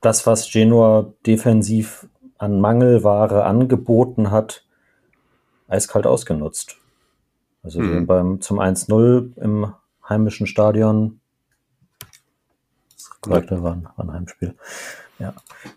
das, 0.00 0.26
was 0.26 0.50
Genua 0.50 1.12
defensiv 1.24 2.08
an 2.36 2.60
Mangelware 2.60 3.44
angeboten 3.44 4.32
hat, 4.32 4.64
eiskalt 5.68 6.08
ausgenutzt. 6.08 6.78
Also 7.62 7.80
Mhm. 7.80 8.06
beim, 8.06 8.40
zum 8.40 8.58
1-0 8.58 9.38
im 9.38 9.72
heimischen 10.08 10.48
Stadion, 10.48 11.20
das 12.90 13.02
ist 13.02 13.20
korrekt, 13.20 13.52
war 13.52 13.72
ein, 13.72 13.84
war 13.84 14.04
ein 14.04 14.12
Heimspiel, 14.12 14.56
ja, 15.20 15.32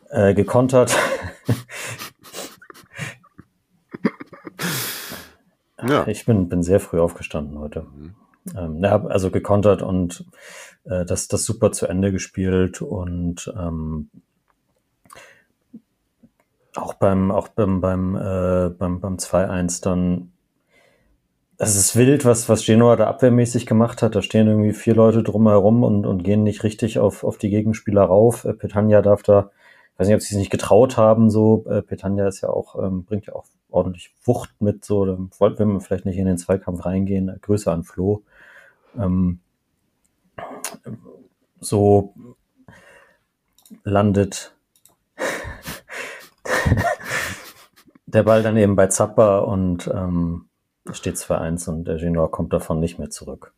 äh, 0.10 0.34
gekontert. 0.34 0.98
Ja. 5.88 6.08
Ich 6.08 6.26
bin, 6.26 6.50
bin 6.50 6.64
sehr 6.64 6.80
früh 6.80 7.00
aufgestanden 7.00 7.60
heute. 7.60 7.86
Ähm, 8.56 8.84
ja, 8.84 9.04
also 9.06 9.32
gekontert 9.32 9.82
und 9.82 10.26
äh, 10.86 11.06
das, 11.06 11.28
das 11.28 11.44
super 11.44 11.72
zu 11.72 11.88
Ende 11.88 12.12
gespielt 12.12 12.82
und 12.82 13.54
ähm, 13.58 14.10
auch 16.76 16.94
beim, 16.94 17.32
auch 17.32 17.48
beim, 17.50 17.82
beim, 17.82 18.16
äh, 18.16 18.70
beim, 18.70 19.00
beim 19.00 19.16
2-1 19.18 19.84
dann, 19.84 20.32
es 21.58 21.76
ist 21.76 21.96
wild, 21.96 22.24
was, 22.24 22.50
was 22.50 22.66
Genoa 22.66 22.96
da 22.96 23.08
abwehrmäßig 23.08 23.66
gemacht 23.66 24.04
hat. 24.04 24.16
Da 24.16 24.22
stehen 24.22 24.48
irgendwie 24.48 24.74
vier 24.74 24.94
Leute 24.94 25.24
drumherum 25.24 25.84
und, 25.84 26.06
und 26.06 26.24
gehen 26.24 26.44
nicht 26.44 26.64
richtig 26.64 27.00
auf, 27.00 27.24
auf 27.24 27.38
die 27.38 27.50
Gegenspieler 27.50 28.04
rauf. 28.04 28.46
Äh, 28.46 28.54
Petagna 28.54 29.02
darf 29.02 29.24
da, 29.24 29.50
ich 29.94 30.00
weiß 30.00 30.08
nicht, 30.08 30.16
ob 30.16 30.22
sie 30.22 30.36
es 30.36 30.40
nicht 30.40 30.52
getraut 30.52 30.98
haben, 30.98 31.30
so. 31.30 31.66
Äh, 31.68 31.82
Petagna 31.82 32.28
ist 32.28 32.42
ja 32.42 32.50
auch, 32.50 32.82
ähm, 32.82 33.06
bringt 33.06 33.26
ja 33.26 33.34
auch 33.34 33.46
ordentlich 33.70 34.14
Wucht 34.24 34.62
mit, 34.62 34.86
so. 34.86 35.06
Da 35.06 35.18
wollten 35.40 35.74
wir 35.74 35.82
vielleicht 35.82 36.06
nicht 36.06 36.18
in 36.18 36.26
den 36.26 36.38
Zweikampf 36.38 36.86
reingehen. 36.86 37.38
Grüße 37.42 37.72
an 37.72 37.84
Flo. 37.84 38.24
Ähm, 38.98 39.40
so 41.60 42.14
landet 43.84 44.54
der 48.06 48.24
Ball 48.24 48.44
dann 48.44 48.58
eben 48.58 48.76
bei 48.76 48.88
Zappa 48.88 49.40
und 49.40 49.88
ähm, 49.94 50.46
steht 50.92 51.16
2-1 51.16 51.70
und 51.70 51.86
der 51.86 51.98
Genoa 51.98 52.28
kommt 52.28 52.54
davon 52.54 52.80
nicht 52.80 53.00
mehr 53.00 53.10
zurück. 53.10 53.54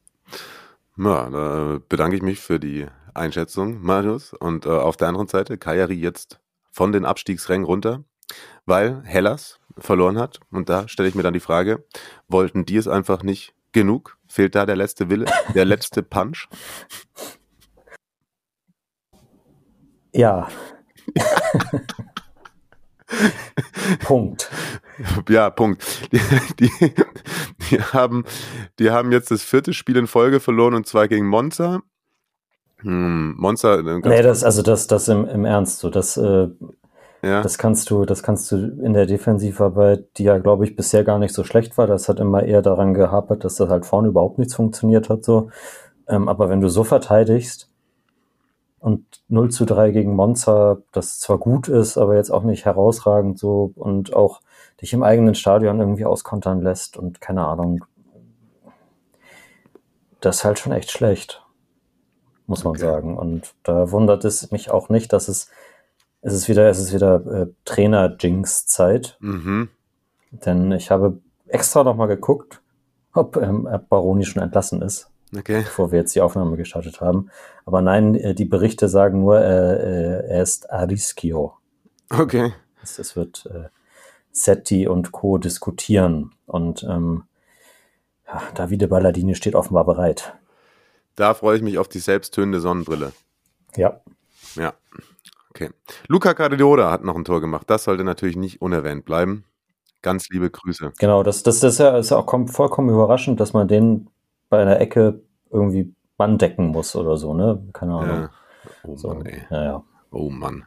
Ja, 0.97 1.29
da 1.29 1.79
bedanke 1.87 2.15
ich 2.15 2.21
mich 2.21 2.39
für 2.39 2.59
die 2.59 2.87
Einschätzung, 3.13 3.81
Marius. 3.81 4.33
Und 4.33 4.65
äh, 4.65 4.69
auf 4.69 4.97
der 4.97 5.07
anderen 5.07 5.27
Seite, 5.27 5.57
Kajari 5.57 5.93
jetzt 5.93 6.39
von 6.71 6.91
den 6.91 7.05
Abstiegsrängen 7.05 7.65
runter, 7.65 8.03
weil 8.65 9.01
Hellas 9.03 9.58
verloren 9.81 10.17
hat. 10.17 10.39
Und 10.51 10.69
da 10.69 10.87
stelle 10.87 11.09
ich 11.09 11.15
mir 11.15 11.23
dann 11.23 11.33
die 11.33 11.39
Frage, 11.39 11.85
wollten 12.27 12.65
die 12.65 12.77
es 12.77 12.87
einfach 12.87 13.23
nicht 13.23 13.53
genug? 13.71 14.17
Fehlt 14.27 14.55
da 14.55 14.65
der 14.65 14.75
letzte 14.75 15.09
Wille, 15.09 15.25
der 15.53 15.65
letzte 15.65 16.03
Punch? 16.03 16.47
Ja. 20.13 20.47
Punkt. 24.05 24.49
Ja, 25.29 25.49
Punkt. 25.49 26.11
Die, 26.11 26.19
die, 26.59 26.71
die, 27.69 27.81
haben, 27.81 28.25
die 28.77 28.91
haben 28.91 29.11
jetzt 29.11 29.31
das 29.31 29.43
vierte 29.43 29.73
Spiel 29.73 29.97
in 29.97 30.07
Folge 30.07 30.39
verloren 30.39 30.73
und 30.73 30.87
zwar 30.87 31.07
gegen 31.07 31.27
Monza. 31.27 31.81
Hm, 32.81 33.35
Monza. 33.37 33.79
äh, 33.79 33.83
Nee, 33.83 34.21
das, 34.21 34.43
also 34.43 34.61
das, 34.61 34.87
das 34.87 35.07
im, 35.07 35.25
im 35.25 35.45
Ernst 35.45 35.79
so. 35.79 35.89
Das, 35.89 36.17
äh, 36.17 36.49
ja. 37.21 37.41
das 37.41 37.57
kannst 37.57 37.89
du, 37.89 38.05
das 38.05 38.23
kannst 38.23 38.51
du 38.51 38.55
in 38.57 38.93
der 38.93 39.05
Defensivarbeit, 39.05 40.17
die 40.17 40.23
ja, 40.23 40.37
glaube 40.37 40.65
ich, 40.65 40.75
bisher 40.75 41.03
gar 41.03 41.19
nicht 41.19 41.33
so 41.33 41.43
schlecht 41.43 41.77
war. 41.77 41.87
Das 41.87 42.09
hat 42.09 42.19
immer 42.19 42.43
eher 42.43 42.61
daran 42.61 42.93
gehapert, 42.93 43.43
dass 43.43 43.55
das 43.55 43.69
halt 43.69 43.85
vorne 43.85 44.09
überhaupt 44.09 44.37
nichts 44.37 44.55
funktioniert 44.55 45.09
hat. 45.09 45.23
So. 45.23 45.49
Ähm, 46.07 46.27
aber 46.27 46.49
wenn 46.49 46.61
du 46.61 46.69
so 46.69 46.83
verteidigst 46.83 47.69
und 48.79 49.05
0 49.27 49.51
zu 49.51 49.65
3 49.65 49.91
gegen 49.91 50.15
Monza, 50.15 50.77
das 50.91 51.19
zwar 51.19 51.37
gut 51.37 51.67
ist, 51.67 51.97
aber 51.97 52.15
jetzt 52.15 52.31
auch 52.31 52.43
nicht 52.43 52.65
herausragend 52.65 53.37
so 53.37 53.71
und 53.75 54.15
auch 54.15 54.41
dich 54.81 54.93
im 54.93 55.03
eigenen 55.03 55.35
Stadion 55.35 55.79
irgendwie 55.79 56.05
auskontern 56.05 56.61
lässt 56.61 56.97
und 56.97 57.19
keine 57.21 57.45
Ahnung. 57.45 57.85
Das 60.21 60.37
ist 60.37 60.43
halt 60.43 60.59
schon 60.59 60.71
echt 60.73 60.91
schlecht, 60.91 61.43
muss 62.47 62.63
man 62.63 62.71
Okay. 62.71 62.81
sagen. 62.81 63.17
Und 63.17 63.53
da 63.63 63.91
wundert 63.91 64.25
es 64.25 64.51
mich 64.51 64.71
auch 64.71 64.89
nicht, 64.89 65.13
dass 65.13 65.27
es, 65.27 65.49
es 66.21 66.33
ist 66.33 66.49
wieder, 66.49 66.69
es 66.69 66.79
ist 66.79 66.93
wieder 66.93 67.25
äh, 67.25 67.47
Trainer-Jinx-Zeit. 67.65 69.17
Mhm. 69.19 69.69
Denn 70.31 70.71
ich 70.71 70.91
habe 70.91 71.19
extra 71.47 71.83
nochmal 71.83 72.07
geguckt, 72.07 72.61
ob 73.13 73.37
ähm, 73.37 73.67
Baroni 73.89 74.25
schon 74.25 74.41
entlassen 74.43 74.81
ist, 74.81 75.09
Okay. 75.35 75.61
bevor 75.63 75.91
wir 75.91 75.99
jetzt 75.99 76.13
die 76.15 76.21
Aufnahme 76.21 76.57
gestartet 76.57 77.01
haben. 77.01 77.29
Aber 77.65 77.81
nein, 77.81 78.15
äh, 78.15 78.33
die 78.35 78.45
Berichte 78.45 78.87
sagen 78.89 79.21
nur, 79.21 79.39
äh, 79.39 79.45
äh, 80.23 80.27
er 80.29 80.43
ist 80.43 80.69
a 80.71 80.83
rischio. 80.83 81.53
Okay. 82.09 82.53
Es, 82.83 82.99
es 82.99 83.15
wird 83.15 83.45
äh, 83.47 83.69
Setti 84.31 84.87
und 84.87 85.11
Co. 85.11 85.37
diskutieren. 85.37 86.33
Und 86.45 86.83
ähm, 86.83 87.23
ja, 88.27 88.41
Davide 88.55 88.87
Balladini 88.87 89.35
steht 89.35 89.55
offenbar 89.55 89.85
bereit. 89.85 90.35
Da 91.15 91.33
freue 91.33 91.57
ich 91.57 91.63
mich 91.63 91.77
auf 91.77 91.87
die 91.89 91.99
selbsttönende 91.99 92.59
Sonnenbrille. 92.61 93.11
Ja, 93.75 93.99
Ja. 94.55 94.73
Okay. 95.59 95.71
Luca 96.07 96.33
Cardiola 96.33 96.89
hat 96.89 97.03
noch 97.03 97.15
ein 97.15 97.25
Tor 97.25 97.41
gemacht. 97.41 97.69
Das 97.69 97.83
sollte 97.83 98.03
natürlich 98.03 98.37
nicht 98.37 98.61
unerwähnt 98.61 99.03
bleiben. 99.03 99.43
Ganz 100.01 100.29
liebe 100.29 100.49
Grüße. 100.49 100.93
genau. 100.97 101.23
Das, 101.23 101.43
das, 101.43 101.59
das 101.59 101.73
ist 101.73 101.79
ja, 101.79 101.97
ist 101.97 102.11
auch 102.13 102.25
kom- 102.25 102.47
vollkommen 102.49 102.89
überraschend, 102.89 103.39
dass 103.41 103.51
man 103.51 103.67
den 103.67 104.09
bei 104.49 104.61
einer 104.61 104.79
Ecke 104.79 105.21
irgendwie 105.51 105.93
Mann 106.17 106.37
decken 106.37 106.67
muss 106.67 106.95
oder 106.95 107.17
so, 107.17 107.33
ne? 107.33 107.61
Keine 107.73 107.93
Ahnung. 107.95 108.17
Ja. 108.21 108.31
Oh 108.83 108.95
So, 108.95 109.09
Mann, 109.09 109.25
ey. 109.25 109.41
ja, 109.49 109.63
ja. 109.63 109.83
Oh 110.11 110.29
Mann. 110.29 110.65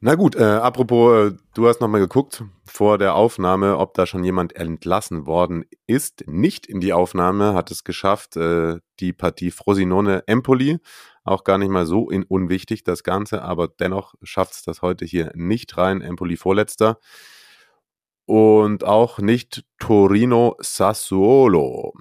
Na 0.00 0.14
gut, 0.14 0.34
äh, 0.34 0.42
apropos, 0.44 1.32
äh, 1.32 1.36
du 1.52 1.68
hast 1.68 1.82
nochmal 1.82 2.00
geguckt 2.00 2.42
vor 2.64 2.96
der 2.96 3.14
Aufnahme, 3.14 3.76
ob 3.76 3.92
da 3.92 4.06
schon 4.06 4.24
jemand 4.24 4.56
entlassen 4.56 5.26
worden 5.26 5.66
ist. 5.86 6.24
Nicht 6.26 6.64
in 6.64 6.80
die 6.80 6.94
Aufnahme 6.94 7.52
hat 7.52 7.70
es 7.70 7.84
geschafft, 7.84 8.36
äh, 8.38 8.78
die 9.00 9.12
Partie 9.12 9.50
Frosinone 9.50 10.22
Empoli. 10.26 10.78
Auch 11.24 11.44
gar 11.44 11.58
nicht 11.58 11.70
mal 11.70 11.86
so 11.86 12.08
unwichtig 12.28 12.82
das 12.84 13.02
Ganze, 13.02 13.42
aber 13.42 13.68
dennoch 13.68 14.14
schafft 14.22 14.54
es 14.54 14.62
das 14.62 14.82
heute 14.82 15.04
hier 15.04 15.32
nicht 15.34 15.76
rein. 15.76 16.00
Empoli 16.00 16.36
vorletzter. 16.36 16.98
Und 18.26 18.84
auch 18.84 19.18
nicht 19.18 19.64
Torino 19.78 20.56
Sassuolo. 20.60 21.92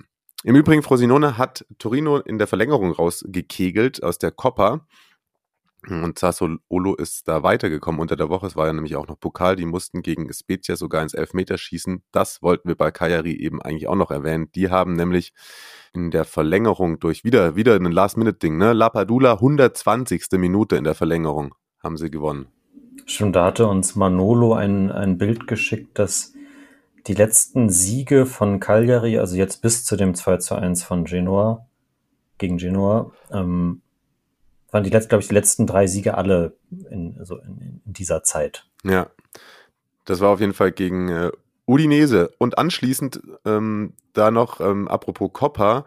Im 0.43 0.55
Übrigen, 0.55 0.83
Frosinone 0.83 1.37
hat 1.37 1.65
Torino 1.79 2.17
in 2.17 2.37
der 2.37 2.47
Verlängerung 2.47 2.91
rausgekegelt 2.91 4.01
aus 4.03 4.19
der 4.19 4.31
Coppa. 4.31 4.85
Und 5.87 6.19
Sassuolo 6.19 6.95
ist 6.95 7.27
da 7.27 7.41
weitergekommen 7.41 8.01
unter 8.01 8.17
der 8.17 8.29
Woche. 8.29 8.47
Es 8.47 8.55
war 8.55 8.67
ja 8.67 8.73
nämlich 8.73 8.95
auch 8.97 9.07
noch 9.07 9.19
Pokal. 9.19 9.55
Die 9.55 9.65
mussten 9.65 10.01
gegen 10.01 10.31
Spezia 10.33 10.75
sogar 10.75 11.01
ins 11.01 11.13
Elfmeterschießen. 11.13 12.03
Das 12.11 12.41
wollten 12.41 12.67
wir 12.67 12.75
bei 12.75 12.91
Kajari 12.91 13.33
eben 13.33 13.61
eigentlich 13.61 13.87
auch 13.87 13.95
noch 13.95 14.11
erwähnen. 14.11 14.51
Die 14.55 14.69
haben 14.69 14.95
nämlich 14.95 15.33
in 15.93 16.11
der 16.11 16.25
Verlängerung 16.25 16.99
durch 16.99 17.23
wieder, 17.23 17.55
wieder 17.55 17.75
ein 17.75 17.91
Last-Minute-Ding, 17.91 18.57
ne? 18.57 18.73
Lapadula, 18.73 19.33
120. 19.33 20.25
Minute 20.33 20.75
in 20.75 20.83
der 20.83 20.95
Verlängerung 20.95 21.55
haben 21.81 21.97
sie 21.97 22.11
gewonnen. 22.11 22.47
Stimmt, 23.05 23.35
da 23.35 23.45
hatte 23.45 23.65
uns 23.65 23.95
Manolo 23.95 24.53
ein, 24.53 24.91
ein 24.91 25.17
Bild 25.17 25.47
geschickt, 25.47 25.97
dass 25.97 26.33
die 27.07 27.13
letzten 27.13 27.69
Siege 27.69 28.25
von 28.25 28.59
Cagliari, 28.59 29.17
also 29.17 29.35
jetzt 29.35 29.61
bis 29.61 29.85
zu 29.85 29.95
dem 29.95 30.13
2 30.13 30.37
zu 30.37 30.55
1 30.55 30.83
von 30.83 31.05
Genoa, 31.05 31.65
gegen 32.37 32.57
Genoa, 32.57 33.11
ähm, 33.31 33.81
waren 34.71 34.83
die 34.83 34.89
letzten, 34.89 35.09
glaube 35.09 35.21
ich, 35.21 35.27
die 35.27 35.35
letzten 35.35 35.67
drei 35.67 35.87
Siege 35.87 36.15
alle 36.15 36.57
in, 36.89 37.15
also 37.19 37.37
in, 37.37 37.81
in 37.85 37.93
dieser 37.93 38.23
Zeit. 38.23 38.65
Ja, 38.83 39.09
das 40.05 40.19
war 40.19 40.29
auf 40.29 40.39
jeden 40.39 40.53
Fall 40.53 40.71
gegen 40.71 41.09
äh, 41.09 41.31
Udinese. 41.67 42.31
Und 42.37 42.57
anschließend 42.57 43.21
ähm, 43.45 43.93
da 44.13 44.31
noch, 44.31 44.59
ähm, 44.59 44.87
apropos 44.87 45.31
Coppa, 45.31 45.85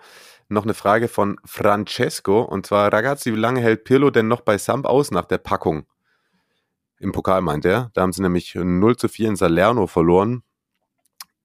noch 0.48 0.64
eine 0.64 0.74
Frage 0.74 1.08
von 1.08 1.38
Francesco. 1.44 2.42
Und 2.42 2.66
zwar, 2.66 2.92
Ragazzi, 2.92 3.32
wie 3.32 3.38
lange 3.38 3.60
hält 3.60 3.84
Pirlo 3.84 4.10
denn 4.10 4.28
noch 4.28 4.42
bei 4.42 4.58
Samp 4.58 4.86
aus 4.86 5.10
nach 5.10 5.24
der 5.24 5.38
Packung? 5.38 5.86
Im 6.98 7.10
Pokal 7.10 7.42
meint 7.42 7.64
er. 7.64 7.90
Da 7.94 8.02
haben 8.02 8.12
sie 8.12 8.22
nämlich 8.22 8.54
0 8.54 8.96
zu 8.96 9.08
4 9.08 9.30
in 9.30 9.36
Salerno 9.36 9.88
verloren. 9.88 10.44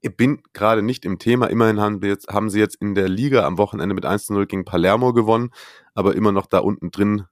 Ich 0.02 0.16
bin 0.16 0.42
gerade 0.54 0.82
nicht 0.82 1.06
im 1.06 1.20
Thema. 1.20 1.48
Immerhin 1.48 1.80
haben, 1.80 2.02
wir 2.02 2.10
jetzt, 2.10 2.28
haben 2.28 2.50
sie 2.50 2.60
jetzt 2.60 2.76
in 2.76 2.96
der 2.96 3.10
Liga 3.10 3.46
am 3.46 3.58
Wochenende 3.58 3.96
mit 3.96 4.06
1 4.06 4.28
zu 4.28 4.34
0 4.34 4.46
gegen 4.46 4.66
Palermo 4.66 5.14
gewonnen, 5.14 5.52
aber 5.96 6.16
immer 6.16 6.32
noch 6.32 6.46
da 6.46 6.60
unten 6.60 6.92
drin 6.92 7.26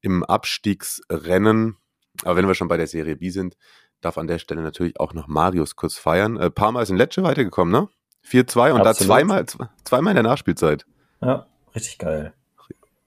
im 0.00 0.24
Abstiegsrennen. 0.24 1.76
Aber 2.24 2.36
wenn 2.36 2.46
wir 2.46 2.54
schon 2.54 2.68
bei 2.68 2.76
der 2.76 2.86
Serie 2.86 3.16
B 3.16 3.30
sind, 3.30 3.56
darf 4.00 4.18
an 4.18 4.26
der 4.26 4.38
Stelle 4.38 4.62
natürlich 4.62 4.98
auch 4.98 5.12
noch 5.12 5.28
Marius 5.28 5.76
kurz 5.76 5.96
feiern. 5.96 6.36
Äh, 6.36 6.50
Parma 6.50 6.82
ist 6.82 6.90
in 6.90 6.96
Lecce 6.96 7.22
weitergekommen, 7.22 7.72
ne? 7.72 7.88
4-2 8.26 8.72
und 8.72 8.80
Absolut. 8.80 8.86
da 8.86 8.94
zweimal, 8.94 9.46
zweimal 9.84 10.10
in 10.12 10.16
der 10.16 10.22
Nachspielzeit. 10.24 10.84
Ja, 11.22 11.46
richtig 11.74 11.98
geil. 11.98 12.34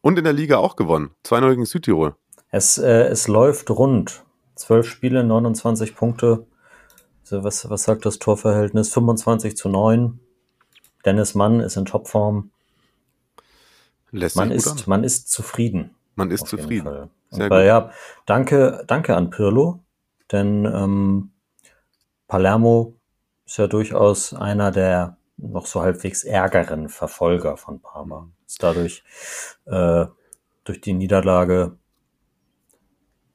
Und 0.02 0.18
in 0.18 0.24
der 0.24 0.34
Liga 0.34 0.58
auch 0.58 0.76
gewonnen. 0.76 1.12
2-0 1.26 1.50
gegen 1.52 1.66
Südtirol. 1.66 2.16
Es, 2.50 2.78
äh, 2.78 3.06
es 3.06 3.28
läuft 3.28 3.70
rund. 3.72 4.24
Zwölf 4.56 4.88
Spiele, 4.88 5.24
29 5.24 5.96
Punkte. 5.96 6.46
Also 7.34 7.44
was, 7.44 7.68
was 7.68 7.84
sagt 7.84 8.06
das 8.06 8.20
Torverhältnis? 8.20 8.94
25 8.94 9.58
zu 9.58 9.68
9. 9.68 10.20
Dennis 11.04 11.34
Mann 11.34 11.62
ist 11.62 11.78
in 11.78 11.86
Topform. 11.86 12.52
Lässt 14.12 14.36
man, 14.36 14.52
ist, 14.52 14.86
man 14.86 15.04
ist 15.04 15.32
zufrieden. 15.32 15.96
Man 16.14 16.30
ist 16.30 16.46
zufrieden. 16.46 17.10
Sehr 17.32 17.46
Aber 17.48 17.58
gut. 17.58 17.66
ja, 17.66 17.92
danke, 18.28 18.84
danke 18.86 19.16
an 19.16 19.32
Pirlo, 19.32 19.80
denn 20.32 20.66
ähm, 20.66 21.32
Palermo 22.28 23.00
ist 23.48 23.58
ja 23.58 23.66
durchaus 23.66 24.36
einer 24.36 24.70
der 24.70 25.18
noch 25.38 25.66
so 25.66 25.82
halbwegs 25.82 26.24
ärgeren 26.24 26.88
Verfolger 26.88 27.58
von 27.58 27.82
Parma. 27.82 28.30
Ist 28.46 28.62
dadurch 28.62 29.04
äh, 29.66 30.06
durch 30.66 30.82
die 30.82 30.94
Niederlage 30.94 31.78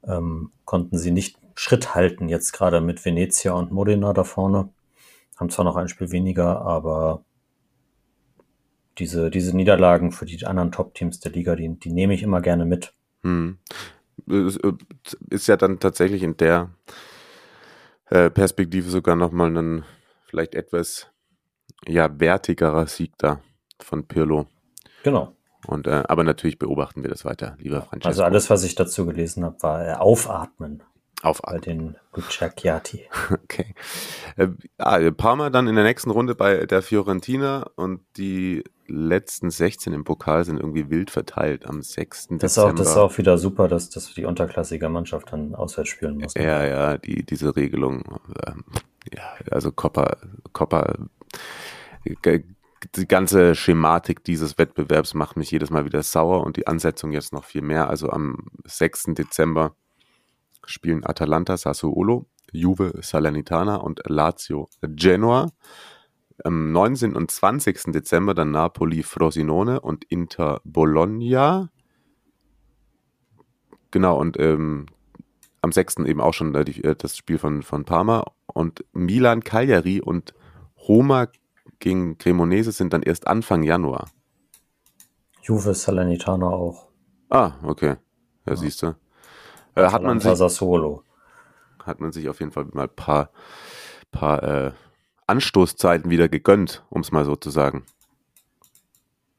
ähm, 0.05 0.53
konnten 0.65 0.99
sie 0.99 1.11
nicht 1.11 1.37
Schritt 1.59 1.97
halten, 1.97 2.29
jetzt 2.29 2.53
gerade 2.53 2.81
mit 2.81 3.05
Venezia 3.05 3.53
und 3.53 3.73
Modena 3.73 4.13
da 4.13 4.23
vorne. 4.23 4.69
Haben 5.37 5.51
zwar 5.51 5.65
noch 5.65 5.75
ein 5.75 5.89
Spiel 5.89 6.13
weniger, 6.13 6.61
aber 6.61 7.25
diese, 8.99 9.29
diese 9.29 9.57
Niederlagen 9.57 10.13
für 10.13 10.25
die 10.25 10.47
anderen 10.47 10.71
Top-Teams 10.71 11.19
der 11.19 11.33
Liga, 11.33 11.57
die, 11.57 11.69
die 11.77 11.91
nehme 11.91 12.15
ich 12.15 12.23
immer 12.23 12.41
gerne 12.41 12.65
mit. 12.65 12.95
Hm. 13.23 13.59
Äh, 14.31 14.53
ist 15.31 15.49
ja 15.49 15.57
dann 15.57 15.81
tatsächlich 15.81 16.23
in 16.23 16.37
der 16.37 16.71
äh, 18.11 18.31
Perspektive 18.31 18.89
sogar 18.89 19.17
nochmal 19.17 19.57
ein 19.57 19.85
vielleicht 20.27 20.55
etwas 20.55 21.09
ja, 21.89 22.21
wertigerer 22.21 22.87
Sieg 22.87 23.15
da 23.19 23.41
von 23.81 24.07
Pirlo. 24.07 24.47
Genau. 25.03 25.35
Und, 25.67 25.89
äh, 25.89 26.05
aber 26.07 26.23
natürlich 26.23 26.61
beobachten 26.61 27.03
wir 27.03 27.11
das 27.11 27.25
weiter, 27.25 27.57
lieber 27.59 27.83
Francesco. 27.83 28.09
Also 28.09 28.23
alles, 28.23 28.49
was 28.49 28.63
ich 28.63 28.77
dazu 28.77 29.07
gelesen 29.07 29.45
habe, 29.45 29.61
war 29.61 29.89
äh, 29.89 29.93
Aufatmen. 29.95 30.85
Aufatmen. 31.23 31.61
Bei 31.61 31.65
den 31.65 31.97
Bucciacchiati. 32.13 33.09
Okay. 33.31 33.75
Äh, 34.37 34.49
ah, 34.79 35.11
Parma 35.11 35.51
dann 35.51 35.67
in 35.67 35.75
der 35.75 35.85
nächsten 35.85 36.11
Runde 36.11 36.35
bei 36.35 36.67
der 36.67 36.83
Fiorentina 36.83 37.71
und 37.77 38.01
die 38.17 38.63
letzten 38.87 39.51
16 39.51 39.93
im 39.93 40.05
Pokal 40.05 40.45
sind 40.45 40.59
irgendwie 40.59 40.91
wild 40.91 41.11
verteilt 41.11 41.67
am 41.67 41.83
6. 41.83 42.29
Das 42.39 42.53
ist 42.53 42.59
auch, 42.59 42.73
das 42.73 42.91
ist 42.91 42.97
auch 42.97 43.19
wieder 43.19 43.37
super, 43.37 43.69
dass, 43.69 43.91
dass 43.91 44.15
die 44.15 44.25
unterklassige 44.25 44.89
Mannschaft 44.89 45.33
dann 45.33 45.55
auswärts 45.55 45.91
spielen 45.91 46.19
muss. 46.19 46.35
Ne? 46.35 46.45
Ja, 46.45 46.65
ja, 46.65 46.99
die, 46.99 47.25
diese 47.25 47.57
Regelung. 47.57 48.21
Ähm, 48.47 48.65
ja, 49.13 49.23
also 49.51 49.73
Coppa, 49.73 50.19
Coppa, 50.53 50.95
die 52.95 53.09
ganze 53.09 53.55
Schematik 53.55 54.25
dieses 54.25 54.57
Wettbewerbs 54.57 55.15
macht 55.15 55.37
mich 55.37 55.51
jedes 55.51 55.71
Mal 55.71 55.85
wieder 55.85 56.03
sauer 56.03 56.45
und 56.45 56.57
die 56.57 56.67
Ansetzung 56.67 57.13
jetzt 57.13 57.33
noch 57.33 57.45
viel 57.45 57.63
mehr. 57.63 57.89
Also 57.89 58.11
am 58.11 58.47
6. 58.65 59.15
Dezember 59.15 59.75
spielen 60.69 61.05
Atalanta 61.05 61.57
Sassuolo, 61.57 62.27
Juve 62.53 62.93
Salernitana 63.03 63.77
und 63.77 64.01
Lazio 64.07 64.69
Genoa. 64.83 65.51
Am 66.45 66.71
19. 66.71 67.17
und 67.17 67.31
20. 67.31 67.93
Dezember 67.93 68.33
dann 68.35 68.53
Napoli 68.53 69.03
Frosinone 69.03 69.81
und 69.81 70.05
Inter 70.05 70.61
Bologna. 70.65 71.71
Genau, 73.91 74.19
und 74.19 74.39
ähm, 74.39 74.87
am 75.63 75.73
6. 75.73 75.99
eben 76.07 76.21
auch 76.21 76.35
schon 76.35 76.55
äh, 76.55 76.65
die, 76.65 76.85
äh, 76.85 76.95
das 76.95 77.17
Spiel 77.17 77.39
von, 77.39 77.63
von 77.63 77.85
Parma 77.85 78.25
und 78.47 78.85
Milan 78.93 79.43
Cagliari 79.43 80.01
und 80.01 80.35
Roma 80.87 81.29
gegen 81.81 82.19
Cremonese 82.19 82.73
sind 82.73 82.93
dann 82.93 83.03
erst 83.03 83.27
Anfang 83.27 83.63
Januar. 83.63 84.09
Juve 85.43 85.75
Salernitana 85.75 86.47
auch. 86.47 86.89
Ah, 87.31 87.53
okay. 87.63 87.97
Ja, 88.47 88.53
ja. 88.53 88.57
siehst 88.57 88.83
du. 88.83 88.95
Äh, 89.79 89.91
hat 89.91 90.03
man 90.03 90.21
sich 90.21 90.35
Sassuolo. 90.35 91.03
hat 91.85 92.01
man 92.01 92.13
sich 92.13 92.29
auf 92.29 92.41
jeden 92.41 92.53
Fall 92.53 92.67
mal 92.73 92.85
ein 92.85 92.95
paar, 92.95 93.31
paar 94.11 94.43
äh, 94.43 94.73
Anstoßzeiten 95.27 96.11
wieder 96.11 96.29
gegönnt, 96.29 96.85
um 96.91 97.01
es 97.01 97.13
mal 97.13 97.25
so 97.25 97.37
zu 97.37 97.51
sagen. 97.51 97.85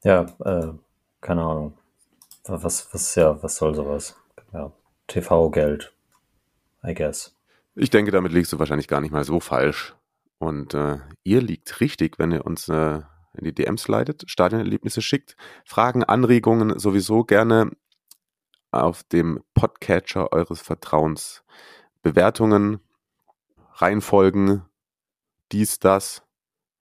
Ja, 0.02 0.26
äh, 0.44 0.72
keine 1.20 1.42
Ahnung. 1.42 1.74
Was, 2.44 2.92
was, 2.92 3.14
ja, 3.14 3.42
was 3.42 3.56
soll 3.56 3.74
sowas? 3.74 4.16
Ja, 4.52 4.72
TV-Geld, 5.08 5.92
I 6.82 6.94
guess. 6.94 7.36
Ich 7.74 7.90
denke, 7.90 8.10
damit 8.10 8.32
liegst 8.32 8.52
du 8.52 8.58
wahrscheinlich 8.58 8.88
gar 8.88 9.00
nicht 9.00 9.12
mal 9.12 9.24
so 9.24 9.40
falsch. 9.40 9.94
Und 10.38 10.74
äh, 10.74 10.98
ihr 11.22 11.42
liegt 11.42 11.80
richtig, 11.80 12.18
wenn 12.18 12.32
ihr 12.32 12.46
uns 12.46 12.68
äh, 12.68 13.00
in 13.34 13.44
die 13.44 13.54
DMs 13.54 13.86
leitet, 13.88 14.24
Stadionerlebnisse 14.26 15.02
schickt. 15.02 15.36
Fragen, 15.64 16.02
Anregungen 16.02 16.78
sowieso 16.78 17.24
gerne 17.24 17.70
auf 18.70 19.02
dem 19.02 19.42
Podcatcher 19.54 20.32
eures 20.32 20.60
Vertrauens. 20.60 21.42
Bewertungen, 22.02 22.80
Reihenfolgen, 23.74 24.62
dies, 25.52 25.78
das, 25.78 26.22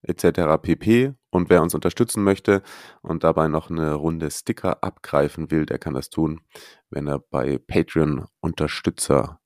etc. 0.01 0.61
pp. 0.61 1.13
Und 1.29 1.49
wer 1.49 1.61
uns 1.61 1.75
unterstützen 1.75 2.23
möchte 2.23 2.63
und 3.01 3.23
dabei 3.23 3.47
noch 3.47 3.69
eine 3.69 3.93
Runde 3.93 4.31
Sticker 4.31 4.83
abgreifen 4.83 5.51
will, 5.51 5.65
der 5.65 5.77
kann 5.77 5.93
das 5.93 6.09
tun, 6.09 6.41
wenn 6.89 7.07
er 7.07 7.19
bei 7.19 7.59
Patreon 7.59 8.27
Unterstützer 8.39 9.39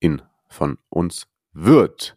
in 0.00 0.22
von 0.48 0.78
uns 0.88 1.26
wird. 1.52 2.16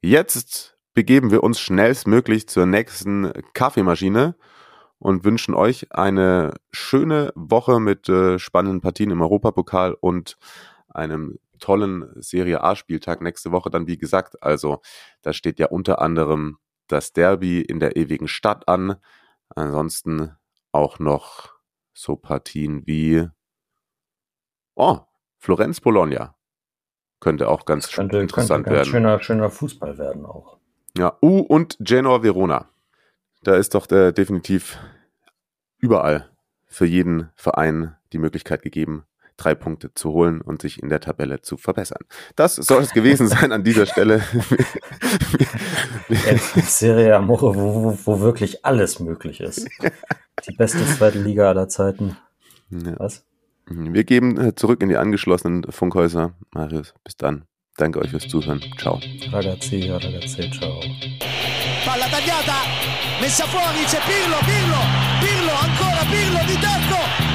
Jetzt 0.00 0.78
begeben 0.94 1.30
wir 1.30 1.42
uns 1.42 1.60
schnellstmöglich 1.60 2.48
zur 2.48 2.66
nächsten 2.66 3.32
Kaffeemaschine 3.52 4.34
und 4.98 5.24
wünschen 5.24 5.54
euch 5.54 5.92
eine 5.92 6.54
schöne 6.72 7.32
Woche 7.34 7.80
mit 7.80 8.08
äh, 8.08 8.38
spannenden 8.38 8.80
Partien 8.80 9.10
im 9.10 9.22
Europapokal 9.22 9.94
und 9.94 10.36
einem 10.88 11.38
tollen 11.58 12.08
Serie 12.20 12.62
A-Spieltag 12.62 13.20
nächste 13.20 13.52
Woche 13.52 13.70
dann, 13.70 13.86
wie 13.86 13.98
gesagt. 13.98 14.42
Also, 14.42 14.80
da 15.22 15.32
steht 15.32 15.58
ja 15.58 15.66
unter 15.66 16.00
anderem 16.00 16.58
das 16.88 17.12
Derby 17.12 17.60
in 17.60 17.80
der 17.80 17.96
ewigen 17.96 18.28
Stadt 18.28 18.68
an. 18.68 18.96
Ansonsten 19.54 20.32
auch 20.72 20.98
noch 20.98 21.54
so 21.94 22.16
Partien 22.16 22.86
wie 22.86 23.28
oh, 24.74 24.98
Florenz-Bologna. 25.38 26.34
Könnte 27.20 27.48
auch 27.48 27.64
ganz 27.64 27.90
könnte, 27.90 28.18
interessant 28.18 28.48
könnte 28.48 28.70
ganz 28.70 28.76
werden. 28.76 28.90
Schöner, 28.90 29.20
schöner 29.20 29.50
Fußball 29.50 29.98
werden 29.98 30.24
auch. 30.24 30.58
Ja, 30.96 31.18
U 31.20 31.40
und 31.40 31.76
Genoa 31.80 32.22
Verona. 32.22 32.70
Da 33.48 33.56
ist 33.56 33.74
doch 33.74 33.86
der, 33.86 34.12
definitiv 34.12 34.78
überall 35.78 36.28
für 36.66 36.84
jeden 36.84 37.30
Verein 37.34 37.96
die 38.12 38.18
Möglichkeit 38.18 38.60
gegeben, 38.60 39.04
drei 39.38 39.54
Punkte 39.54 39.94
zu 39.94 40.12
holen 40.12 40.42
und 40.42 40.60
sich 40.60 40.82
in 40.82 40.90
der 40.90 41.00
Tabelle 41.00 41.40
zu 41.40 41.56
verbessern. 41.56 42.04
Das 42.36 42.56
soll 42.56 42.82
es 42.82 42.92
gewesen 42.92 43.26
sein 43.28 43.52
an 43.52 43.64
dieser 43.64 43.86
Stelle. 43.86 44.20
Serie 46.62 47.16
Amore, 47.16 47.54
wo, 47.54 47.84
wo, 47.84 47.98
wo, 48.04 48.20
wirklich 48.20 48.66
alles 48.66 49.00
möglich 49.00 49.40
ist. 49.40 49.66
Die 50.46 50.54
beste 50.54 50.84
zweite 50.84 51.18
Liga 51.18 51.48
aller 51.48 51.68
Zeiten. 51.68 52.18
Ja. 52.68 52.98
Was? 52.98 53.24
Wir 53.64 54.04
geben 54.04 54.38
äh, 54.38 54.54
zurück 54.56 54.82
in 54.82 54.90
die 54.90 54.98
angeschlossenen 54.98 55.64
Funkhäuser. 55.72 56.34
Marius, 56.52 56.92
bis 57.02 57.16
dann. 57.16 57.46
Danke 57.78 58.00
euch 58.00 58.10
fürs 58.10 58.28
Zuhören. 58.28 58.60
Ciao. 58.76 59.00
Ragazzi, 59.32 59.88
ragazzi, 59.88 60.50
ciao. 60.50 60.82
palla 61.88 62.06
tagliata, 62.08 62.52
messa 63.18 63.46
fuori, 63.46 63.82
c'è 63.84 63.98
Pirlo, 64.04 64.36
Pirlo, 64.44 64.76
Pirlo, 65.20 65.54
ancora 65.54 66.04
Pirlo 66.10 66.44
di 66.44 66.58
tocco, 66.58 67.27